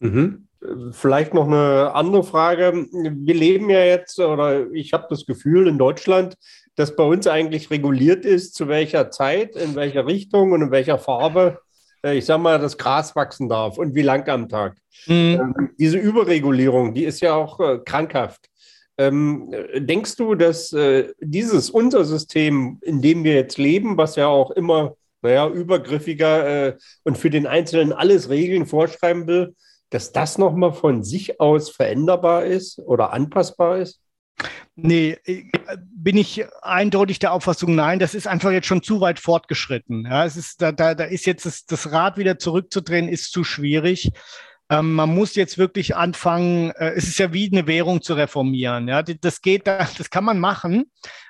[0.00, 0.46] Mhm.
[0.92, 2.86] Vielleicht noch eine andere Frage.
[2.92, 6.36] Wir leben ja jetzt, oder ich habe das Gefühl, in Deutschland
[6.76, 10.98] dass bei uns eigentlich reguliert ist, zu welcher Zeit, in welcher Richtung und in welcher
[10.98, 11.60] Farbe,
[12.04, 14.76] äh, ich sage mal, das Gras wachsen darf und wie lang am Tag.
[15.06, 15.54] Mhm.
[15.56, 18.46] Ähm, diese Überregulierung, die ist ja auch äh, krankhaft.
[18.98, 24.26] Ähm, denkst du, dass äh, dieses unser System, in dem wir jetzt leben, was ja
[24.26, 29.54] auch immer, naja, übergriffiger äh, und für den Einzelnen alles Regeln vorschreiben will,
[29.88, 34.00] dass das nochmal von sich aus veränderbar ist oder anpassbar ist?
[34.76, 35.44] Nee, äh,
[35.78, 40.06] bin ich eindeutig der Auffassung, nein, das ist einfach jetzt schon zu weit fortgeschritten.
[40.06, 43.44] Ja, es ist, da, da, da ist jetzt das, das Rad wieder zurückzudrehen, ist zu
[43.44, 44.10] schwierig.
[44.70, 48.88] Ähm, man muss jetzt wirklich anfangen, äh, es ist ja wie eine Währung zu reformieren.
[48.88, 50.84] Ja, das geht, das kann man machen,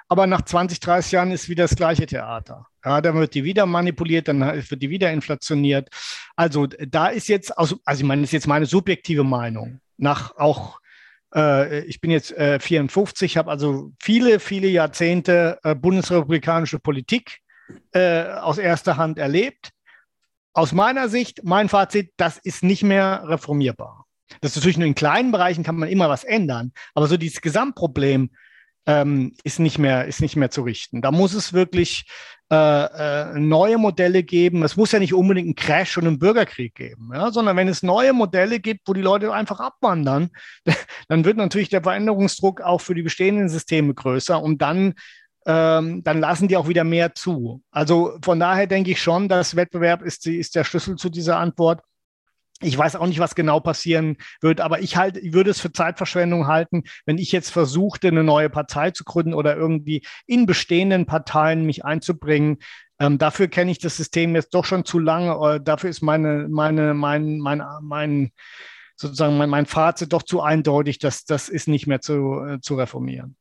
[0.08, 2.66] aber nach 20, 30 Jahren ist wieder das gleiche Theater.
[2.84, 5.88] Ja, dann wird die wieder manipuliert, dann wird die wieder inflationiert.
[6.36, 10.79] Also da ist jetzt, also ich meine, das ist jetzt meine subjektive Meinung, nach auch
[11.34, 17.40] äh, ich bin jetzt äh, 54, habe also viele, viele Jahrzehnte äh, bundesrepublikanische Politik
[17.92, 19.70] äh, aus erster Hand erlebt.
[20.52, 24.06] Aus meiner Sicht, mein Fazit, das ist nicht mehr reformierbar.
[24.40, 27.40] Das ist natürlich nur in kleinen Bereichen kann man immer was ändern, aber so dieses
[27.40, 28.30] Gesamtproblem
[28.86, 31.02] ähm, ist, nicht mehr, ist nicht mehr zu richten.
[31.02, 32.06] Da muss es wirklich
[32.50, 34.62] äh, äh, neue Modelle geben.
[34.64, 37.30] Es muss ja nicht unbedingt einen Crash und einen Bürgerkrieg geben, ja?
[37.30, 40.30] sondern wenn es neue Modelle gibt, wo die Leute einfach abwandern,
[41.08, 44.94] dann wird natürlich der Veränderungsdruck auch für die bestehenden Systeme größer und dann
[45.46, 47.62] ähm, dann lassen die auch wieder mehr zu.
[47.70, 51.82] Also von daher denke ich schon, dass Wettbewerb ist, ist der Schlüssel zu dieser Antwort.
[52.62, 55.72] Ich weiß auch nicht, was genau passieren wird, aber ich halt, ich würde es für
[55.72, 61.06] Zeitverschwendung halten, wenn ich jetzt versuchte, eine neue Partei zu gründen oder irgendwie in bestehenden
[61.06, 62.58] Parteien mich einzubringen.
[62.98, 65.60] Ähm, dafür kenne ich das System jetzt doch schon zu lange.
[65.60, 68.32] Dafür ist meine, meine, mein, mein, mein
[69.00, 72.74] sozusagen mein, mein Fazit doch zu eindeutig, dass das ist nicht mehr zu, äh, zu
[72.74, 73.36] reformieren.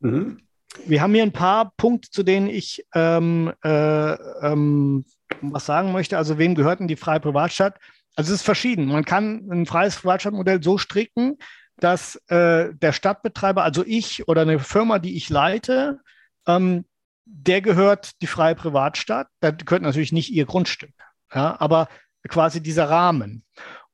[0.00, 0.42] Mhm.
[0.84, 5.06] Wir haben hier ein paar Punkte, zu denen ich ähm, äh, ähm,
[5.40, 6.18] was sagen möchte.
[6.18, 7.78] Also wem gehört denn die freie Privatstadt?
[8.18, 8.86] Also es ist verschieden.
[8.86, 11.38] Man kann ein freies Privatstadtmodell so stricken,
[11.76, 16.00] dass äh, der Stadtbetreiber, also ich oder eine Firma, die ich leite,
[16.44, 16.84] ähm,
[17.26, 19.28] der gehört die freie Privatstadt.
[19.38, 20.90] Da gehört natürlich nicht ihr Grundstück,
[21.32, 21.86] ja, aber
[22.28, 23.44] quasi dieser Rahmen.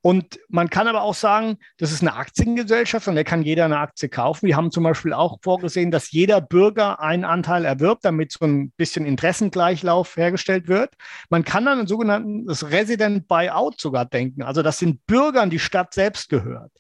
[0.05, 3.79] Und man kann aber auch sagen, das ist eine Aktiengesellschaft und da kann jeder eine
[3.79, 4.47] Aktie kaufen.
[4.47, 8.71] Wir haben zum Beispiel auch vorgesehen, dass jeder Bürger einen Anteil erwirbt, damit so ein
[8.73, 10.93] bisschen Interessengleichlauf hergestellt wird.
[11.31, 15.95] Man kann dann ein sogenanntes Resident Buyout sogar denken, also dass den Bürgern die Stadt
[15.95, 16.71] selbst gehört.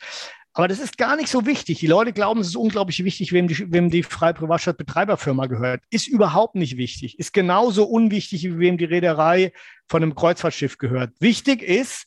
[0.52, 1.78] Aber das ist gar nicht so wichtig.
[1.78, 5.82] Die Leute glauben, es ist unglaublich wichtig, wem die, wem die freie Privatstadt-Betreiberfirma gehört.
[5.88, 7.18] Ist überhaupt nicht wichtig.
[7.18, 9.54] Ist genauso unwichtig, wie wem die Reederei
[9.88, 11.14] von einem Kreuzfahrtschiff gehört.
[11.20, 12.04] Wichtig ist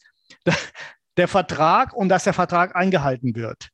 [1.17, 3.69] der Vertrag und dass der Vertrag eingehalten wird.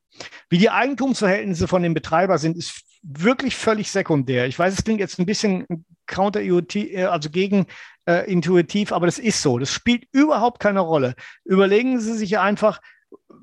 [0.50, 4.48] Wie die Eigentumsverhältnisse von dem Betreiber sind, ist wirklich völlig sekundär.
[4.48, 5.66] Ich weiß, es klingt jetzt ein bisschen
[6.06, 7.66] counterintuitiv, also gegen
[8.06, 9.60] äh, intuitiv, aber das ist so.
[9.60, 11.16] Das spielt überhaupt keine Rolle.
[11.44, 12.80] Überlegen Sie sich einfach,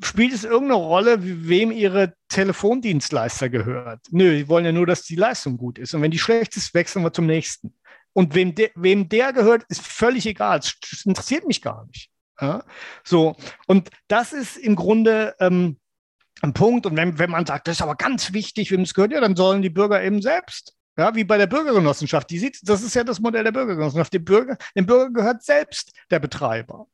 [0.02, 4.00] spielt es irgendeine Rolle, wem ihre Telefondienstleister gehört?
[4.10, 5.94] Nö, die wollen ja nur, dass die Leistung gut ist.
[5.94, 7.74] Und wenn die schlecht ist, wechseln wir zum nächsten.
[8.12, 10.58] Und wem, de, wem der gehört, ist völlig egal.
[10.58, 12.10] Das interessiert mich gar nicht.
[12.40, 12.64] Ja?
[13.04, 13.36] So,
[13.66, 15.78] und das ist im Grunde ähm,
[16.42, 16.86] ein Punkt.
[16.86, 19.36] Und wenn, wenn man sagt, das ist aber ganz wichtig, wem es gehört, ja, dann
[19.36, 20.74] sollen die Bürger eben selbst.
[20.96, 22.28] Ja, wie bei der Bürgergenossenschaft.
[22.30, 24.12] Die sieht, das ist ja das Modell der Bürgergenossenschaft.
[24.12, 26.88] Dem Bürger, dem Bürger gehört selbst der Betreiber.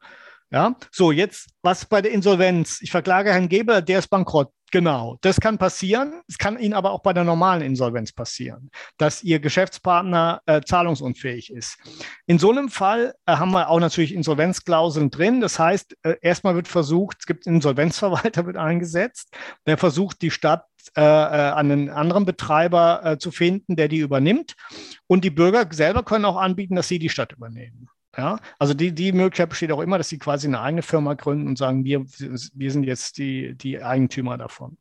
[0.50, 2.80] Ja, so jetzt was bei der Insolvenz.
[2.80, 4.50] Ich verklage Herrn Geber, der ist bankrott.
[4.72, 6.22] Genau, das kann passieren.
[6.28, 11.52] Es kann Ihnen aber auch bei der normalen Insolvenz passieren, dass Ihr Geschäftspartner äh, zahlungsunfähig
[11.52, 11.78] ist.
[12.26, 15.40] In so einem Fall äh, haben wir auch natürlich Insolvenzklauseln drin.
[15.40, 19.36] Das heißt, äh, erstmal wird versucht, es gibt einen Insolvenzverwalter, wird eingesetzt,
[19.66, 20.66] der versucht, die Stadt
[20.96, 24.54] äh, äh, einen anderen Betreiber äh, zu finden, der die übernimmt.
[25.06, 27.88] Und die Bürger selber können auch anbieten, dass sie die Stadt übernehmen.
[28.16, 31.48] Ja, also die, die Möglichkeit besteht auch immer, dass sie quasi eine eigene Firma gründen
[31.48, 34.78] und sagen, wir, wir sind jetzt die, die Eigentümer davon.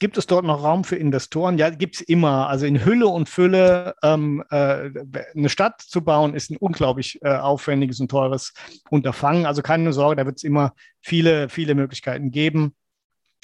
[0.00, 1.56] Gibt es dort noch Raum für Investoren?
[1.56, 2.48] Ja, gibt es immer.
[2.48, 4.90] Also in Hülle und Fülle ähm, äh,
[5.34, 8.52] eine Stadt zu bauen, ist ein unglaublich äh, aufwendiges und teures
[8.90, 9.46] Unterfangen.
[9.46, 12.74] Also keine Sorge, da wird es immer viele, viele Möglichkeiten geben.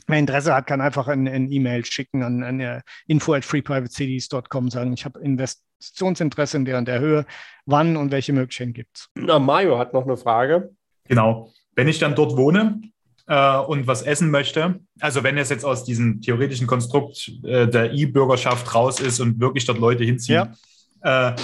[0.06, 4.70] Wer Interesse hat, kann einfach ein, ein E-Mail schicken an, an äh, info at freeprivatecities.com,
[4.70, 7.26] sagen, ich habe Investitionsinteresse in der und der Höhe.
[7.66, 9.08] Wann und welche Möglichkeiten gibt es?
[9.40, 10.70] Mario hat noch eine Frage.
[11.08, 11.52] Genau.
[11.74, 12.80] Wenn ich dann dort wohne
[13.26, 17.92] äh, und was essen möchte, also wenn es jetzt aus diesem theoretischen Konstrukt äh, der
[17.92, 20.54] E-Bürgerschaft raus ist und wirklich dort Leute hinziehen,
[21.02, 21.30] ja.
[21.30, 21.36] äh,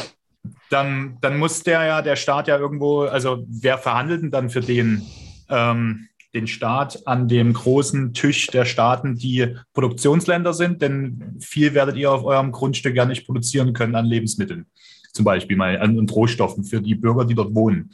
[0.70, 4.60] dann, dann muss der ja, der Staat ja irgendwo, also wer verhandelt denn dann für
[4.60, 5.02] den?
[5.48, 11.96] Ähm, den Staat an dem großen Tisch der Staaten, die Produktionsländer sind, denn viel werdet
[11.96, 14.66] ihr auf eurem Grundstück ja nicht produzieren können an Lebensmitteln,
[15.12, 17.90] zum Beispiel mal an Rohstoffen für die Bürger, die dort wohnen.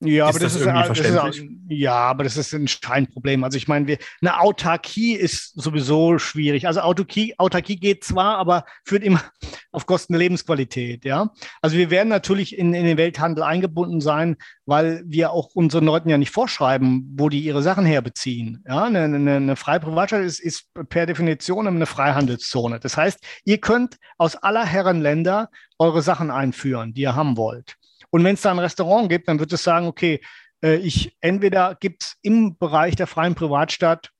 [0.00, 3.42] Ja, aber das, das, ist, das ist, ja, aber das ist ein Problem.
[3.42, 6.68] Also ich meine, wir, eine Autarkie ist sowieso schwierig.
[6.68, 9.20] Also Autarkie, Autarkie geht zwar, aber führt immer
[9.72, 11.04] auf Kosten der Lebensqualität.
[11.04, 15.86] Ja, also wir werden natürlich in, in den Welthandel eingebunden sein, weil wir auch unseren
[15.86, 18.62] Leuten ja nicht vorschreiben, wo die ihre Sachen herbeziehen.
[18.68, 22.78] Ja, eine, eine, eine freie Privatstadt ist, ist per Definition eine Freihandelszone.
[22.78, 27.76] Das heißt, ihr könnt aus aller Herren Länder eure Sachen einführen, die ihr haben wollt.
[28.10, 30.20] Und wenn es da ein Restaurant gibt, dann wird es sagen, okay,
[30.62, 34.10] äh, ich entweder gibt es im Bereich der freien Privatstadt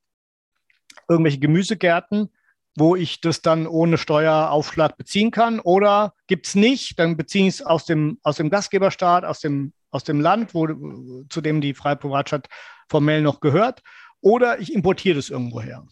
[1.09, 2.31] irgendwelche Gemüsegärten,
[2.77, 7.55] wo ich das dann ohne Steueraufschlag beziehen kann, oder gibt es nicht, dann beziehe ich
[7.55, 10.67] es aus dem, aus dem Gastgeberstaat, aus dem, aus dem Land, wo,
[11.29, 12.49] zu dem die freie Privatstadt
[12.89, 13.83] formell noch gehört,
[14.21, 15.87] oder ich importiere das irgendwo her.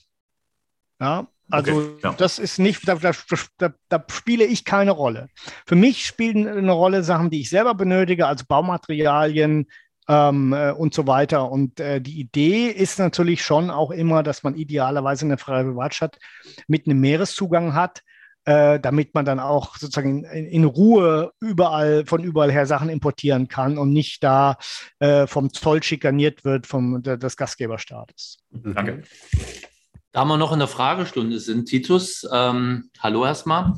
[1.00, 2.12] Ja, also okay, ja.
[2.12, 3.12] das ist nicht, da, da,
[3.58, 5.28] da, da, spiele ich keine Rolle.
[5.66, 9.66] Für mich spielen eine Rolle Sachen, die ich selber benötige, also Baumaterialien
[10.08, 11.50] ähm, äh, und so weiter.
[11.50, 16.18] Und äh, die Idee ist natürlich schon auch immer, dass man idealerweise eine freie Privatstadt
[16.66, 18.02] mit einem Meereszugang hat,
[18.44, 23.48] äh, damit man dann auch sozusagen in, in, Ruhe überall von überall her Sachen importieren
[23.48, 24.56] kann und nicht da
[25.00, 28.38] äh, vom Zoll schikaniert wird vom des Gastgeberstaates.
[28.50, 29.02] Danke.
[30.16, 33.74] Da wir noch in der Fragestunde sind, Titus, ähm, hallo erstmal.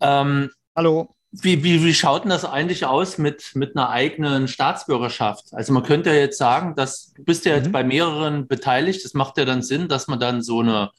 [0.00, 1.14] Ähm, hallo.
[1.32, 5.52] Wie, wie, wie schaut denn das eigentlich aus mit, mit einer eigenen Staatsbürgerschaft?
[5.52, 7.72] Also man könnte ja jetzt sagen, dass du bist ja jetzt mhm.
[7.72, 9.04] bei mehreren beteiligt.
[9.04, 10.92] Das macht ja dann Sinn, dass man dann so eine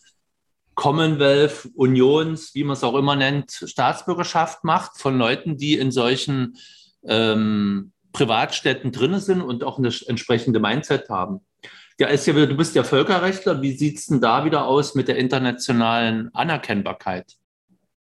[0.76, 6.56] Commonwealth, Unions, wie man es auch immer nennt, Staatsbürgerschaft macht von Leuten, die in solchen
[7.04, 11.42] ähm, Privatstädten drin sind und auch eine entsprechende Mindset haben.
[12.02, 13.61] Ja, ist ja, du bist ja Völkerrechtler.
[13.61, 17.36] Wie sieht es denn da wieder aus mit der internationalen Anerkennbarkeit?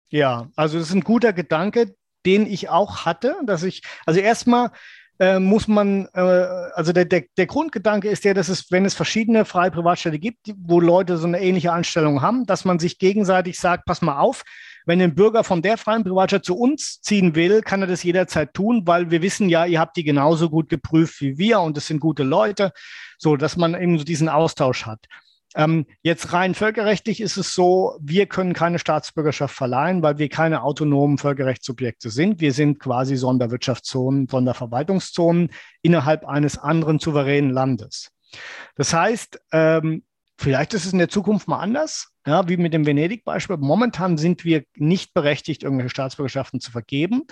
[0.10, 4.70] Ja, also das ist ein guter Gedanke, den ich auch hatte, dass ich, also erstmal
[5.18, 8.94] äh, muss man, äh, also der, der, der Grundgedanke ist ja, dass es, wenn es
[8.94, 13.58] verschiedene freie Privatstädte gibt, wo Leute so eine ähnliche Anstellung haben, dass man sich gegenseitig
[13.58, 14.44] sagt, pass mal auf,
[14.88, 18.54] wenn ein Bürger von der freien Privatstadt zu uns ziehen will, kann er das jederzeit
[18.54, 21.88] tun, weil wir wissen ja, ihr habt die genauso gut geprüft wie wir und es
[21.88, 22.72] sind gute Leute,
[23.18, 25.06] so dass man eben so diesen Austausch hat.
[25.56, 30.64] Ähm, jetzt rein völkerrechtlich ist es so, wir können keine Staatsbürgerschaft verleihen, weil wir keine
[30.64, 32.40] autonomen Völkerrechtssubjekte sind.
[32.40, 35.50] Wir sind quasi Sonderwirtschaftszonen, Sonderverwaltungszonen
[35.82, 38.12] innerhalb eines anderen souveränen Landes.
[38.76, 40.04] Das heißt, ähm,
[40.38, 43.58] vielleicht ist es in der Zukunft mal anders, ja, wie mit dem Venedig-Beispiel.
[43.58, 47.24] Momentan sind wir nicht berechtigt, irgendwelche Staatsbürgerschaften zu vergeben.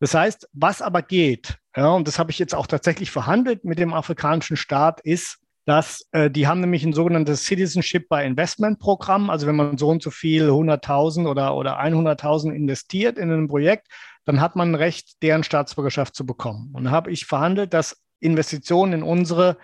[0.00, 3.78] Das heißt, was aber geht, ja, und das habe ich jetzt auch tatsächlich verhandelt mit
[3.78, 9.30] dem afrikanischen Staat, ist, dass äh, die haben nämlich ein sogenanntes Citizenship by Investment Programm.
[9.30, 13.88] Also wenn man so und so viel 100.000 oder, oder 100.000 investiert in ein Projekt,
[14.24, 16.70] dann hat man ein Recht, deren Staatsbürgerschaft zu bekommen.
[16.74, 19.56] Und da habe ich verhandelt, dass Investitionen in unsere,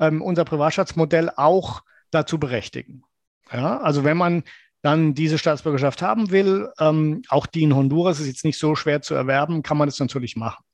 [0.00, 3.04] ähm, unser Privatstaatsmodell auch dazu berechtigen.
[3.52, 4.44] Ja, also wenn man
[4.82, 9.00] dann diese Staatsbürgerschaft haben will, ähm, auch die in Honduras ist jetzt nicht so schwer
[9.02, 10.64] zu erwerben, kann man das natürlich machen.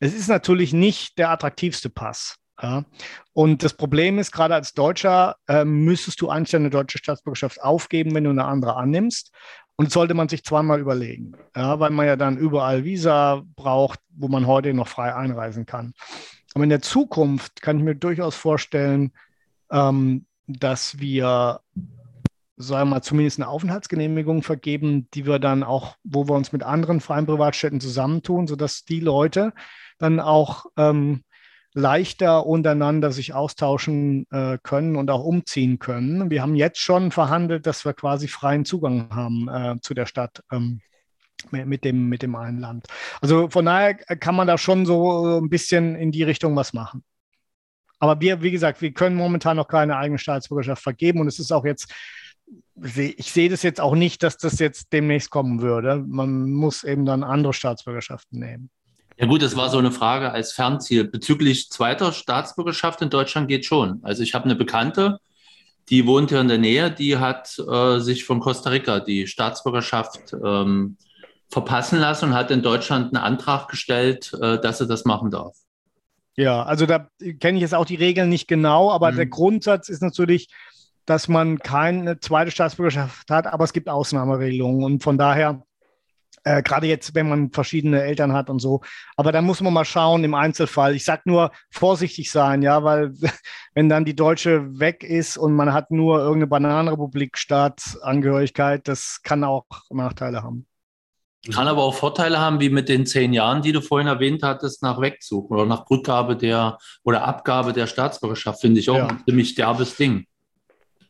[0.00, 2.36] Es ist natürlich nicht der attraktivste Pass.
[2.62, 2.84] Ja.
[3.32, 8.14] Und das Problem ist, gerade als Deutscher äh, müsstest du eigentlich deine deutsche Staatsbürgerschaft aufgeben,
[8.14, 9.32] wenn du eine andere annimmst.
[9.78, 14.26] Und sollte man sich zweimal überlegen, ja, weil man ja dann überall Visa braucht, wo
[14.26, 15.92] man heute noch frei einreisen kann.
[16.54, 19.12] Aber in der Zukunft kann ich mir durchaus vorstellen,
[19.70, 21.60] ähm, dass wir,
[22.56, 26.62] sagen wir mal, zumindest eine Aufenthaltsgenehmigung vergeben, die wir dann auch, wo wir uns mit
[26.62, 29.52] anderen freien Privatstädten zusammentun, sodass die Leute
[29.98, 31.22] dann auch ähm,
[31.74, 36.30] leichter untereinander sich austauschen äh, können und auch umziehen können.
[36.30, 40.42] Wir haben jetzt schon verhandelt, dass wir quasi freien Zugang haben äh, zu der Stadt.
[40.50, 40.80] Ähm,
[41.50, 42.86] mit dem, mit dem einen Land.
[43.20, 47.04] Also von daher kann man da schon so ein bisschen in die Richtung was machen.
[47.98, 51.52] Aber wir, wie gesagt, wir können momentan noch keine eigene Staatsbürgerschaft vergeben und es ist
[51.52, 51.92] auch jetzt,
[52.84, 56.04] ich sehe das jetzt auch nicht, dass das jetzt demnächst kommen würde.
[56.06, 58.70] Man muss eben dann andere Staatsbürgerschaften nehmen.
[59.18, 61.04] Ja gut, das war so eine Frage als Fernziel.
[61.04, 64.00] Bezüglich zweiter Staatsbürgerschaft in Deutschland geht schon.
[64.02, 65.18] Also ich habe eine Bekannte,
[65.88, 70.34] die wohnt hier in der Nähe, die hat äh, sich von Costa Rica die Staatsbürgerschaft
[70.44, 70.98] ähm,
[71.48, 75.56] verpassen lassen und hat in Deutschland einen Antrag gestellt, äh, dass sie das machen darf.
[76.36, 77.08] Ja, also da
[77.40, 79.16] kenne ich jetzt auch die Regeln nicht genau, aber mhm.
[79.16, 80.48] der Grundsatz ist natürlich,
[81.06, 85.62] dass man keine zweite Staatsbürgerschaft hat, aber es gibt Ausnahmeregelungen und von daher
[86.46, 88.80] äh, Gerade jetzt, wenn man verschiedene Eltern hat und so.
[89.16, 90.94] Aber da muss man mal schauen im Einzelfall.
[90.94, 93.12] Ich sage nur vorsichtig sein, ja, weil
[93.74, 99.42] wenn dann die Deutsche weg ist und man hat nur irgendeine Bananenrepublik Staatsangehörigkeit, das kann
[99.42, 100.68] auch Nachteile haben.
[101.52, 104.82] Kann aber auch Vorteile haben, wie mit den zehn Jahren, die du vorhin erwähnt hattest,
[104.82, 109.06] nach Wegzug oder nach Rückgabe der oder Abgabe der Staatsbürgerschaft, finde ich auch ja.
[109.08, 110.26] ein ziemlich derbes Ding.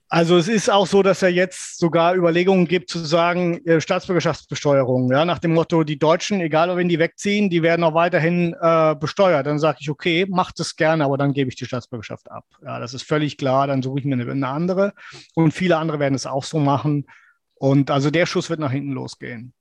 [0.08, 5.10] Also es ist auch so, dass er jetzt sogar Überlegungen gibt zu sagen, äh, Staatsbürgerschaftsbesteuerung,
[5.10, 8.54] ja, nach dem Motto, die Deutschen, egal ob wenn die wegziehen, die werden auch weiterhin
[8.60, 9.46] äh, besteuert.
[9.46, 12.44] Dann sage ich, okay, macht es gerne, aber dann gebe ich die Staatsbürgerschaft ab.
[12.64, 14.92] Ja, das ist völlig klar, dann suche ich mir eine, eine andere.
[15.34, 17.06] Und viele andere werden es auch so machen.
[17.54, 19.54] Und also der Schuss wird nach hinten losgehen.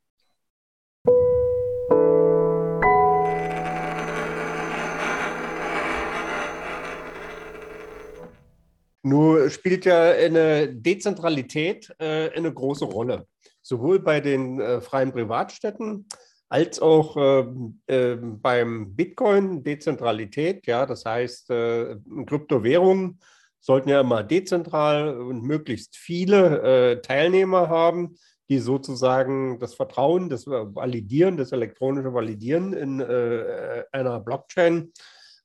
[9.05, 13.27] Nur spielt ja eine Dezentralität äh, eine große Rolle,
[13.61, 16.07] sowohl bei den äh, freien Privatstädten
[16.49, 17.45] als auch äh,
[17.87, 20.65] ähm, beim Bitcoin Dezentralität.
[20.65, 23.19] Ja, das heißt, äh, Kryptowährungen
[23.59, 28.17] sollten ja immer dezentral und möglichst viele äh, Teilnehmer haben,
[28.49, 34.91] die sozusagen das Vertrauen, das Validieren, das elektronische Validieren in äh, einer Blockchain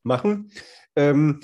[0.03, 0.51] machen.
[0.97, 1.41] Ähm,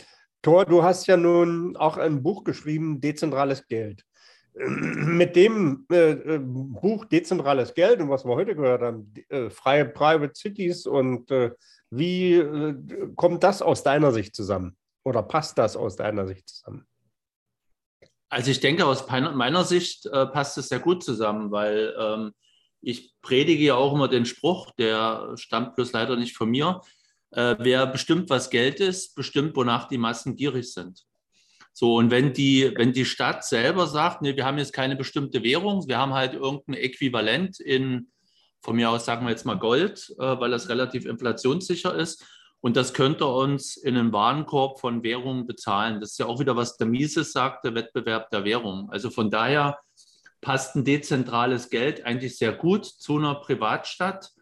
[0.47, 4.05] Thor, du hast ja nun auch ein Buch geschrieben, Dezentrales Geld.
[4.55, 9.87] Mit dem äh, äh, Buch Dezentrales Geld und was wir heute gehört haben, äh, freie
[9.87, 11.51] Private Cities und äh,
[11.91, 12.77] wie äh,
[13.17, 14.77] kommt das aus deiner Sicht zusammen?
[15.05, 16.87] Oder passt das aus deiner Sicht zusammen?
[18.29, 22.33] Also ich denke, aus meiner Sicht passt es sehr gut zusammen, weil ähm,
[22.81, 26.81] ich predige ja auch immer den Spruch, der stammt bloß leider nicht von mir,
[27.31, 31.05] äh, wer bestimmt, was Geld ist, bestimmt, wonach die Massen gierig sind.
[31.73, 35.43] So, und wenn die, wenn die Stadt selber sagt, nee, wir haben jetzt keine bestimmte
[35.43, 38.09] Währung, wir haben halt irgendein Äquivalent in,
[38.63, 42.25] von mir aus sagen wir jetzt mal Gold, äh, weil das relativ inflationssicher ist.
[42.61, 46.01] Und das könnte uns in einen Warenkorb von Währungen bezahlen.
[46.01, 48.89] Das ist ja auch wieder, was der Mises sagt, der Wettbewerb der Währung.
[48.91, 49.79] Also von daher
[50.41, 54.33] passt ein dezentrales Geld eigentlich sehr gut zu einer Privatstadt,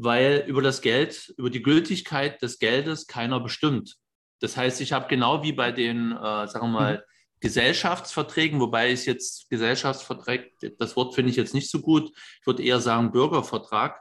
[0.00, 3.96] weil über das Geld, über die Gültigkeit des Geldes keiner bestimmt.
[4.38, 7.02] Das heißt, ich habe genau wie bei den, äh, sagen wir mal, mhm.
[7.40, 12.10] Gesellschaftsverträgen, wobei ich jetzt Gesellschaftsvertrag, das Wort finde ich jetzt nicht so gut.
[12.40, 14.00] Ich würde eher sagen Bürgervertrag,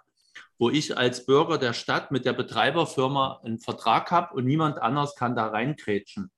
[0.59, 5.15] wo ich als Bürger der Stadt mit der Betreiberfirma einen Vertrag habe und niemand anders
[5.15, 6.29] kann da reinkrätschen.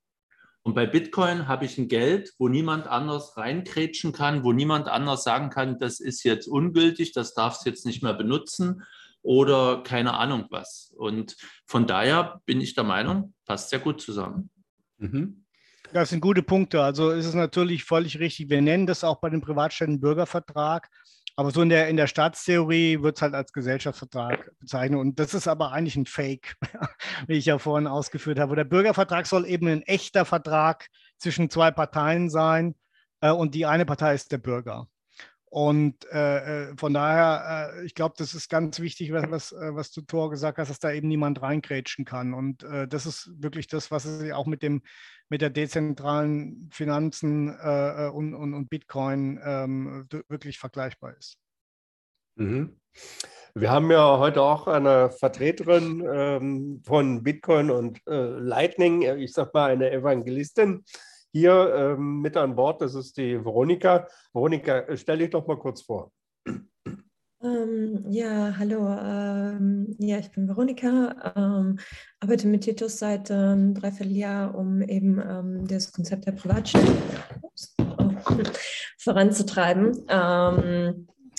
[0.64, 5.24] Und bei Bitcoin habe ich ein Geld, wo niemand anders reinkrätschen kann, wo niemand anders
[5.24, 8.84] sagen kann, das ist jetzt ungültig, das darfst du jetzt nicht mehr benutzen
[9.22, 10.94] oder keine Ahnung was.
[10.98, 11.36] Und
[11.66, 14.50] von daher bin ich der Meinung, passt sehr gut zusammen.
[14.98, 15.46] Mhm.
[15.92, 16.84] Das sind gute Punkte.
[16.84, 18.50] Also ist es natürlich völlig richtig.
[18.50, 20.90] Wir nennen das auch bei den Privatstädten Bürgervertrag.
[21.36, 25.00] Aber so in der, in der Staatstheorie wird es halt als Gesellschaftsvertrag bezeichnet.
[25.00, 26.56] Und das ist aber eigentlich ein Fake,
[27.28, 28.56] wie ich ja vorhin ausgeführt habe.
[28.56, 32.76] Der Bürgervertrag soll eben ein echter Vertrag zwischen zwei Parteien sein.
[33.22, 34.88] Äh, und die eine Partei ist der Bürger.
[35.50, 39.74] Und äh, äh, von daher, äh, ich glaube, das ist ganz wichtig, was, was, äh,
[39.74, 42.36] was du Thor gesagt hast, dass da eben niemand reingrätschen kann.
[42.36, 44.84] Und äh, das ist wirklich das, was es auch mit dem
[45.32, 51.38] mit der dezentralen Finanzen äh, und, und, und, Bitcoin ähm, wirklich vergleichbar ist.
[52.36, 52.80] Mhm.
[53.54, 59.70] Wir haben ja heute auch eine Vertreterin ähm, von Bitcoin und Lightning, ich sag mal
[59.70, 60.84] eine Evangelistin
[61.32, 62.82] hier ähm, mit an Bord.
[62.82, 64.08] Das ist die Veronika.
[64.34, 66.12] Veronika, äh, stell dich doch mal kurz vor.
[67.42, 68.90] Ähm, ja, hallo.
[68.90, 71.80] Ähm, ja, ich bin Veronika, ähm,
[72.20, 76.84] arbeite mit Titus seit einem Dreivierteljahr, um eben ähm, das Konzept der Privatstadt
[77.98, 78.12] oh,
[78.98, 80.06] voranzutreiben.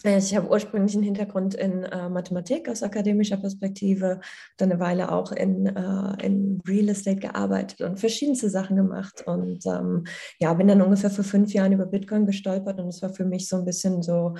[0.05, 4.21] Ähm, ich habe ursprünglich einen Hintergrund in äh, Mathematik aus akademischer Perspektive,
[4.57, 9.23] dann eine Weile auch in, äh, in Real Estate gearbeitet und verschiedenste Sachen gemacht.
[9.27, 10.05] Und ähm,
[10.39, 13.49] ja, bin dann ungefähr vor fünf Jahren über Bitcoin gestolpert und es war für mich
[13.49, 14.35] so ein bisschen so,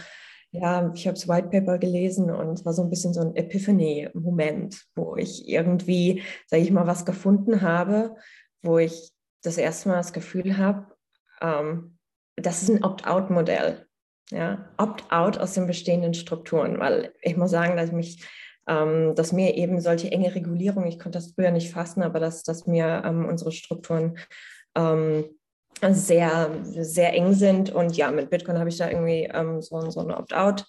[0.53, 3.37] ja, ich habe das White Paper gelesen und es war so ein bisschen so ein
[3.37, 8.17] Epiphany-Moment, wo ich irgendwie, sage ich mal, was gefunden habe,
[8.63, 9.13] wo ich
[9.43, 10.87] das erste Mal das Gefühl habe,
[11.41, 11.97] ähm,
[12.37, 13.87] das ist ein Opt-out-Modell
[14.31, 18.25] ja, Opt-out aus den bestehenden Strukturen, weil ich muss sagen, dass mich
[18.71, 22.45] ähm, dass mir eben solche enge Regulierung, ich konnte das früher nicht fassen, aber dass,
[22.45, 24.19] dass mir ähm, unsere Strukturen
[24.77, 25.25] ähm,
[25.91, 27.71] sehr, sehr eng sind.
[27.71, 30.67] Und ja, mit Bitcoin habe ich da irgendwie ähm, so, so ein Opt-out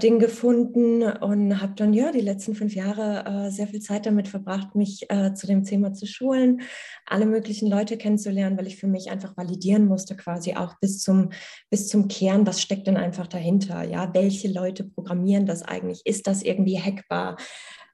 [0.00, 4.26] Ding gefunden und habe dann ja die letzten fünf Jahre äh, sehr viel Zeit damit
[4.26, 6.62] verbracht, mich äh, zu dem Thema zu schulen,
[7.04, 11.28] alle möglichen Leute kennenzulernen, weil ich für mich einfach validieren musste, quasi auch bis zum,
[11.68, 13.82] bis zum Kern, was steckt denn einfach dahinter?
[13.82, 16.00] Ja, welche Leute programmieren das eigentlich?
[16.06, 17.36] Ist das irgendwie hackbar?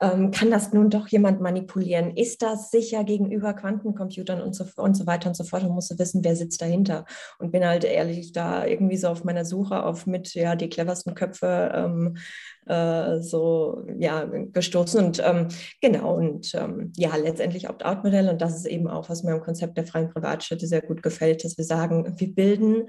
[0.02, 2.16] Ähm, kann das nun doch jemand manipulieren?
[2.16, 5.62] Ist das sicher gegenüber Quantencomputern und so, und so weiter und so fort?
[5.62, 7.04] Und musst du wissen, wer sitzt dahinter.
[7.38, 11.14] Und bin halt ehrlich da irgendwie so auf meiner Suche auf mit ja die cleversten
[11.14, 12.16] Köpfe ähm,
[12.66, 15.04] äh, so ja gestoßen.
[15.04, 15.46] Und ähm,
[15.80, 18.28] genau, und ähm, ja, letztendlich Opt-out-Modell.
[18.28, 21.44] Und das ist eben auch, was mir im Konzept der freien Privatstädte sehr gut gefällt,
[21.44, 22.88] dass wir sagen, wir bilden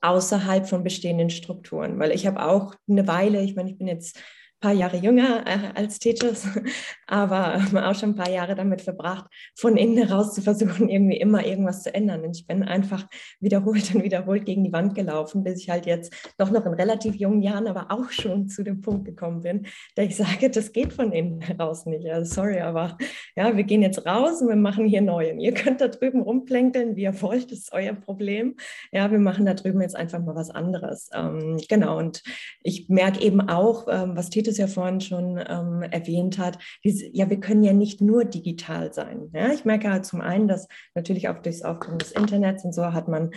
[0.00, 1.98] außerhalb von bestehenden Strukturen.
[1.98, 4.18] Weil ich habe auch eine Weile, ich meine, ich bin jetzt
[4.66, 6.44] paar Jahre jünger äh, als Titus,
[7.06, 11.46] aber auch schon ein paar Jahre damit verbracht, von innen heraus zu versuchen, irgendwie immer
[11.46, 12.22] irgendwas zu ändern.
[12.22, 13.06] Und ich bin einfach
[13.38, 17.14] wiederholt und wiederholt gegen die Wand gelaufen, bis ich halt jetzt doch noch in relativ
[17.14, 20.92] jungen Jahren, aber auch schon zu dem Punkt gekommen bin, da ich sage, das geht
[20.92, 22.04] von innen heraus nicht.
[22.10, 22.98] Also sorry, aber
[23.36, 25.30] ja, wir gehen jetzt raus und wir machen hier neu.
[25.30, 28.56] Und ihr könnt da drüben rumplänkeln, wie ihr wollt, das ist euer Problem.
[28.90, 31.08] Ja, wir machen da drüben jetzt einfach mal was anderes.
[31.14, 31.98] Ähm, genau.
[31.98, 32.24] Und
[32.64, 37.06] ich merke eben auch, ähm, was Titus Titus ja vorhin schon ähm, erwähnt hat, diese,
[37.12, 39.30] ja, wir können ja nicht nur digital sein.
[39.32, 39.52] Ja?
[39.52, 43.08] Ich merke halt zum einen, dass natürlich auch durchs Aufkommen des Internets und so hat
[43.08, 43.30] man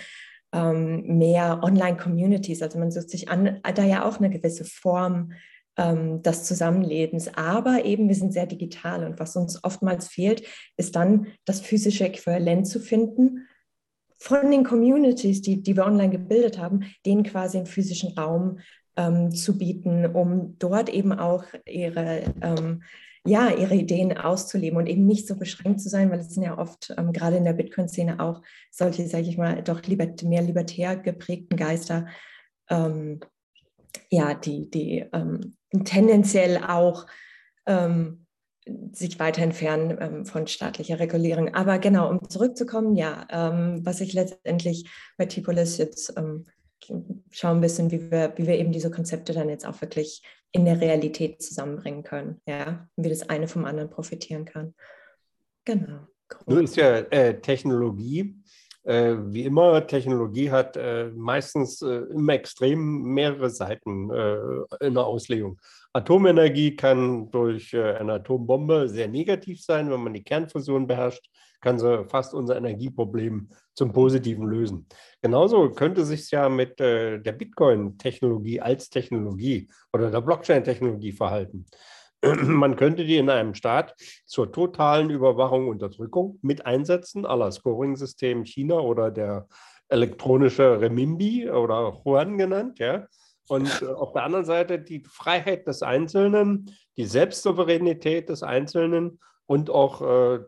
[0.54, 2.62] ähm, mehr Online-Communities.
[2.62, 5.34] Also man sucht sich an, da ja auch eine gewisse Form
[5.78, 7.30] ähm, des Zusammenlebens.
[7.36, 10.44] Aber eben, wir sind sehr digital und was uns oftmals fehlt,
[10.78, 13.48] ist dann das physische Äquivalent zu finden
[14.22, 18.60] von den Communities, die, die wir online gebildet haben, denen quasi einen physischen Raum
[18.96, 22.84] ähm, zu bieten, um dort eben auch ihre, ähm,
[23.26, 26.58] ja, ihre Ideen auszuleben und eben nicht so beschränkt zu sein, weil es sind ja
[26.58, 28.42] oft ähm, gerade in der Bitcoin-Szene auch
[28.72, 32.08] solche, sage ich mal, doch lieber, mehr libertär geprägten Geister,
[32.70, 33.20] ähm,
[34.10, 37.06] ja, die, die ähm, tendenziell auch
[37.66, 38.26] ähm,
[38.92, 41.56] sich weiter entfernen von staatlicher Regulierung.
[41.56, 43.26] Aber genau, um zurückzukommen, ja,
[43.82, 44.88] was ich letztendlich
[45.18, 46.14] bei Tipolis jetzt
[47.32, 50.66] schauen ein bisschen, wie wir, wie wir eben diese Konzepte dann jetzt auch wirklich in
[50.66, 54.74] der Realität zusammenbringen können, ja, wie das eine vom anderen profitieren kann.
[55.66, 56.08] Genau.
[56.46, 58.36] Nun ist ja äh, Technologie,
[58.84, 64.38] äh, wie immer, Technologie hat äh, meistens äh, im Extrem mehrere Seiten äh,
[64.86, 65.60] in der Auslegung.
[65.94, 71.30] Atomenergie kann durch äh, eine Atombombe sehr negativ sein, wenn man die Kernfusion beherrscht
[71.62, 74.88] kann sie fast unser Energieproblem zum Positiven lösen.
[75.22, 81.66] Genauso könnte sich ja mit äh, der Bitcoin-Technologie als Technologie oder der Blockchain-Technologie verhalten.
[82.24, 83.96] Man könnte die in einem Staat
[84.26, 89.48] zur totalen Überwachung und Unterdrückung mit einsetzen, aller Scoring-System China oder der
[89.90, 93.08] elektronische Remimbi oder Yuan genannt, ja.
[93.48, 99.20] Und äh, auf der anderen Seite die Freiheit des Einzelnen, die Selbstsouveränität des Einzelnen
[99.50, 100.40] und auch äh,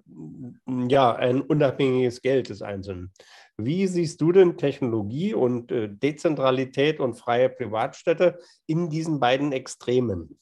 [0.88, 3.12] ja, ein unabhängiges Geld des Einzelnen.
[3.58, 8.38] Wie siehst du denn Technologie und äh, Dezentralität und freie Privatstädte
[8.68, 10.38] in diesen beiden Extremen?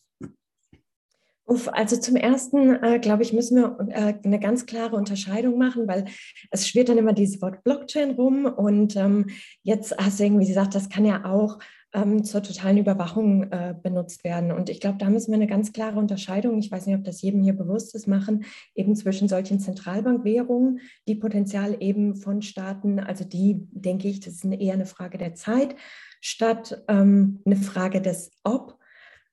[1.72, 6.06] Also zum Ersten, äh, glaube ich, müssen wir äh, eine ganz klare Unterscheidung machen, weil
[6.52, 9.28] es schwirrt dann immer dieses Wort Blockchain rum und ähm,
[9.64, 11.60] jetzt hast du irgendwie gesagt, das kann ja auch
[11.94, 14.52] ähm, zur totalen Überwachung äh, benutzt werden.
[14.52, 17.22] Und ich glaube, da müssen wir eine ganz klare Unterscheidung, ich weiß nicht, ob das
[17.22, 18.46] jedem hier bewusst ist, machen,
[18.76, 24.46] eben zwischen solchen Zentralbankwährungen, die Potenzial eben von Staaten, also die, denke ich, das ist
[24.46, 25.76] eher eine Frage der Zeit,
[26.22, 28.80] statt ähm, eine Frage des Ob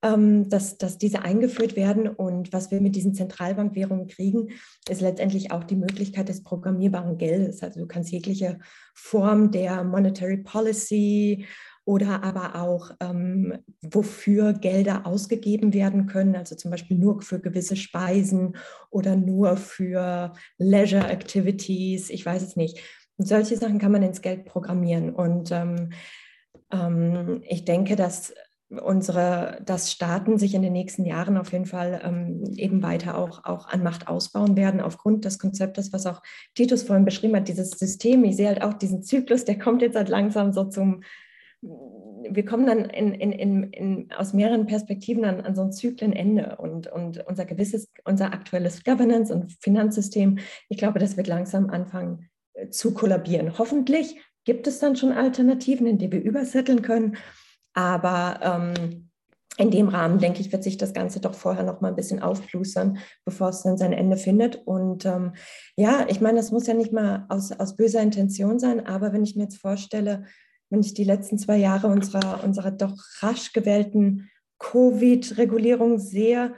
[0.03, 2.07] ähm, dass, dass diese eingeführt werden.
[2.09, 4.51] Und was wir mit diesen Zentralbankwährungen kriegen,
[4.89, 7.63] ist letztendlich auch die Möglichkeit des programmierbaren Geldes.
[7.63, 8.59] Also du kannst jegliche
[8.95, 11.47] Form der Monetary Policy
[11.87, 17.77] oder aber auch, ähm, wofür Gelder ausgegeben werden können, also zum Beispiel nur für gewisse
[17.77, 18.57] Speisen
[18.91, 22.81] oder nur für Leisure Activities, ich weiß es nicht.
[23.17, 25.15] Und solche Sachen kann man ins Geld programmieren.
[25.15, 25.91] Und ähm,
[26.73, 28.35] ähm, ich denke, dass
[28.69, 33.45] unsere, dass Staaten sich in den nächsten Jahren auf jeden Fall ähm, eben weiter auch,
[33.45, 36.21] auch an Macht ausbauen werden, aufgrund des Konzeptes, was auch
[36.57, 38.25] Titus vorhin beschrieben hat, dieses System.
[38.25, 41.03] Ich sehe halt auch diesen Zyklus, der kommt jetzt halt langsam so zum,
[42.31, 46.87] wir kommen dann in, in, in, aus mehreren Perspektiven an, an so ein Zyklenende und,
[46.89, 50.39] und unser gewisses, unser aktuelles Governance- und Finanzsystem,
[50.69, 53.59] ich glaube, das wird langsam anfangen äh, zu kollabieren.
[53.59, 57.17] Hoffentlich gibt es dann schon Alternativen, in die wir übersetteln können,
[57.75, 59.11] aber ähm,
[59.59, 62.21] in dem Rahmen, denke ich, wird sich das Ganze doch vorher noch mal ein bisschen
[62.21, 64.57] aufplustern, bevor es dann sein Ende findet.
[64.67, 65.33] Und ähm,
[65.77, 69.25] ja, ich meine, das muss ja nicht mal aus, aus böser Intention sein, aber wenn
[69.25, 70.25] ich mir jetzt vorstelle,
[70.71, 76.55] wenn ich die letzten zwei Jahre unserer, unserer doch rasch gewählten Covid-Regulierung sehe,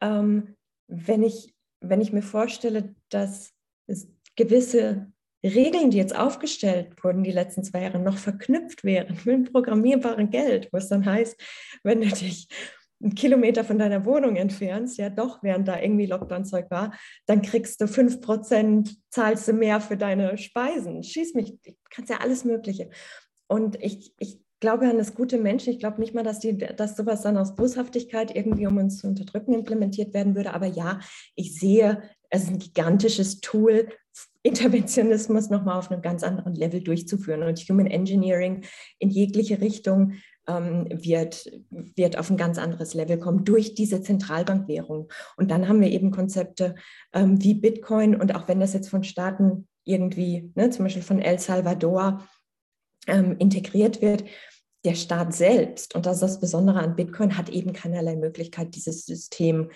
[0.00, 0.56] ähm,
[0.86, 3.52] wenn, ich, wenn ich mir vorstelle, dass
[3.86, 9.52] es gewisse Regeln, die jetzt aufgestellt wurden, die letzten zwei Jahre noch verknüpft wären mit
[9.52, 11.40] programmierbaren Geld, wo es dann heißt,
[11.84, 12.48] wenn du dich
[13.00, 16.92] einen Kilometer von deiner Wohnung entfernst, ja doch, während da irgendwie Lockdown-Zeug war,
[17.26, 21.02] dann kriegst du 5%, zahlst du mehr für deine Speisen.
[21.02, 22.90] Schieß mich, du kannst ja alles Mögliche.
[23.46, 25.72] Und ich, ich glaube an das gute Menschen.
[25.72, 29.06] Ich glaube nicht mal, dass, die, dass sowas dann aus Boshaftigkeit irgendwie, um uns zu
[29.06, 30.54] unterdrücken, implementiert werden würde.
[30.54, 31.00] Aber ja,
[31.34, 33.88] ich sehe, es ist ein gigantisches Tool,
[34.42, 37.42] Interventionismus nochmal auf einem ganz anderen Level durchzuführen.
[37.42, 38.64] Und Human Engineering
[38.98, 40.14] in jegliche Richtung
[40.48, 45.08] wird, wird auf ein ganz anderes Level kommen durch diese Zentralbankwährung.
[45.36, 46.74] Und dann haben wir eben Konzepte
[47.12, 51.20] ähm, wie Bitcoin und auch wenn das jetzt von Staaten irgendwie, ne, zum Beispiel von
[51.20, 52.26] El Salvador,
[53.06, 54.24] ähm, integriert wird,
[54.84, 59.04] der Staat selbst, und das ist das Besondere an Bitcoin, hat eben keinerlei Möglichkeit, dieses
[59.04, 59.70] System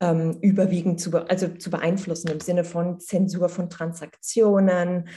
[0.00, 5.08] ähm, überwiegend zu, also zu beeinflussen im Sinne von Zensur von Transaktionen,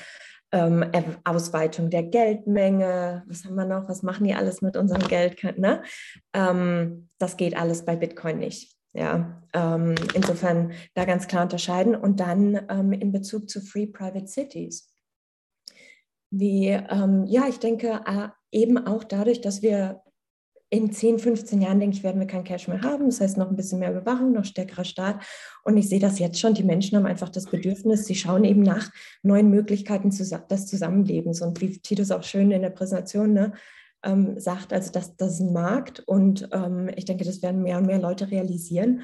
[0.51, 0.85] ähm,
[1.23, 5.43] Ausweitung der Geldmenge, was haben wir noch, was machen die alles mit unserem Geld?
[5.57, 5.83] Ne?
[6.33, 8.75] Ähm, das geht alles bei Bitcoin nicht.
[8.93, 14.27] Ja, ähm, insofern da ganz klar unterscheiden und dann ähm, in Bezug zu Free Private
[14.27, 14.91] Cities.
[16.31, 20.01] Wie, ähm, ja, ich denke äh, eben auch dadurch, dass wir
[20.71, 23.05] in 10, 15 Jahren, denke ich, werden wir kein Cash mehr haben.
[23.07, 25.21] Das heißt, noch ein bisschen mehr Überwachung, noch stärkerer Staat.
[25.63, 26.53] Und ich sehe das jetzt schon.
[26.53, 28.91] Die Menschen haben einfach das Bedürfnis, sie schauen eben nach
[29.23, 31.41] neuen Möglichkeiten des Zusammenlebens.
[31.41, 33.53] Und wie Titus auch schön in der Präsentation ne,
[34.03, 36.01] ähm, sagt, also das, das ist ein Markt.
[36.01, 39.01] Und ähm, ich denke, das werden mehr und mehr Leute realisieren.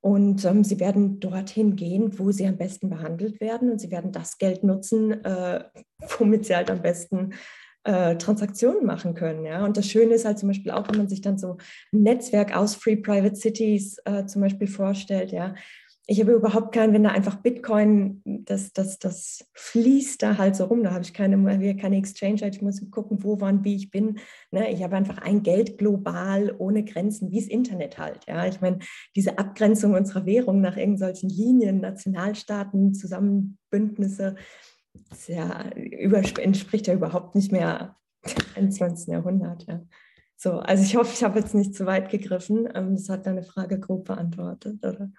[0.00, 3.70] Und ähm, sie werden dorthin gehen, wo sie am besten behandelt werden.
[3.70, 5.62] Und sie werden das Geld nutzen, äh,
[6.18, 7.34] womit sie halt am besten
[7.88, 9.46] äh, Transaktionen machen können.
[9.46, 9.64] Ja?
[9.64, 11.56] Und das Schöne ist halt zum Beispiel auch, wenn man sich dann so
[11.92, 15.54] ein Netzwerk aus Free Private Cities äh, zum Beispiel vorstellt, ja,
[16.10, 20.64] ich habe überhaupt keinen, wenn da einfach Bitcoin, das, das, das fließt da halt so
[20.64, 21.36] rum, da habe ich keine,
[21.76, 24.18] keine Exchange, ich muss gucken, wo, wann, wie ich bin.
[24.50, 24.70] Ne?
[24.70, 28.24] Ich habe einfach ein Geld global, ohne Grenzen, wie das Internet halt.
[28.26, 28.46] Ja?
[28.46, 28.78] Ich meine,
[29.16, 34.36] diese Abgrenzung unserer Währung nach irgendwelchen Linien, Nationalstaaten, Zusammenbündnisse,
[35.26, 35.60] ja,
[36.38, 37.96] entspricht ja überhaupt nicht mehr
[38.26, 39.08] dem 21.
[39.08, 39.66] Jahrhundert.
[39.66, 39.80] Ja.
[40.36, 42.68] So, also ich hoffe, ich habe jetzt nicht zu weit gegriffen.
[42.74, 45.10] Ähm, das hat deine Frage grob beantwortet, oder?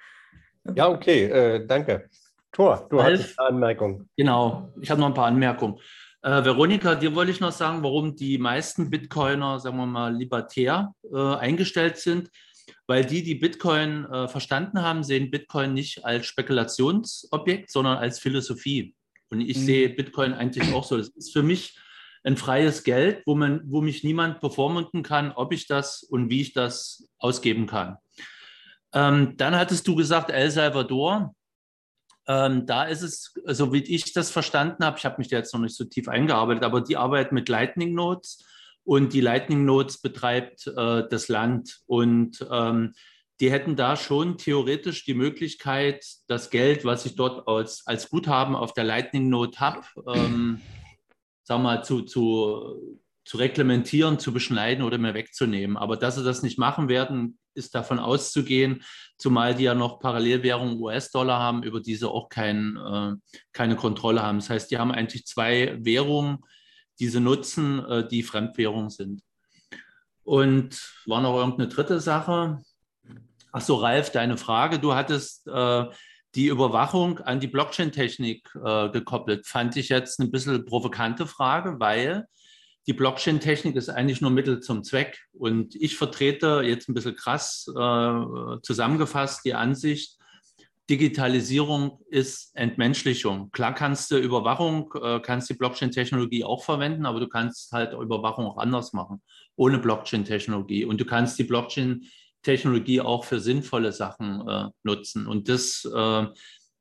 [0.76, 2.10] Ja, okay, äh, danke.
[2.52, 4.10] Thor, du Ralf, hast eine Anmerkung.
[4.18, 5.80] Genau, ich habe noch ein paar Anmerkungen.
[6.22, 10.94] Äh, Veronika, dir wollte ich noch sagen, warum die meisten Bitcoiner, sagen wir mal, libertär
[11.12, 12.30] äh, eingestellt sind.
[12.88, 18.96] Weil die, die Bitcoin äh, verstanden haben, sehen Bitcoin nicht als Spekulationsobjekt, sondern als Philosophie.
[19.30, 19.62] Und ich mhm.
[19.62, 20.98] sehe Bitcoin eigentlich auch so.
[20.98, 21.78] Das ist für mich
[22.24, 26.42] ein freies Geld, wo, man, wo mich niemand bevormunden kann, ob ich das und wie
[26.42, 27.98] ich das ausgeben kann.
[28.94, 31.36] Ähm, dann hattest du gesagt, El Salvador.
[32.28, 35.54] Ähm, da ist es, so wie ich das verstanden habe, ich habe mich da jetzt
[35.54, 38.46] noch nicht so tief eingearbeitet, aber die arbeiten mit Lightning Notes
[38.84, 42.94] und die Lightning Notes betreibt äh, das Land und ähm,
[43.40, 48.56] die hätten da schon theoretisch die Möglichkeit, das Geld, was ich dort als, als Guthaben
[48.56, 50.62] auf der Lightning Note habe, ähm,
[51.44, 55.78] sag mal, zu, zu, zu reglementieren, zu beschneiden oder mir wegzunehmen.
[55.78, 58.84] Aber dass sie das nicht machen werden, ist davon auszugehen,
[59.18, 63.14] zumal die ja noch Parallelwährung US-Dollar haben, über die sie auch kein, äh,
[63.54, 64.40] keine Kontrolle haben.
[64.40, 66.40] Das heißt, die haben eigentlich zwei Währungen,
[67.00, 69.22] die sie nutzen, äh, die Fremdwährungen sind.
[70.24, 72.62] Und war noch irgendeine dritte Sache.
[73.52, 74.80] Ach so, Ralf, deine Frage.
[74.80, 75.86] Du hattest äh,
[76.36, 79.48] die Überwachung an die Blockchain-Technik äh, gekoppelt.
[79.48, 82.26] Fand ich jetzt eine bisschen provokante Frage, weil
[82.86, 85.20] die Blockchain-Technik ist eigentlich nur Mittel zum Zweck.
[85.34, 90.20] Und ich vertrete jetzt ein bisschen krass äh, zusammengefasst die Ansicht,
[90.90, 93.52] Digitalisierung ist Entmenschlichung.
[93.52, 98.48] Klar kannst du Überwachung, äh, kannst die Blockchain-Technologie auch verwenden, aber du kannst halt Überwachung
[98.48, 99.22] auch anders machen,
[99.56, 100.86] ohne Blockchain-Technologie.
[100.86, 101.44] Und du kannst die
[102.42, 105.28] Blockchain-Technologie auch für sinnvolle Sachen äh, nutzen.
[105.28, 106.28] Und das äh,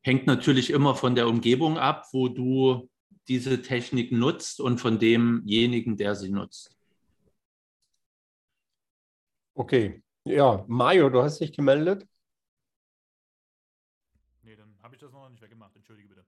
[0.02, 2.88] hängt natürlich immer von der Umgebung ab, wo du
[3.28, 6.74] diese Technik nutzt und von demjenigen, der sie nutzt.
[9.54, 12.06] Okay, ja, Mario, du hast dich gemeldet.
[14.42, 15.74] Nee, dann habe ich das noch nicht weggemacht.
[15.74, 16.24] Entschuldige bitte.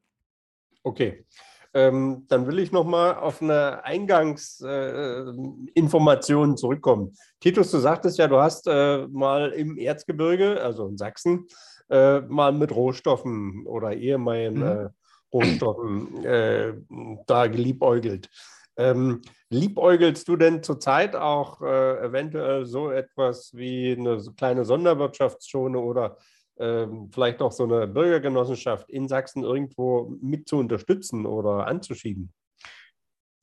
[0.82, 1.24] Okay,
[1.72, 7.14] ähm, dann will ich noch mal auf eine Eingangsinformation äh, zurückkommen.
[7.38, 11.46] Titus, du sagtest ja, du hast äh, mal im Erzgebirge, also in Sachsen,
[11.88, 14.62] äh, mal mit Rohstoffen oder ehemaligen mhm.
[14.62, 14.88] Äh,
[15.32, 16.72] Rohstoffen äh,
[17.26, 18.28] da geliebäugelt.
[18.76, 26.16] Ähm, liebäugelst du denn zurzeit auch äh, eventuell so etwas wie eine kleine Sonderwirtschaftszone oder
[27.10, 32.32] vielleicht auch so eine Bürgergenossenschaft in Sachsen irgendwo mit zu unterstützen oder anzuschieben?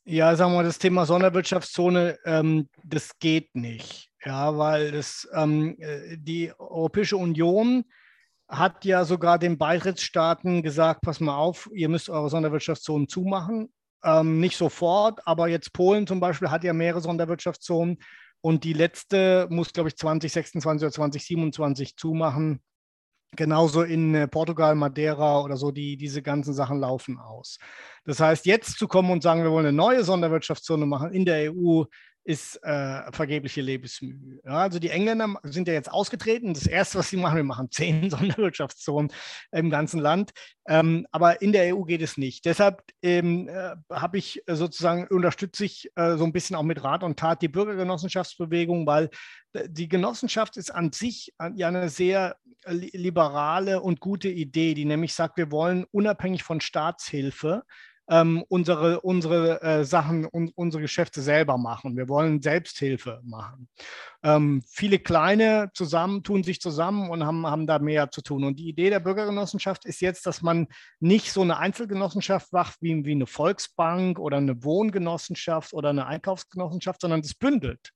[0.06, 4.10] Ja, sagen wir mal, das Thema Sonderwirtschaftszone, ähm, das geht nicht.
[4.23, 7.84] Ja, weil das, ähm, äh, die Europäische Union
[8.48, 13.69] hat ja sogar den Beitrittsstaaten gesagt, pass mal auf, ihr müsst eure Sonderwirtschaftszonen zumachen.
[14.03, 17.98] Ähm, nicht sofort, aber jetzt Polen zum Beispiel hat ja mehrere Sonderwirtschaftszonen
[18.41, 22.61] und die letzte muss, glaube ich, 2026 oder 2027 zumachen.
[23.36, 27.60] Genauso in äh, Portugal, Madeira oder so, die, diese ganzen Sachen laufen aus.
[28.06, 31.52] Das heißt, jetzt zu kommen und sagen, wir wollen eine neue Sonderwirtschaftszone machen in der
[31.52, 31.84] EU,
[32.28, 34.41] ist äh, vergebliche Lebensmühe.
[34.44, 36.54] Ja, also die Engländer sind ja jetzt ausgetreten.
[36.54, 39.14] Das Erste, was sie machen, wir machen zehn Sonderwirtschaftszonen
[39.54, 40.32] im ganzen Land.
[40.68, 42.44] Ähm, aber in der EU geht es nicht.
[42.44, 47.02] Deshalb ähm, äh, habe ich sozusagen, unterstütze ich äh, so ein bisschen auch mit Rat
[47.02, 49.10] und Tat die Bürgergenossenschaftsbewegung, weil
[49.66, 52.36] die Genossenschaft ist an sich äh, ja eine sehr
[52.66, 57.64] liberale und gute Idee, die nämlich sagt, wir wollen unabhängig von Staatshilfe
[58.10, 61.98] ähm, unsere, unsere äh, Sachen und unsere Geschäfte selber machen.
[61.98, 63.68] Wir wollen Selbsthilfe machen.
[64.24, 68.46] Ähm, viele kleine zusammen tun sich zusammen und haben, haben da mehr zu tun.
[68.46, 70.68] Und die Idee der Bürgergenossenschaft ist jetzt, dass man
[71.00, 77.02] nicht so eine Einzelgenossenschaft macht wie, wie eine Volksbank oder eine Wohngenossenschaft oder eine Einkaufsgenossenschaft,
[77.02, 77.92] sondern das bündelt.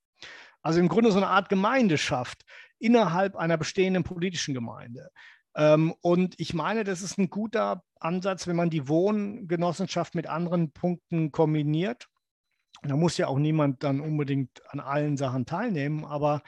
[0.61, 2.43] Also im Grunde so eine Art Gemeinde schafft
[2.79, 5.09] innerhalb einer bestehenden politischen Gemeinde.
[5.55, 10.71] Ähm, und ich meine, das ist ein guter Ansatz, wenn man die Wohngenossenschaft mit anderen
[10.71, 12.07] Punkten kombiniert.
[12.83, 16.41] Da muss ja auch niemand dann unbedingt an allen Sachen teilnehmen, aber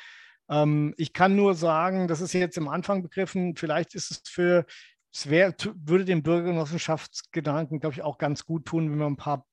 [0.50, 4.66] ähm, ich kann nur sagen, das ist jetzt im Anfang begriffen, vielleicht ist es für,
[5.14, 9.46] es wär, würde dem Bürgergenossenschaftsgedanken, glaube ich, auch ganz gut tun, wenn wir ein paar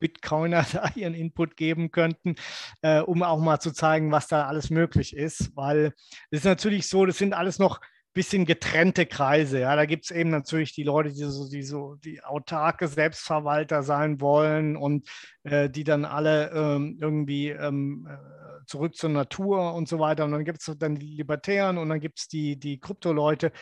[0.00, 2.34] Bitcoiner da ihren Input geben könnten,
[2.82, 5.54] äh, um auch mal zu zeigen, was da alles möglich ist.
[5.56, 5.94] Weil
[6.30, 7.80] es ist natürlich so, das sind alles noch
[8.12, 9.60] bisschen getrennte Kreise.
[9.60, 13.82] Ja, da gibt es eben natürlich die Leute, die so, die so die autarke Selbstverwalter
[13.82, 15.08] sein wollen und
[15.44, 20.24] äh, die dann alle ähm, irgendwie ähm, äh, zurück zur Natur und so weiter.
[20.24, 23.52] Und dann gibt es dann die Libertären und dann gibt es die, die Krypto-Leute.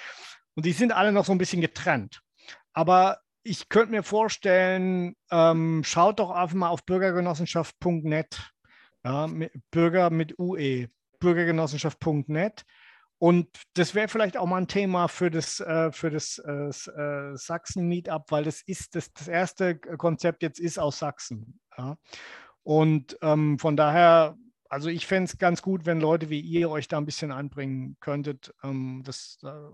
[0.55, 2.20] Und die sind alle noch so ein bisschen getrennt.
[2.73, 8.51] Aber ich könnte mir vorstellen, ähm, schaut doch einfach mal auf bürgergenossenschaft.net.
[9.05, 10.89] Ja, mit, Bürger mit UE,
[11.20, 12.65] bürgergenossenschaft.net.
[13.19, 17.36] Und das wäre vielleicht auch mal ein Thema für das, äh, für das äh, äh,
[17.36, 21.59] Sachsen-Meetup, weil das ist das, das erste Konzept jetzt ist aus Sachsen.
[21.77, 21.99] Ja.
[22.62, 24.36] Und ähm, von daher,
[24.69, 27.97] also ich fände es ganz gut, wenn Leute wie ihr euch da ein bisschen einbringen
[27.99, 28.55] könntet.
[28.62, 29.73] Ähm, das da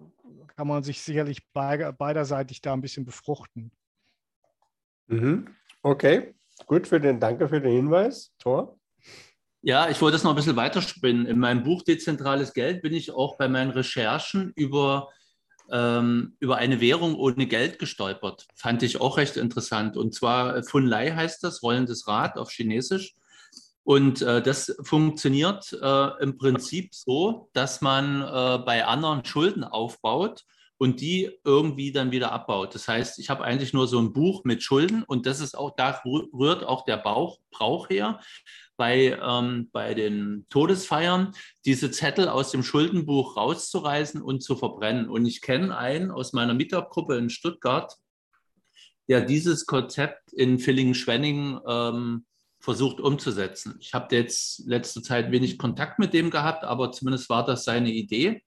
[0.57, 3.73] kann man sich sicherlich be beiderseitig da ein bisschen befruchten.
[5.09, 5.49] Mhm.
[5.83, 6.35] Okay,
[6.67, 8.79] gut für den, danke für den Hinweis, Thor.
[9.67, 11.25] Ja, ich wollte es noch ein bisschen weiterspinnen.
[11.25, 15.09] In meinem Buch Dezentrales Geld bin ich auch bei meinen Recherchen über,
[15.71, 18.47] ähm, über eine Währung ohne Geld gestolpert.
[18.57, 19.97] Fand ich auch recht interessant.
[19.97, 23.15] Und zwar Fun Lai heißt das, rollendes Rad auf Chinesisch.
[23.85, 30.45] Und äh, das funktioniert äh, im Prinzip so, dass man äh, bei anderen Schulden aufbaut
[30.85, 32.75] und die irgendwie dann wieder abbaut.
[32.75, 35.75] Das heißt, ich habe eigentlich nur so ein Buch mit Schulden und das ist auch,
[35.75, 38.21] da rührt auch der Bauch, Brauch her
[38.77, 41.33] bei, ähm, bei den Todesfeiern,
[41.65, 45.09] diese Zettel aus dem Schuldenbuch rauszureißen und zu verbrennen.
[45.09, 47.97] Und ich kenne einen aus meiner Meetup-Gruppe in Stuttgart,
[49.09, 52.27] der dieses Konzept in Villingen-Schwenningen ähm,
[52.61, 53.79] versucht umzusetzen.
[53.81, 57.91] Ich habe jetzt letzte Zeit wenig Kontakt mit dem gehabt, aber zumindest war das seine
[57.91, 58.43] Idee.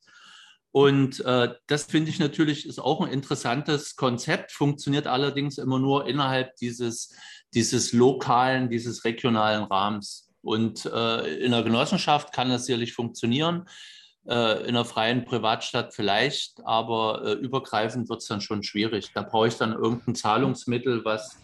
[0.72, 6.08] Und äh, das finde ich natürlich ist auch ein interessantes Konzept, funktioniert allerdings immer nur
[6.08, 7.16] innerhalb dieses,
[7.54, 10.30] dieses lokalen, dieses regionalen Rahmens.
[10.42, 13.68] Und äh, in der Genossenschaft kann das sicherlich funktionieren,
[14.28, 19.12] äh, in einer freien Privatstadt vielleicht, aber äh, übergreifend wird es dann schon schwierig.
[19.14, 21.40] Da brauche ich dann irgendein Zahlungsmittel, was,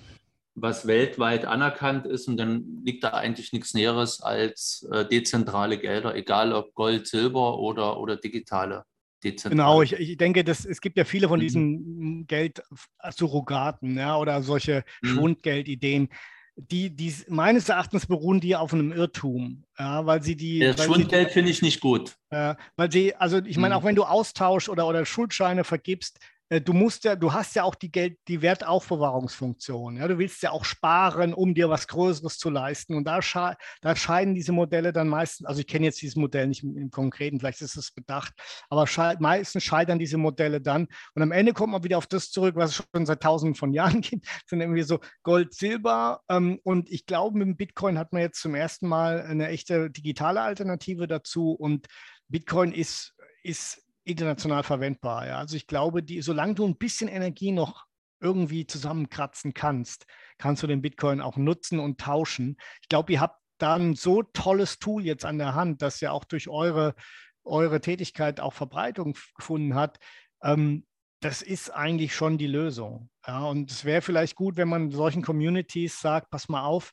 [0.53, 6.13] was weltweit anerkannt ist und dann liegt da eigentlich nichts Näheres als äh, dezentrale Gelder,
[6.15, 8.85] egal ob Gold, Silber oder, oder digitale
[9.23, 9.51] dezentral.
[9.51, 11.43] Genau, ich, ich denke, dass, es gibt ja viele von mhm.
[11.43, 15.07] diesen Geldsurrogaten ja, oder solche mhm.
[15.07, 16.09] Schwundgeldideen.
[16.55, 20.59] Die, die meines Erachtens beruhen die auf einem Irrtum, ja, weil sie die.
[20.59, 22.15] Das Schwundgeld finde ich nicht gut.
[22.29, 23.79] Äh, weil sie, also ich meine, mhm.
[23.79, 27.63] auch wenn du Austausch oder, oder Schuldscheine vergibst, äh, du musst ja, du hast ja
[27.63, 29.97] auch die Geld, die Wertaufbewahrungsfunktion.
[29.97, 32.95] Ja, du willst ja auch sparen, um dir was Größeres zu leisten.
[32.95, 36.47] Und da, sche da scheiden diese Modelle dann meistens, also ich kenne jetzt dieses Modell
[36.47, 38.33] nicht im, im Konkreten, vielleicht ist es bedacht,
[38.69, 40.87] aber sche meistens scheitern diese Modelle dann.
[41.15, 43.73] Und am Ende kommt man wieder auf das zurück, was es schon seit tausenden von
[43.73, 44.27] Jahren gibt.
[44.27, 46.21] Das sind irgendwie so Gold, Silber.
[46.29, 49.89] Ähm, und ich glaube, mit dem Bitcoin hat man jetzt zum ersten Mal eine echte
[49.89, 51.51] digitale Alternative dazu.
[51.51, 51.87] Und
[52.27, 53.13] Bitcoin ist,
[53.43, 55.27] ist international verwendbar.
[55.27, 55.37] Ja.
[55.37, 57.85] Also ich glaube, die, solange du ein bisschen Energie noch
[58.19, 60.05] irgendwie zusammenkratzen kannst,
[60.37, 62.57] kannst du den Bitcoin auch nutzen und tauschen.
[62.81, 66.11] Ich glaube, ihr habt da ein so tolles Tool jetzt an der Hand, das ja
[66.11, 66.95] auch durch eure,
[67.43, 69.99] eure Tätigkeit auch Verbreitung gefunden hat.
[70.41, 70.85] Ähm,
[71.19, 73.09] das ist eigentlich schon die Lösung.
[73.25, 76.91] Ja, und es wäre vielleicht gut, wenn man solchen Communities sagt, pass mal auf,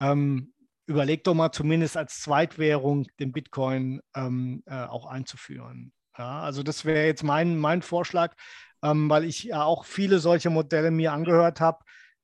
[0.00, 0.54] ähm,
[0.86, 5.92] überleg doch mal zumindest als Zweitwährung den Bitcoin ähm, äh, auch einzuführen.
[6.18, 8.34] Ja, also das wäre jetzt mein, mein Vorschlag,
[8.82, 11.78] ähm, weil ich ja auch viele solche Modelle mir angehört habe.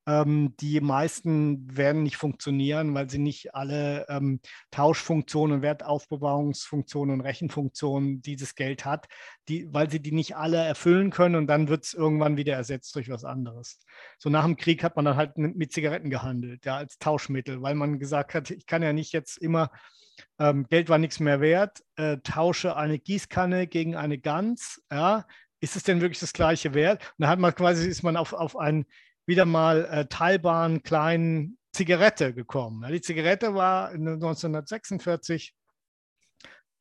[0.07, 4.41] Ähm, die meisten werden nicht funktionieren, weil sie nicht alle ähm,
[4.71, 9.07] Tauschfunktionen, Wertaufbewahrungsfunktionen und Rechenfunktionen dieses Geld hat,
[9.49, 12.95] die, weil sie die nicht alle erfüllen können und dann wird es irgendwann wieder ersetzt
[12.97, 13.79] durch was anderes.
[14.19, 17.75] So nach dem Krieg hat man dann halt mit Zigaretten gehandelt, ja, als Tauschmittel, weil
[17.75, 19.71] man gesagt hat, ich kann ja nicht jetzt immer
[20.39, 25.27] ähm, Geld war nichts mehr wert, äh, tausche eine Gießkanne gegen eine Gans, ja,
[25.61, 27.03] ist es denn wirklich das gleiche Wert?
[27.03, 28.87] Und dann hat man quasi, ist man auf, auf einen
[29.27, 32.83] wieder mal äh, teilbaren kleinen Zigarette gekommen.
[32.83, 35.55] Ja, die Zigarette war 1946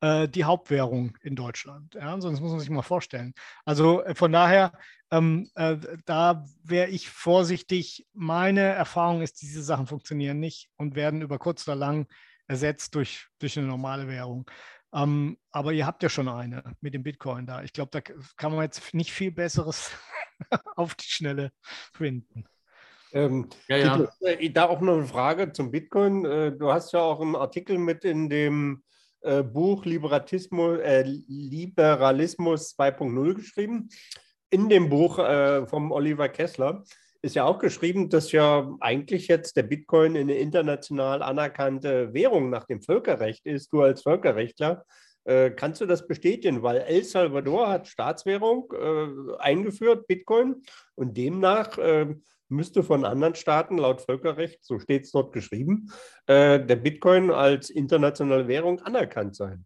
[0.00, 1.94] äh, die Hauptwährung in Deutschland.
[1.94, 3.34] Ja, sonst muss man sich mal vorstellen.
[3.64, 4.72] Also äh, von daher,
[5.10, 8.06] ähm, äh, da wäre ich vorsichtig.
[8.12, 12.06] Meine Erfahrung ist, diese Sachen funktionieren nicht und werden über kurz oder lang
[12.46, 14.50] ersetzt durch, durch eine normale Währung.
[14.92, 17.62] Ähm, aber ihr habt ja schon eine mit dem Bitcoin da.
[17.62, 19.90] Ich glaube, da kann man jetzt nicht viel Besseres
[20.76, 21.52] auf die Schnelle
[21.92, 22.44] finden.
[23.12, 24.08] Ähm, ja, ja.
[24.20, 26.24] Äh, da auch noch eine Frage zum Bitcoin.
[26.24, 28.82] Äh, du hast ja auch einen Artikel mit in dem
[29.20, 33.88] äh, Buch Liberatismus, äh, Liberalismus 2.0 geschrieben.
[34.50, 36.84] In dem Buch äh, vom Oliver Kessler
[37.24, 42.66] ist ja auch geschrieben, dass ja eigentlich jetzt der Bitcoin eine international anerkannte Währung nach
[42.66, 43.72] dem Völkerrecht ist.
[43.72, 44.84] Du als Völkerrechtler,
[45.26, 46.62] Äh, kannst du das bestätigen?
[46.62, 50.62] Weil El Salvador hat Staatswährung äh, eingeführt, Bitcoin,
[50.96, 52.14] und demnach äh,
[52.50, 55.90] müsste von anderen Staaten laut Völkerrecht, so steht es dort geschrieben,
[56.26, 59.64] äh, der Bitcoin als internationale Währung anerkannt sein.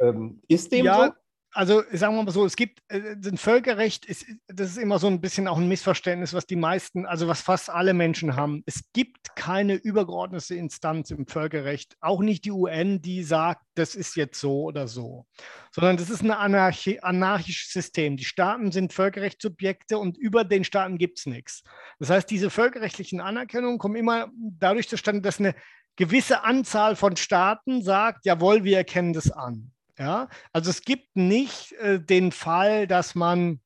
[0.00, 1.12] Ähm, ist dem ja, so?
[1.54, 5.06] Also sagen wir mal so, es gibt äh, ein Völkerrecht, ist, das ist immer so
[5.06, 8.62] ein bisschen auch ein Missverständnis, was die meisten, also was fast alle Menschen haben.
[8.66, 14.16] Es gibt keine übergeordnete Instanz im Völkerrecht, auch nicht die UN, die sagt, das ist
[14.16, 15.26] jetzt so oder so,
[15.70, 18.16] sondern das ist ein Anarchi anarchisches System.
[18.16, 21.62] Die Staaten sind Völkerrechtssubjekte und über den Staaten gibt es nichts.
[22.00, 25.54] Das heißt, diese völkerrechtlichen Anerkennungen kommen immer dadurch zustande, dass eine
[25.96, 29.70] gewisse Anzahl von Staaten sagt, jawohl, wir erkennen das an.
[29.98, 33.60] Ja, also es gibt nicht äh, den Fall, dass man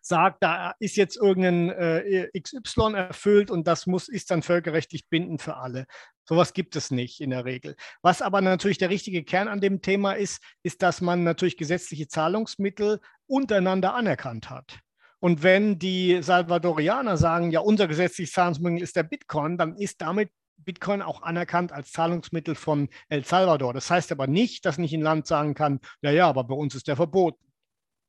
[0.00, 5.42] sagt, da ist jetzt irgendein äh, XY erfüllt und das muss, ist dann völkerrechtlich bindend
[5.42, 5.86] für alle.
[6.26, 7.76] Sowas gibt es nicht in der Regel.
[8.02, 12.08] Was aber natürlich der richtige Kern an dem Thema ist, ist, dass man natürlich gesetzliche
[12.08, 14.78] Zahlungsmittel untereinander anerkannt hat.
[15.20, 20.30] Und wenn die Salvadorianer sagen, ja, unser gesetzliches Zahlungsmittel ist der Bitcoin, dann ist damit
[20.56, 23.74] Bitcoin auch anerkannt als Zahlungsmittel von El Salvador.
[23.74, 26.74] Das heißt aber nicht, dass nicht ein Land sagen kann, ja, ja, aber bei uns
[26.74, 27.44] ist der verboten.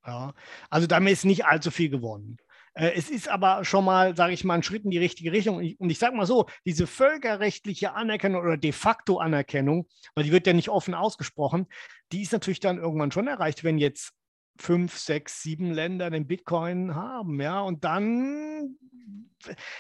[0.06, 0.34] Ja,
[0.70, 2.38] also damit ist nicht allzu viel gewonnen.
[2.76, 5.58] Äh, es ist aber schon mal, sage ich mal, ein Schritt in die richtige Richtung.
[5.78, 10.46] Und ich sage mal so, diese völkerrechtliche Anerkennung oder de facto Anerkennung, weil die wird
[10.46, 11.68] ja nicht offen ausgesprochen,
[12.12, 14.14] die ist natürlich dann irgendwann schon erreicht, wenn jetzt
[14.58, 18.78] fünf, sechs, sieben Länder den Bitcoin haben, ja, und dann,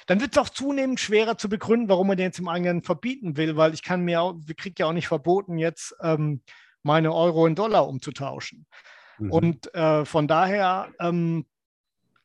[0.06, 3.38] dann wird es auch zunehmend schwerer zu begründen, warum man den jetzt im eigenen verbieten
[3.38, 6.41] will, weil ich kann mir auch, wir kriegen ja auch nicht verboten, jetzt ähm,
[6.84, 8.65] meine Euro in Dollar umzutauschen.
[9.18, 9.31] Mhm.
[9.31, 11.45] Und äh, von daher, ähm,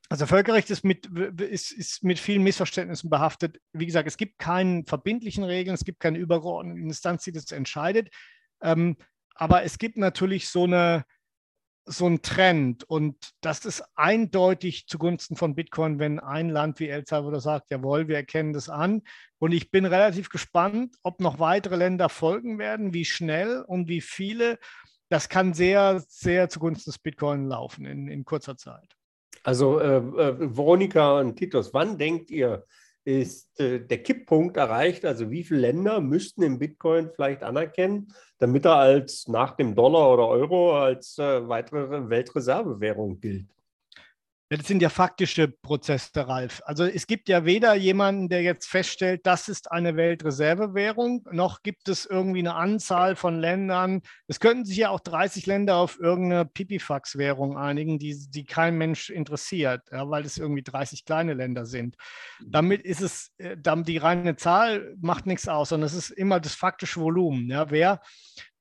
[0.09, 3.60] also Völkerrecht ist mit, ist, ist mit vielen Missverständnissen behaftet.
[3.72, 8.10] Wie gesagt, es gibt keine verbindlichen Regeln, es gibt keine übergeordnete Instanz, die das entscheidet.
[8.60, 8.97] Ähm,
[9.36, 11.05] aber es gibt natürlich so eine,
[11.86, 17.07] so ein Trend und das ist eindeutig zugunsten von Bitcoin, wenn ein Land wie El
[17.07, 19.02] Salvador sagt, jawohl, wir erkennen das an.
[19.39, 24.01] Und ich bin relativ gespannt, ob noch weitere Länder folgen werden, wie schnell und wie
[24.01, 24.59] viele.
[25.09, 28.94] Das kann sehr, sehr zugunsten des Bitcoin laufen in, in kurzer Zeit.
[29.43, 32.66] Also äh, äh, Veronika und Titus, wann denkt ihr,
[33.05, 35.05] ist äh, der Kipppunkt erreicht.
[35.05, 40.12] Also wie viele Länder müssten den Bitcoin vielleicht anerkennen, damit er als nach dem Dollar
[40.12, 43.48] oder Euro als äh, weitere Weltreservewährung gilt?
[44.52, 46.60] Das sind ja faktische Prozesse, Ralf.
[46.64, 51.89] Also es gibt ja weder jemanden, der jetzt feststellt, das ist eine Weltreservewährung, noch gibt
[51.89, 54.02] es irgendwie eine Anzahl von Ländern.
[54.27, 59.09] Es könnten sich ja auch 30 Länder auf irgendeine Pipifax-Währung einigen, die, die kein Mensch
[59.09, 61.94] interessiert, ja, weil es irgendwie 30 kleine Länder sind.
[62.44, 66.56] Damit ist es, äh, die reine Zahl macht nichts aus, sondern es ist immer das
[66.56, 67.48] faktische Volumen.
[67.48, 68.01] Ja, wer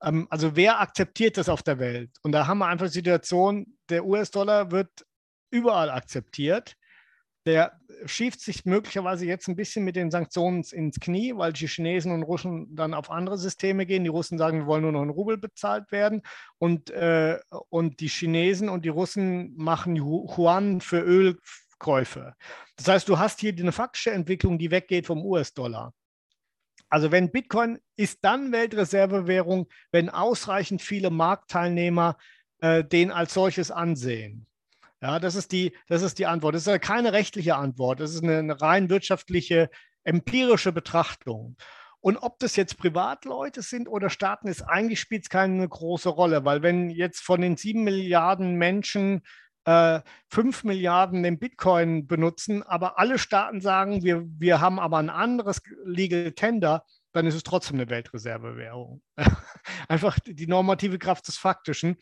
[0.03, 2.11] ähm, also wer akzeptiert das auf der Welt?
[2.21, 5.05] Und da haben wir einfach die Situation, der US-Dollar wird
[5.51, 6.75] überall akzeptiert.
[7.45, 12.11] Der schiebt sich möglicherweise jetzt ein bisschen mit den Sanktionen ins Knie, weil die Chinesen
[12.11, 14.03] und Russen dann auf andere Systeme gehen.
[14.03, 16.21] Die Russen sagen, wir wollen nur noch in Rubel bezahlt werden.
[16.57, 17.39] Und, äh,
[17.69, 22.35] und die Chinesen und die Russen machen Yuan für Ölkäufe.
[22.75, 25.93] Das heißt, du hast hier eine faktische Entwicklung, die weggeht vom US-Dollar.
[26.89, 32.17] Also wenn Bitcoin ist dann Weltreservewährung, wenn ausreichend viele Marktteilnehmer
[32.61, 34.47] äh, den als solches ansehen.
[35.01, 36.55] Ja, das ist die, das ist die Antwort.
[36.55, 37.99] Das ist keine rechtliche Antwort.
[37.99, 39.69] Das ist eine, rein wirtschaftliche,
[40.03, 41.55] empirische Betrachtung.
[42.01, 46.45] Und ob das jetzt Privatleute sind oder Staaten, ist eigentlich spielt es keine große Rolle,
[46.45, 49.21] weil wenn jetzt von den sieben Milliarden Menschen
[49.65, 49.99] äh,
[50.29, 55.61] fünf Milliarden den Bitcoin benutzen, aber alle Staaten sagen, wir, wir haben aber ein anderes
[55.83, 59.01] Legal Tender, dann ist es trotzdem eine Weltreservewährung.
[59.87, 61.97] Einfach die normative Kraft des Faktischen.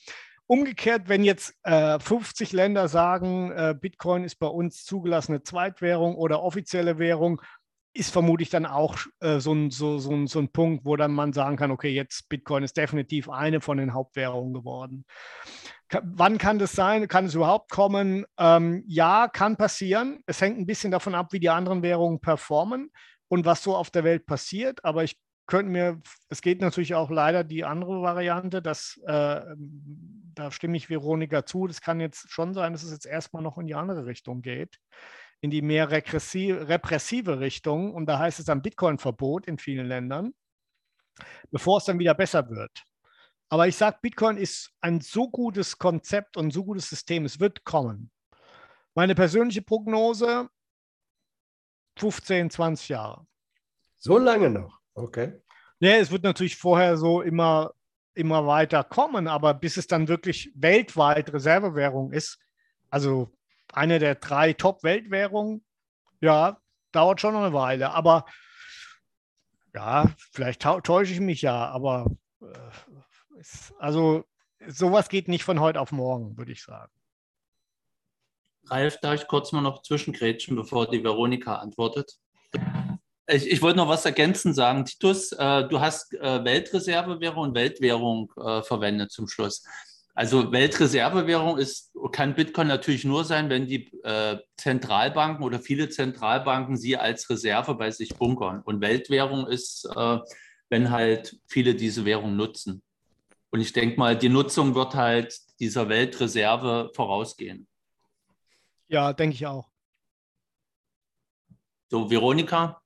[0.48, 6.42] Umgekehrt, wenn jetzt äh, 50 Länder sagen, äh, Bitcoin ist bei uns zugelassene Zweitwährung oder
[6.42, 7.42] offizielle Währung,
[7.94, 11.34] ist vermutlich dann auch äh, so, ein, so, so, so ein Punkt, wo dann man
[11.34, 15.06] sagen kann, okay, jetzt Bitcoin ist definitiv eine von den Hauptwährungen geworden.
[15.90, 17.08] Ka wann kann das sein?
[17.08, 18.26] Kann es überhaupt kommen?
[18.38, 20.22] Ähm, ja, kann passieren.
[20.28, 22.92] Es hängt ein bisschen davon ab, wie die anderen Währungen performen
[23.30, 24.84] und was so auf der Welt passiert.
[24.86, 25.18] Aber ich
[25.48, 29.42] könnte mir, es geht natürlich auch leider die andere Variante, dass äh,
[30.36, 31.68] da stimme ich Veronika zu.
[31.68, 34.80] Das kann jetzt schon sein, dass es jetzt erstmal noch in die andere Richtung geht,
[35.42, 37.94] in die mehr repressive Richtung.
[37.94, 40.34] Und da heißt es dann Bitcoin-Verbot in vielen Ländern,
[41.50, 42.84] bevor es dann wieder besser wird.
[43.50, 47.24] Aber ich sage, Bitcoin ist ein so gutes Konzept und so gutes System.
[47.24, 48.12] Es wird kommen.
[48.94, 50.50] Meine persönliche Prognose,
[51.98, 53.26] 15, 20 Jahre.
[53.98, 54.77] So lange noch.
[54.98, 55.40] Okay.
[55.80, 57.72] Ja, es wird natürlich vorher so immer
[58.16, 62.40] immer weiter kommen, aber bis es dann wirklich weltweit Reservewährung ist,
[62.90, 63.32] also
[63.72, 65.64] eine der drei Top-Weltwährungen,
[66.20, 66.60] ja,
[66.92, 67.92] dauert schon noch eine Weile.
[67.92, 68.26] Aber
[69.76, 72.08] ja, vielleicht täusche ich mich ja, aber
[72.42, 73.42] äh,
[73.78, 74.26] also
[74.68, 76.92] sowas geht nicht von heute auf morgen, würde ich sagen.
[78.66, 82.18] Ralf, darf ich kurz mal noch zwischengrätschen, bevor die Veronika antwortet?
[83.28, 84.86] Ich, ich wollte noch was ergänzend sagen.
[84.86, 89.64] Titus, äh, du hast äh, Weltreservewährung und Weltwährung äh, verwendet zum Schluss.
[90.16, 96.76] Also Weltreservewährung ist, kann Bitcoin natürlich nur sein, wenn die äh, Zentralbanken oder viele Zentralbanken
[96.76, 98.62] sie als Reserve bei sich bunkern.
[98.64, 100.18] Und Weltwährung ist, äh,
[100.70, 102.82] wenn halt viele diese Währung nutzen.
[103.52, 107.68] Und ich denke mal, die Nutzung wird halt dieser Weltreserve vorausgehen.
[108.88, 109.70] Ja, denke ich auch.
[111.90, 112.82] So, Veronika?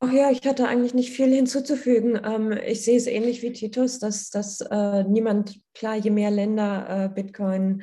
[0.00, 2.20] Ach ja, ich hatte eigentlich nicht viel hinzuzufügen.
[2.24, 6.86] Ähm, ich sehe es ähnlich wie Titus, dass, dass äh, niemand, klar, je mehr Länder
[6.88, 7.82] äh, Bitcoin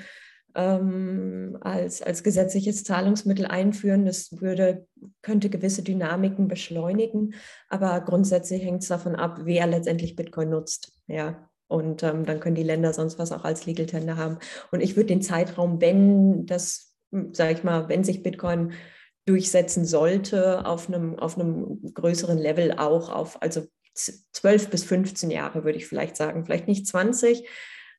[0.55, 4.87] ähm, als, als gesetzliches Zahlungsmittel einführen, das würde,
[5.21, 7.35] könnte gewisse Dynamiken beschleunigen.
[7.67, 10.93] Aber grundsätzlich hängt es davon ab, wer letztendlich Bitcoin nutzt.
[11.07, 11.49] Ja.
[11.67, 14.37] Und ähm, dann können die Länder sonst was auch als Legal Tender haben.
[14.71, 16.95] Und ich würde den Zeitraum, wenn das
[17.31, 18.73] sage ich mal, wenn sich Bitcoin
[19.25, 23.65] durchsetzen sollte, auf einem, auf einem größeren Level auch auf, also
[23.95, 27.47] 12 bis 15 Jahre würde ich vielleicht sagen, vielleicht nicht 20.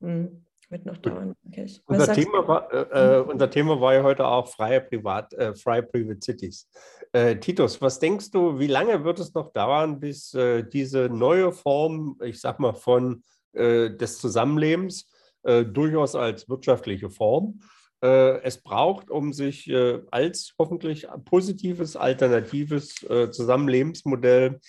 [0.01, 1.83] mh, hm, wird noch dauern, denke ich.
[1.87, 5.83] Unser Thema, war, äh, äh, unser Thema war ja heute auch freie Privat, äh, freie
[5.83, 6.69] Private Cities.
[7.13, 10.37] Äh, Titus, was denkst du, wie lange wird es noch dauern, bis
[10.73, 13.23] diese neue Form, ich sag mal, von
[13.55, 15.11] des Zusammenlebens
[15.43, 17.61] durchaus als wirtschaftliche Form
[18.01, 19.73] es braucht, um sich
[20.13, 24.61] als hoffentlich positives, alternatives Zusammenlebensmodell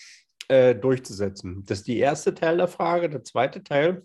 [0.47, 1.63] durchzusetzen?
[1.67, 3.07] Das ist die erste Teil der Frage.
[3.07, 4.03] Der zweite Teil,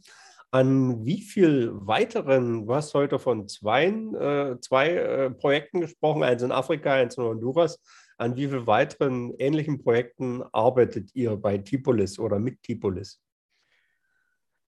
[0.55, 6.43] an wie viel weiteren, du hast heute von zwei, äh, zwei äh, Projekten gesprochen, eins
[6.43, 7.81] in Afrika, eins in Honduras,
[8.19, 13.21] an wie viel weiteren ähnlichen Projekten arbeitet ihr bei Tipolis oder mit Tipolis?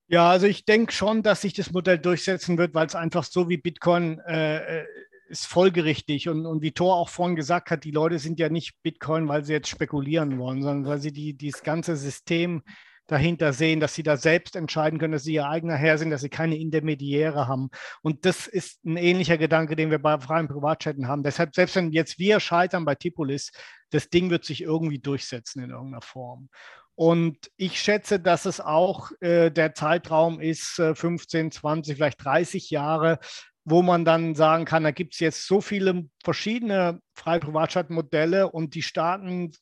[0.08, 3.48] Ja, also ich denke schon, dass sich das Modell durchsetzen wird, weil es einfach so
[3.48, 4.86] wie Bitcoin äh, äh,
[5.28, 8.80] ist folgerichtig und, und wie Thor auch vorhin gesagt hat, die Leute sind ja nicht
[8.82, 12.62] Bitcoin, weil sie jetzt spekulieren wollen, sondern weil sie die, dieses ganze System
[13.08, 16.20] dahinter sehen, dass sie da selbst entscheiden können, dass sie ihr eigener Herr sind, dass
[16.20, 17.70] sie keine Intermediäre haben.
[18.02, 21.22] Und das ist ein ähnlicher Gedanke, den wir bei freien Privatchatten haben.
[21.22, 23.52] Deshalb, selbst wenn jetzt wir scheitern bei Tipolis,
[23.90, 26.48] das Ding wird sich irgendwie durchsetzen in irgendeiner Form.
[26.96, 32.70] Und ich schätze, dass es auch äh, der Zeitraum ist, äh, 15, 20, vielleicht 30
[32.70, 33.18] Jahre,
[33.64, 38.74] wo man dann sagen kann, da gibt es jetzt so viele verschiedene freie Privatschaltmodelle und
[38.74, 39.52] die Staaten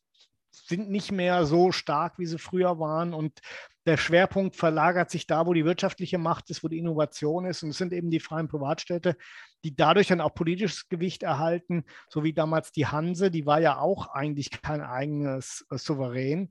[0.52, 3.12] sind nicht mehr so stark, wie sie früher waren.
[3.12, 3.40] Und
[3.86, 7.62] der Schwerpunkt verlagert sich da, wo die wirtschaftliche Macht ist, wo die Innovation ist.
[7.62, 9.16] Und es sind eben die freien Privatstädte,
[9.65, 13.78] die dadurch dann auch politisches Gewicht erhalten, so wie damals die Hanse, die war ja
[13.78, 16.51] auch eigentlich kein eigenes äh, Souverän.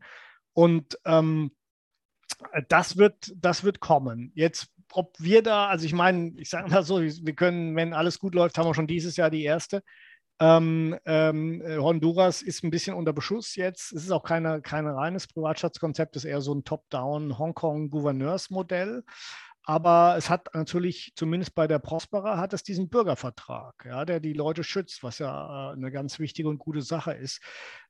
[0.54, 1.52] Und ähm,
[2.70, 4.32] das, wird, das wird kommen.
[4.36, 8.20] Jetzt, ob wir da, also ich meine, ich sage mal so, wir können, wenn alles
[8.20, 9.84] gut läuft, haben wir schon dieses Jahr die erste.
[10.40, 13.94] Ähm, ähm, äh, Honduras ist ein bisschen unter Beschuss jetzt.
[13.94, 19.04] Es ist auch keine, kein reines Privatstaatskonzept, es ist eher so ein Top-Down Hongkong-Gouverneursmodell.
[19.66, 24.34] Aber es hat natürlich, zumindest bei der Prospera, hat es diesen Bürgervertrag, ja, der die
[24.34, 27.40] Leute schützt, was ja äh, eine ganz wichtige und gute Sache ist.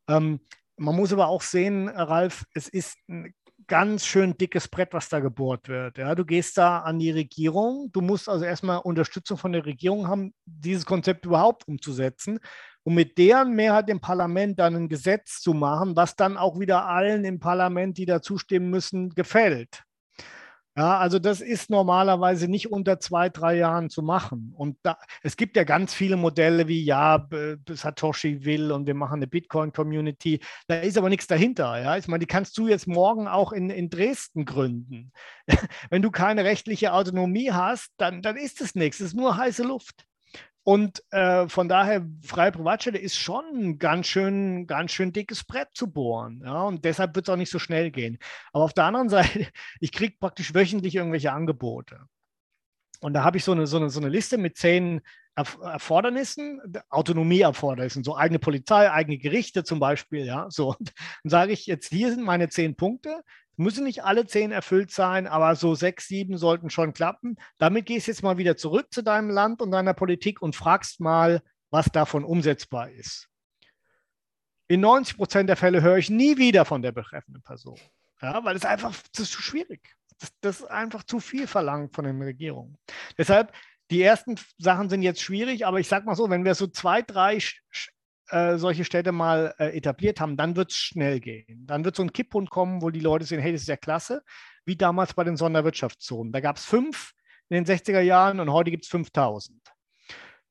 [0.07, 0.39] Ähm,
[0.77, 3.33] man muss aber auch sehen, Ralf, es ist ein
[3.67, 5.97] ganz schön dickes Brett, was da gebohrt wird.
[5.97, 7.89] Ja, du gehst da an die Regierung.
[7.91, 12.39] Du musst also erstmal Unterstützung von der Regierung haben, dieses Konzept überhaupt umzusetzen.
[12.83, 16.85] Und mit deren Mehrheit im Parlament dann ein Gesetz zu machen, was dann auch wieder
[16.85, 19.83] allen im Parlament, die da zustimmen müssen, gefällt.
[20.75, 24.53] Ja, also das ist normalerweise nicht unter zwei, drei Jahren zu machen.
[24.57, 27.27] Und da, es gibt ja ganz viele Modelle wie, ja,
[27.69, 30.39] Satoshi will und wir machen eine Bitcoin-Community.
[30.67, 31.79] Da ist aber nichts dahinter.
[31.79, 31.97] Ja?
[31.97, 35.11] Ich meine, die kannst du jetzt morgen auch in, in Dresden gründen.
[35.91, 38.99] Wenn du keine rechtliche Autonomie hast, dann, dann ist es nichts.
[38.99, 40.07] Es ist nur heiße Luft.
[40.63, 45.69] Und äh, von daher, freie Privatstelle ist schon ein ganz schön, ganz schön dickes Brett
[45.73, 46.41] zu bohren.
[46.45, 46.63] Ja?
[46.63, 48.17] Und deshalb wird es auch nicht so schnell gehen.
[48.53, 49.47] Aber auf der anderen Seite,
[49.81, 52.07] ich kriege praktisch wöchentlich irgendwelche Angebote.
[53.01, 55.01] Und da habe ich so eine, so, eine, so eine Liste mit zehn
[55.35, 60.75] Erfordernissen, Autonomieerfordernissen, so eigene Polizei, eigene Gerichte zum Beispiel, ja, so.
[61.23, 63.21] Dann sage ich jetzt, hier sind meine zehn Punkte,
[63.55, 67.37] Müssen nicht alle zehn erfüllt sein, aber so sechs, sieben sollten schon klappen.
[67.59, 70.99] Damit gehst du jetzt mal wieder zurück zu deinem Land und deiner Politik und fragst
[70.99, 73.29] mal, was davon umsetzbar ist.
[74.67, 77.77] In 90 Prozent der Fälle höre ich nie wieder von der betreffenden Person.
[78.21, 79.95] Ja, weil es einfach das ist zu schwierig.
[80.19, 82.77] Das, das ist einfach zu viel verlangt von den Regierungen.
[83.17, 83.53] Deshalb,
[83.91, 87.01] die ersten Sachen sind jetzt schwierig, aber ich sage mal so, wenn wir so zwei,
[87.01, 87.39] drei
[88.33, 91.65] äh, solche Städte mal äh, etabliert haben, dann wird es schnell gehen.
[91.67, 94.23] Dann wird so ein Kipppunkt kommen, wo die Leute sehen, hey, das ist ja klasse,
[94.65, 96.33] wie damals bei den Sonderwirtschaftszonen.
[96.33, 97.13] Da gab es fünf
[97.49, 99.61] in den 60er Jahren und heute gibt es 5000.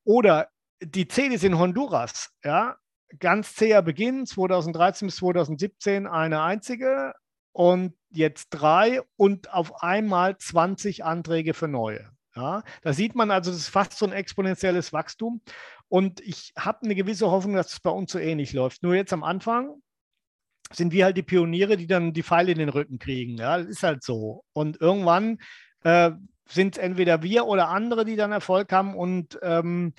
[0.04, 0.48] Oder
[0.80, 2.76] die CDs in Honduras, ja,
[3.18, 7.14] ganz zäher Beginn, 2013 bis 2017 eine einzige
[7.52, 12.10] und jetzt drei und auf einmal 20 Anträge für neue.
[12.34, 15.42] Ja, da sieht man also, das ist fast so ein exponentielles Wachstum.
[15.88, 18.82] Und ich habe eine gewisse Hoffnung, dass es bei uns so ähnlich läuft.
[18.82, 19.82] Nur jetzt am Anfang
[20.72, 23.36] sind wir halt die Pioniere, die dann die Pfeile in den Rücken kriegen.
[23.36, 24.44] Ja, das ist halt so.
[24.54, 25.38] Und irgendwann
[25.84, 26.12] äh,
[26.48, 28.94] sind es entweder wir oder andere, die dann Erfolg haben.
[28.94, 29.92] Und ähm,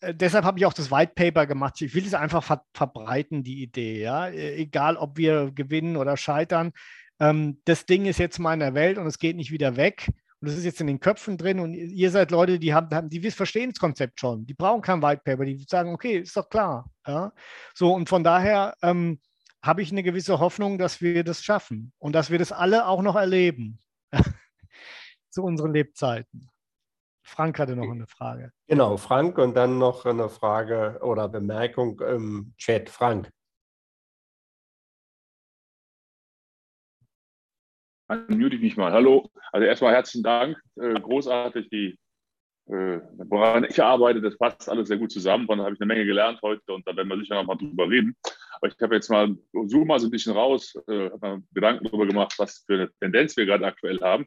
[0.00, 1.80] äh, deshalb habe ich auch das White Paper gemacht.
[1.80, 4.02] Ich will es einfach ver verbreiten, die Idee.
[4.02, 4.28] Ja?
[4.28, 6.72] E-, egal, ob wir gewinnen oder scheitern.
[7.20, 10.08] Ähm, das Ding ist jetzt mal in der Welt und es geht nicht wieder weg.
[10.40, 13.30] Und das ist jetzt in den Köpfen drin und ihr seid Leute, die haben, die
[13.30, 14.46] verstehen das Konzept schon.
[14.46, 16.88] Die brauchen kein White Paper, die sagen, okay, ist doch klar.
[17.06, 17.32] Ja?
[17.74, 19.20] So, und von daher ähm,
[19.62, 23.02] habe ich eine gewisse Hoffnung, dass wir das schaffen und dass wir das alle auch
[23.02, 23.80] noch erleben
[25.30, 26.48] zu unseren Lebzeiten.
[27.24, 28.52] Frank hatte noch eine Frage.
[28.68, 32.88] Genau, Frank und dann noch eine Frage oder Bemerkung im Chat.
[32.88, 33.30] Frank.
[38.08, 38.92] Unmute ich mich mal.
[38.92, 39.30] Hallo.
[39.52, 40.58] Also erstmal herzlichen Dank.
[40.76, 41.98] Äh, großartig, die,
[42.66, 45.46] äh, woran ich arbeite, das passt alles sehr gut zusammen.
[45.46, 47.88] Davon habe ich eine Menge gelernt heute und da werden wir sicher noch mal drüber
[47.88, 48.16] reden.
[48.52, 49.36] Aber ich habe jetzt mal,
[49.66, 52.90] zoom mal so ein bisschen raus, äh, habe mir Gedanken darüber gemacht, was für eine
[52.98, 54.26] Tendenz wir gerade aktuell haben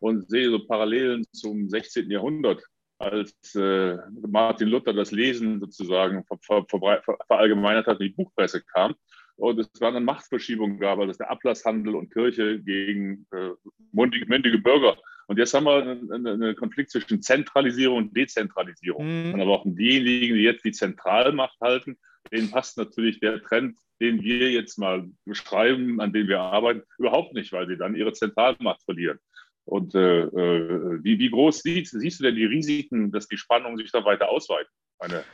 [0.00, 2.10] und sehe so Parallelen zum 16.
[2.10, 2.64] Jahrhundert
[2.98, 8.94] als Martin Luther das Lesen sozusagen ver ver ver verallgemeinert hat und die Buchpresse kam
[9.40, 13.50] und es dann eine Machtverschiebung gab, also der Ablasshandel und Kirche gegen äh,
[13.92, 14.96] mündige, mündige, Bürger.
[15.26, 19.28] Und jetzt haben wir einen, einen Konflikt zwischen Zentralisierung und Dezentralisierung.
[19.28, 19.34] Mhm.
[19.34, 21.96] Und aber auch diejenigen, die jetzt die Zentralmacht halten,
[22.30, 27.32] denen passt natürlich der Trend, den wir jetzt mal beschreiben, an dem wir arbeiten, überhaupt
[27.32, 29.18] nicht, weil sie dann ihre Zentralmacht verlieren.
[29.64, 33.78] Und äh, äh wie, wie, groß siehst, siehst, du denn die Risiken, dass die Spannungen
[33.78, 34.70] sich da weiter ausweiten?
[35.00, 35.24] Meine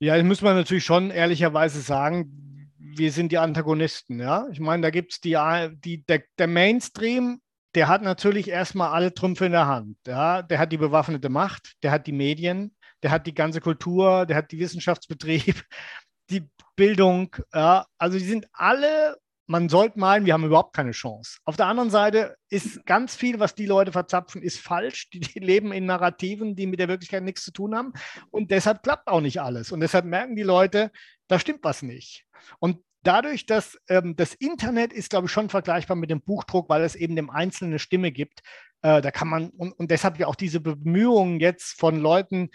[0.00, 2.53] ja, das muss man natürlich schon ehrlicherweise sagen,
[2.84, 4.20] wir sind die Antagonisten.
[4.20, 4.46] Ja?
[4.52, 5.38] Ich meine, da gibt es die,
[5.84, 7.40] die, der, der, Mainstream,
[7.74, 9.96] der hat natürlich erstmal alle Trümpfe in der Hand.
[10.06, 10.42] Ja?
[10.42, 14.36] Der hat die bewaffnete Macht, der hat die Medien, der hat die ganze Kultur, der
[14.36, 15.64] hat die Wissenschaftsbetrieb,
[16.30, 17.34] die Bildung.
[17.54, 17.86] Ja?
[17.98, 19.16] Also die sind alle
[19.46, 21.38] man sollte meinen, wir haben überhaupt keine Chance.
[21.44, 25.10] Auf der anderen Seite ist ganz viel, was die Leute verzapfen, ist falsch.
[25.10, 27.92] Die, die, leben in Narrativen, die mit der Wirklichkeit nichts zu tun haben.
[28.30, 29.70] Und deshalb klappt auch nicht alles.
[29.70, 30.90] Und deshalb merken die Leute,
[31.28, 32.26] da stimmt was nicht.
[32.58, 36.82] Und dadurch, dass ähm, das Internet ist, glaube ich, schon vergleichbar mit dem Buchdruck, weil
[36.82, 38.40] es eben dem Einzelnen eine Stimme gibt.
[38.82, 42.50] Äh, da kann man, und, und deshalb ja auch diese Bemühungen jetzt von Leuten,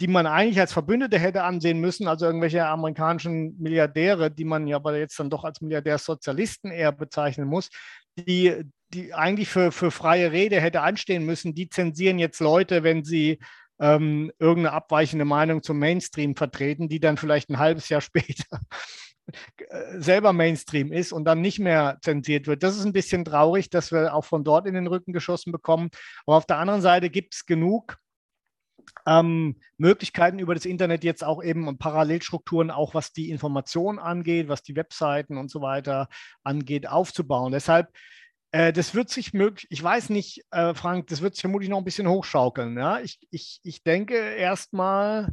[0.00, 4.76] die man eigentlich als Verbündete hätte ansehen müssen, also irgendwelche amerikanischen Milliardäre, die man ja
[4.76, 7.68] aber jetzt dann doch als Milliardärsozialisten eher bezeichnen muss,
[8.16, 13.04] die, die eigentlich für, für freie Rede hätte anstehen müssen, die zensieren jetzt Leute, wenn
[13.04, 13.40] sie
[13.80, 18.60] ähm, irgendeine abweichende Meinung zum Mainstream vertreten, die dann vielleicht ein halbes Jahr später
[19.98, 22.62] selber Mainstream ist und dann nicht mehr zensiert wird.
[22.62, 25.90] Das ist ein bisschen traurig, dass wir auch von dort in den Rücken geschossen bekommen.
[26.26, 27.98] Aber auf der anderen Seite gibt es genug
[29.06, 34.48] ähm, Möglichkeiten über das Internet jetzt auch eben und Parallelstrukturen, auch was die Information angeht,
[34.48, 36.08] was die Webseiten und so weiter
[36.42, 37.52] angeht, aufzubauen.
[37.52, 37.88] Deshalb,
[38.50, 41.78] äh, das wird sich möglich, ich weiß nicht, äh, Frank, das wird sich vermutlich noch
[41.78, 42.76] ein bisschen hochschaukeln.
[42.78, 43.00] Ja?
[43.00, 45.32] Ich, ich, ich denke, erstmal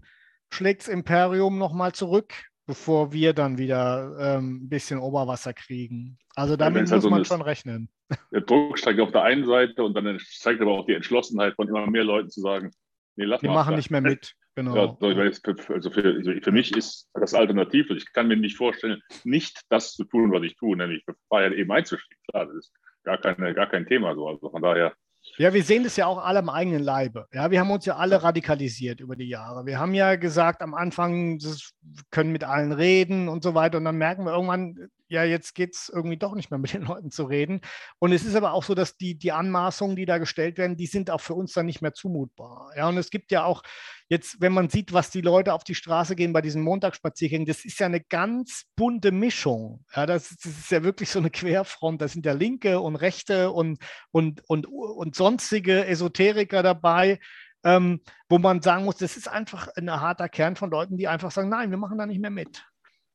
[0.52, 2.34] schlägt das Imperium nochmal zurück,
[2.66, 6.18] bevor wir dann wieder ähm, ein bisschen Oberwasser kriegen.
[6.36, 7.90] Also damit ja, muss halt so man schon rechnen.
[8.32, 11.68] der Druck steigt auf der einen Seite und dann zeigt aber auch die Entschlossenheit von
[11.68, 12.72] immer mehr Leuten zu sagen,
[13.16, 14.34] nee, lass Wir machen nicht mehr mit.
[14.58, 14.76] Genau.
[14.76, 17.90] Ja, also für, also für, mich ist das alternativ.
[17.90, 21.52] Ich kann mir nicht vorstellen, nicht das zu tun, was ich tue, nämlich für Freiheit
[21.54, 22.18] eben einzustehen.
[22.30, 22.74] Klar, das ist
[23.06, 24.16] gar, keine, gar kein Thema.
[24.16, 24.28] So.
[24.28, 24.94] Also von daher
[25.38, 27.28] ja, wir sehen das ja auch alle am eigenen Leibe.
[27.34, 29.66] Ja, wir haben uns ja alle radikalisiert über die Jahre.
[29.66, 33.78] Wir haben ja gesagt am Anfang, wir können mit allen reden und so weiter.
[33.78, 36.84] Und dann merken wir irgendwann, ja, jetzt geht es irgendwie doch nicht mehr mit den
[36.84, 37.60] Leuten zu reden.
[38.00, 40.88] Und es ist aber auch so, dass die, die Anmaßungen, die da gestellt werden, die
[40.88, 42.72] sind auch für uns dann nicht mehr zumutbar.
[42.78, 43.62] Ja, und es gibt ja auch
[44.08, 47.66] jetzt, wenn man sieht, was die Leute auf die Straße gehen bei diesen Montagsspaziergängen, das
[47.66, 49.84] ist ja eine ganz bunte Mischung.
[49.96, 52.02] Ja, das, das ist ja wirklich so eine Querfront.
[52.02, 53.80] Da sind ja Linke und Rechte und,
[54.12, 57.20] und, und, und sonstige Esoteriker dabei.
[57.64, 61.32] Ähm, wo man sagen muss, das ist einfach ein harter Kern von Leuten, die einfach
[61.32, 62.64] sagen, nein, wir machen da nicht mehr mit.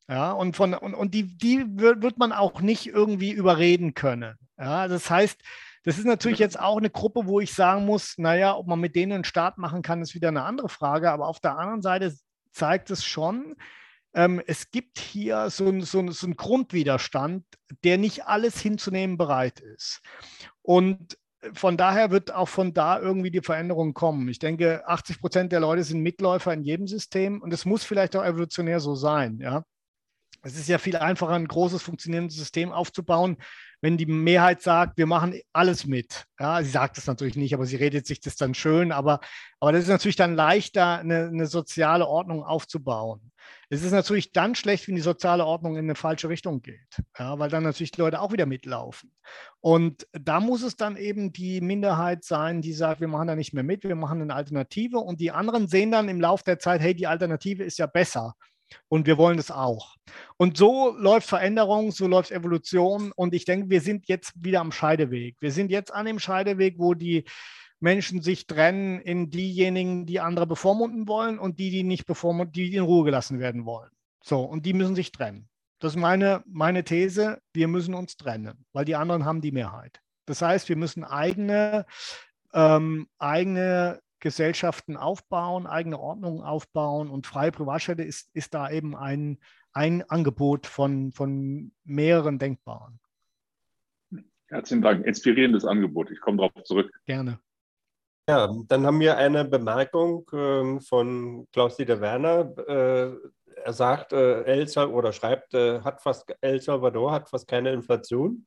[0.09, 4.35] Ja, und, von, und, und die, die wird man auch nicht irgendwie überreden können.
[4.57, 5.41] Ja, das heißt,
[5.83, 8.95] das ist natürlich jetzt auch eine Gruppe, wo ich sagen muss, naja, ob man mit
[8.95, 11.11] denen einen Start machen kann, ist wieder eine andere Frage.
[11.11, 12.13] Aber auf der anderen Seite
[12.51, 13.55] zeigt es schon,
[14.13, 17.45] ähm, es gibt hier so, so, so einen Grundwiderstand,
[17.83, 20.01] der nicht alles hinzunehmen bereit ist.
[20.61, 21.17] Und
[21.53, 24.27] von daher wird auch von da irgendwie die Veränderung kommen.
[24.29, 28.15] Ich denke, 80 Prozent der Leute sind Mitläufer in jedem System und es muss vielleicht
[28.15, 29.39] auch evolutionär so sein.
[29.39, 29.63] Ja?
[30.43, 33.37] Es ist ja viel einfacher, ein großes funktionierendes System aufzubauen,
[33.81, 36.25] wenn die Mehrheit sagt, wir machen alles mit.
[36.39, 38.91] Ja, sie sagt das natürlich nicht, aber sie redet sich das dann schön.
[38.91, 39.19] Aber,
[39.59, 43.31] aber das ist natürlich dann leichter, eine, eine soziale Ordnung aufzubauen.
[43.69, 47.39] Es ist natürlich dann schlecht, wenn die soziale Ordnung in eine falsche Richtung geht, ja,
[47.39, 49.11] weil dann natürlich die Leute auch wieder mitlaufen.
[49.61, 53.53] Und da muss es dann eben die Minderheit sein, die sagt, wir machen da nicht
[53.53, 54.99] mehr mit, wir machen eine Alternative.
[54.99, 58.35] Und die anderen sehen dann im Laufe der Zeit, hey, die Alternative ist ja besser.
[58.87, 59.95] Und wir wollen es auch.
[60.37, 63.11] Und so läuft Veränderung, so läuft Evolution.
[63.15, 65.35] Und ich denke, wir sind jetzt wieder am Scheideweg.
[65.39, 67.25] Wir sind jetzt an dem Scheideweg, wo die
[67.79, 72.75] Menschen sich trennen in diejenigen, die andere bevormunden wollen und die, die nicht bevormunden, die
[72.75, 73.89] in Ruhe gelassen werden wollen.
[74.23, 75.49] So, und die müssen sich trennen.
[75.79, 77.41] Das ist meine, meine These.
[77.53, 79.99] Wir müssen uns trennen, weil die anderen haben die Mehrheit.
[80.27, 81.87] Das heißt, wir müssen eigene,
[82.53, 89.39] ähm, eigene Gesellschaften aufbauen, eigene Ordnungen aufbauen und freie Privatstädte ist, ist da eben ein,
[89.73, 92.99] ein Angebot von, von mehreren denkbaren.
[94.47, 95.05] Herzlichen Dank.
[95.05, 96.11] Inspirierendes Angebot.
[96.11, 96.91] Ich komme darauf zurück.
[97.05, 97.39] Gerne.
[98.29, 102.53] Ja, dann haben wir eine Bemerkung äh, von Klaus-Dieter Werner.
[102.67, 103.15] Äh,
[103.63, 107.71] er sagt, äh, El Salvador oder schreibt, äh, hat fast, El Salvador hat fast keine
[107.71, 108.45] Inflation.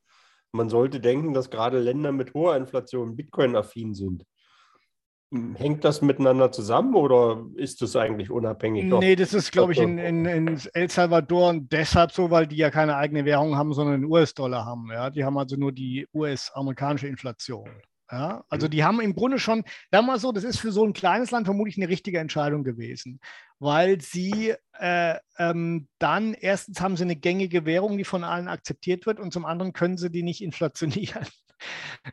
[0.52, 4.24] Man sollte denken, dass gerade Länder mit hoher Inflation Bitcoin-affin sind.
[5.56, 8.84] Hängt das miteinander zusammen oder ist das eigentlich unabhängig?
[8.84, 12.70] Nee, das ist, glaube ich, in, in, in, El Salvador deshalb so, weil die ja
[12.70, 14.90] keine eigene Währung haben, sondern den US-Dollar haben.
[14.92, 15.10] Ja?
[15.10, 17.68] Die haben also nur die US-amerikanische Inflation.
[18.12, 18.44] Ja?
[18.48, 18.70] Also mhm.
[18.70, 21.78] die haben im Grunde schon, damals so, das ist für so ein kleines Land vermutlich
[21.78, 23.18] eine richtige Entscheidung gewesen,
[23.58, 29.04] weil sie äh, ähm, dann, erstens haben sie eine gängige Währung, die von allen akzeptiert
[29.06, 31.26] wird und zum anderen können sie die nicht inflationieren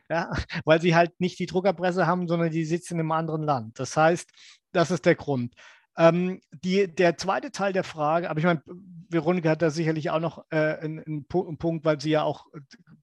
[0.08, 0.30] ja,
[0.64, 3.78] weil sie halt nicht die Druckerpresse haben, sondern die sitzen in einem anderen Land.
[3.78, 4.30] Das heißt,
[4.72, 5.54] das ist der Grund.
[5.96, 8.62] Ähm, die, der zweite Teil der Frage, aber ich meine,
[9.10, 12.46] Veronika hat da sicherlich auch noch äh, einen, einen, Punkt, weil sie ja auch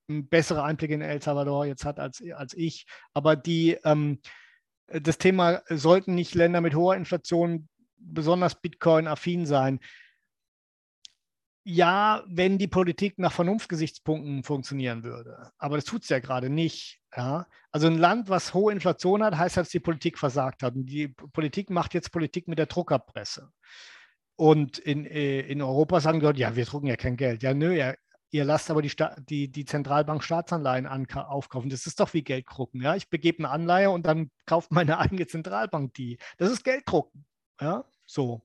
[0.07, 2.87] einen besseren Einblick in El Salvador jetzt hat als, als ich.
[3.13, 4.19] Aber die, ähm,
[4.87, 9.79] das Thema, sollten nicht Länder mit hoher Inflation besonders Bitcoin-affin sein?
[11.63, 15.51] Ja, wenn die Politik nach Vernunftgesichtspunkten funktionieren würde.
[15.57, 16.99] Aber das tut es ja gerade nicht.
[17.15, 17.47] Ja?
[17.71, 20.75] Also ein Land, was hohe Inflation hat, heißt, dass die Politik versagt hat.
[20.75, 23.51] Und die Politik macht jetzt Politik mit der Druckerpresse.
[24.35, 27.43] Und in, äh, in Europa sagen die Leute, ja, wir drucken ja kein Geld.
[27.43, 27.93] Ja, nö, ja,
[28.31, 28.91] ihr lasst aber die,
[29.27, 31.69] die, die Zentralbank Staatsanleihen aufkaufen.
[31.69, 32.81] Das ist doch wie Gelddrucken.
[32.81, 32.95] Ja?
[32.95, 36.17] Ich begebe eine Anleihe und dann kauft meine eigene Zentralbank die.
[36.37, 37.25] Das ist Gelddrucken.
[37.59, 38.41] Ja, so.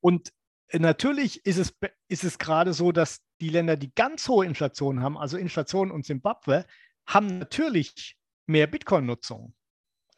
[0.00, 0.32] Und
[0.72, 1.74] natürlich ist es,
[2.08, 6.06] ist es gerade so, dass die Länder, die ganz hohe Inflation haben, also Inflation und
[6.06, 6.64] Simbabwe,
[7.06, 8.16] haben natürlich
[8.46, 9.54] mehr Bitcoin-Nutzung.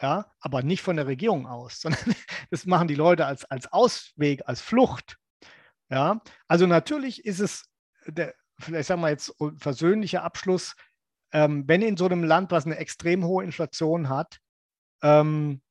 [0.01, 2.15] Ja, aber nicht von der Regierung aus, sondern
[2.51, 5.19] das machen die Leute als, als Ausweg, als Flucht.
[5.89, 7.71] Ja, also natürlich ist es,
[8.07, 10.75] der, vielleicht sagen wir jetzt versöhnlicher Abschluss,
[11.33, 14.39] ähm, wenn in so einem Land, was eine extrem hohe Inflation hat,
[15.03, 15.63] ähm,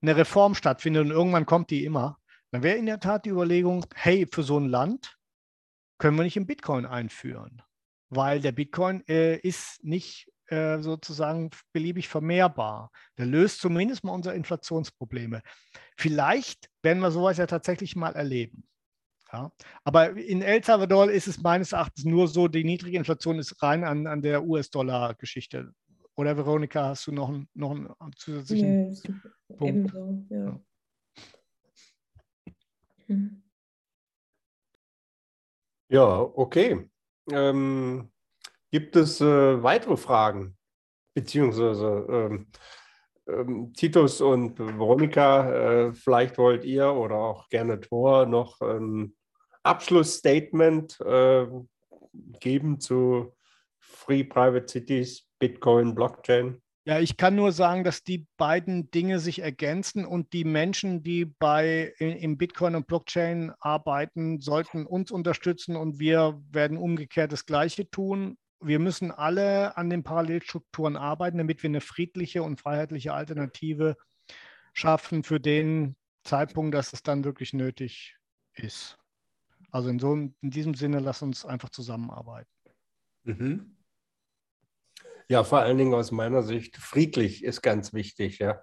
[0.00, 2.17] eine Reform stattfindet und irgendwann kommt die immer,
[2.50, 5.16] dann wäre in der Tat die Überlegung, hey, für so ein Land
[5.98, 7.62] können wir nicht im Bitcoin einführen,
[8.08, 12.90] weil der Bitcoin äh, ist nicht äh, sozusagen beliebig vermehrbar.
[13.18, 15.42] Der löst zumindest mal unsere Inflationsprobleme.
[15.96, 18.66] Vielleicht werden wir sowas ja tatsächlich mal erleben.
[19.30, 19.52] Ja.
[19.84, 23.84] Aber in El Salvador ist es meines Erachtens nur so, die niedrige Inflation ist rein
[23.84, 25.72] an, an der US-Dollar-Geschichte.
[26.14, 29.92] Oder Veronika, hast du noch, einen, noch einen zusätzlichen Nö, Punkt?
[29.92, 30.60] Ebenso, ja.
[33.08, 33.42] Hm.
[35.90, 36.90] Ja, okay.
[37.30, 38.10] Ähm,
[38.70, 40.56] gibt es äh, weitere Fragen?
[41.14, 42.50] Beziehungsweise ähm,
[43.26, 45.50] ähm, Titus und Veronika,
[45.88, 49.16] äh, vielleicht wollt ihr oder auch gerne Thor noch ein
[49.62, 51.46] Abschlussstatement äh,
[52.40, 53.34] geben zu
[53.80, 56.62] Free Private Cities, Bitcoin, Blockchain.
[56.88, 61.26] Ja, ich kann nur sagen, dass die beiden Dinge sich ergänzen und die Menschen, die
[61.26, 67.90] bei im Bitcoin und Blockchain arbeiten, sollten uns unterstützen und wir werden umgekehrt das Gleiche
[67.90, 68.38] tun.
[68.60, 73.98] Wir müssen alle an den Parallelstrukturen arbeiten, damit wir eine friedliche und freiheitliche Alternative
[74.72, 75.94] schaffen für den
[76.24, 78.16] Zeitpunkt, dass es dann wirklich nötig
[78.54, 78.96] ist.
[79.70, 82.48] Also in, so, in diesem Sinne, lass uns einfach zusammenarbeiten.
[83.24, 83.77] Mhm.
[85.28, 88.62] Ja, vor allen Dingen aus meiner Sicht, friedlich ist ganz wichtig, ja.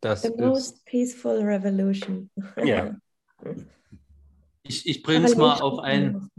[0.00, 2.30] Das The most peaceful revolution.
[2.56, 2.96] Ja.
[4.62, 6.30] ich ich bringe es mal auf einen,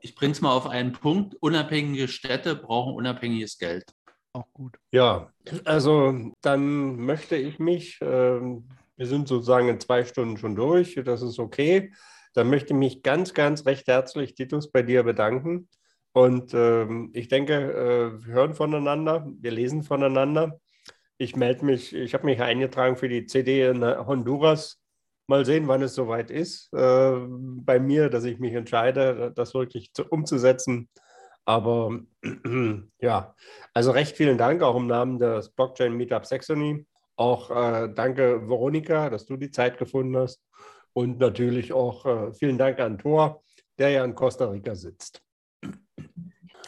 [0.00, 1.34] ich bring's mal auf einen Punkt.
[1.40, 3.84] Unabhängige Städte brauchen unabhängiges Geld.
[4.34, 4.76] Auch gut.
[4.92, 5.32] Ja,
[5.64, 11.22] also dann möchte ich mich, äh, wir sind sozusagen in zwei Stunden schon durch, das
[11.22, 11.94] ist okay.
[12.34, 15.66] Dann möchte ich mich ganz, ganz recht herzlich, Titus, bei dir bedanken
[16.18, 20.58] und ähm, ich denke, äh, wir hören voneinander, wir lesen voneinander.
[21.16, 24.80] Ich melde mich, ich habe mich eingetragen für die CD in Honduras.
[25.28, 29.92] Mal sehen, wann es soweit ist äh, bei mir, dass ich mich entscheide, das wirklich
[29.92, 30.88] zu, umzusetzen.
[31.44, 32.00] Aber
[33.00, 33.36] ja,
[33.72, 36.84] also recht vielen Dank auch im Namen des Blockchain Meetup Saxony.
[37.14, 40.42] Auch äh, danke, Veronika, dass du die Zeit gefunden hast.
[40.94, 43.44] Und natürlich auch äh, vielen Dank an Thor,
[43.78, 45.22] der ja in Costa Rica sitzt.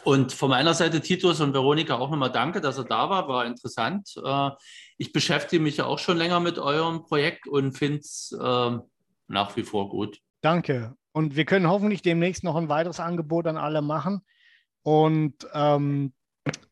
[0.03, 3.45] Und von meiner Seite, Titus und Veronika, auch nochmal danke, dass er da war, war
[3.45, 4.13] interessant.
[4.23, 4.49] Äh,
[4.97, 8.77] ich beschäftige mich ja auch schon länger mit eurem Projekt und finde es äh,
[9.27, 10.19] nach wie vor gut.
[10.41, 10.95] Danke.
[11.11, 14.21] Und wir können hoffentlich demnächst noch ein weiteres Angebot an alle machen.
[14.83, 16.13] Und ähm,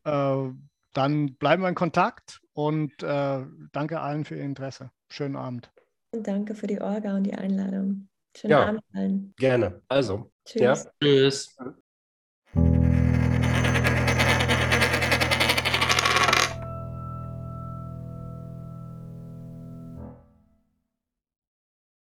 [0.04, 0.48] äh,
[0.92, 4.90] dann bleiben wir in Kontakt und äh, danke allen für Ihr Interesse.
[5.08, 5.70] Schönen Abend.
[6.12, 8.08] Und danke für die Orga und die Einladung.
[8.36, 9.34] Schönen ja, Abend allen.
[9.36, 9.82] Gerne.
[9.88, 10.84] Also, Tschüss.
[10.84, 10.90] Ja.
[11.00, 11.56] Tschüss.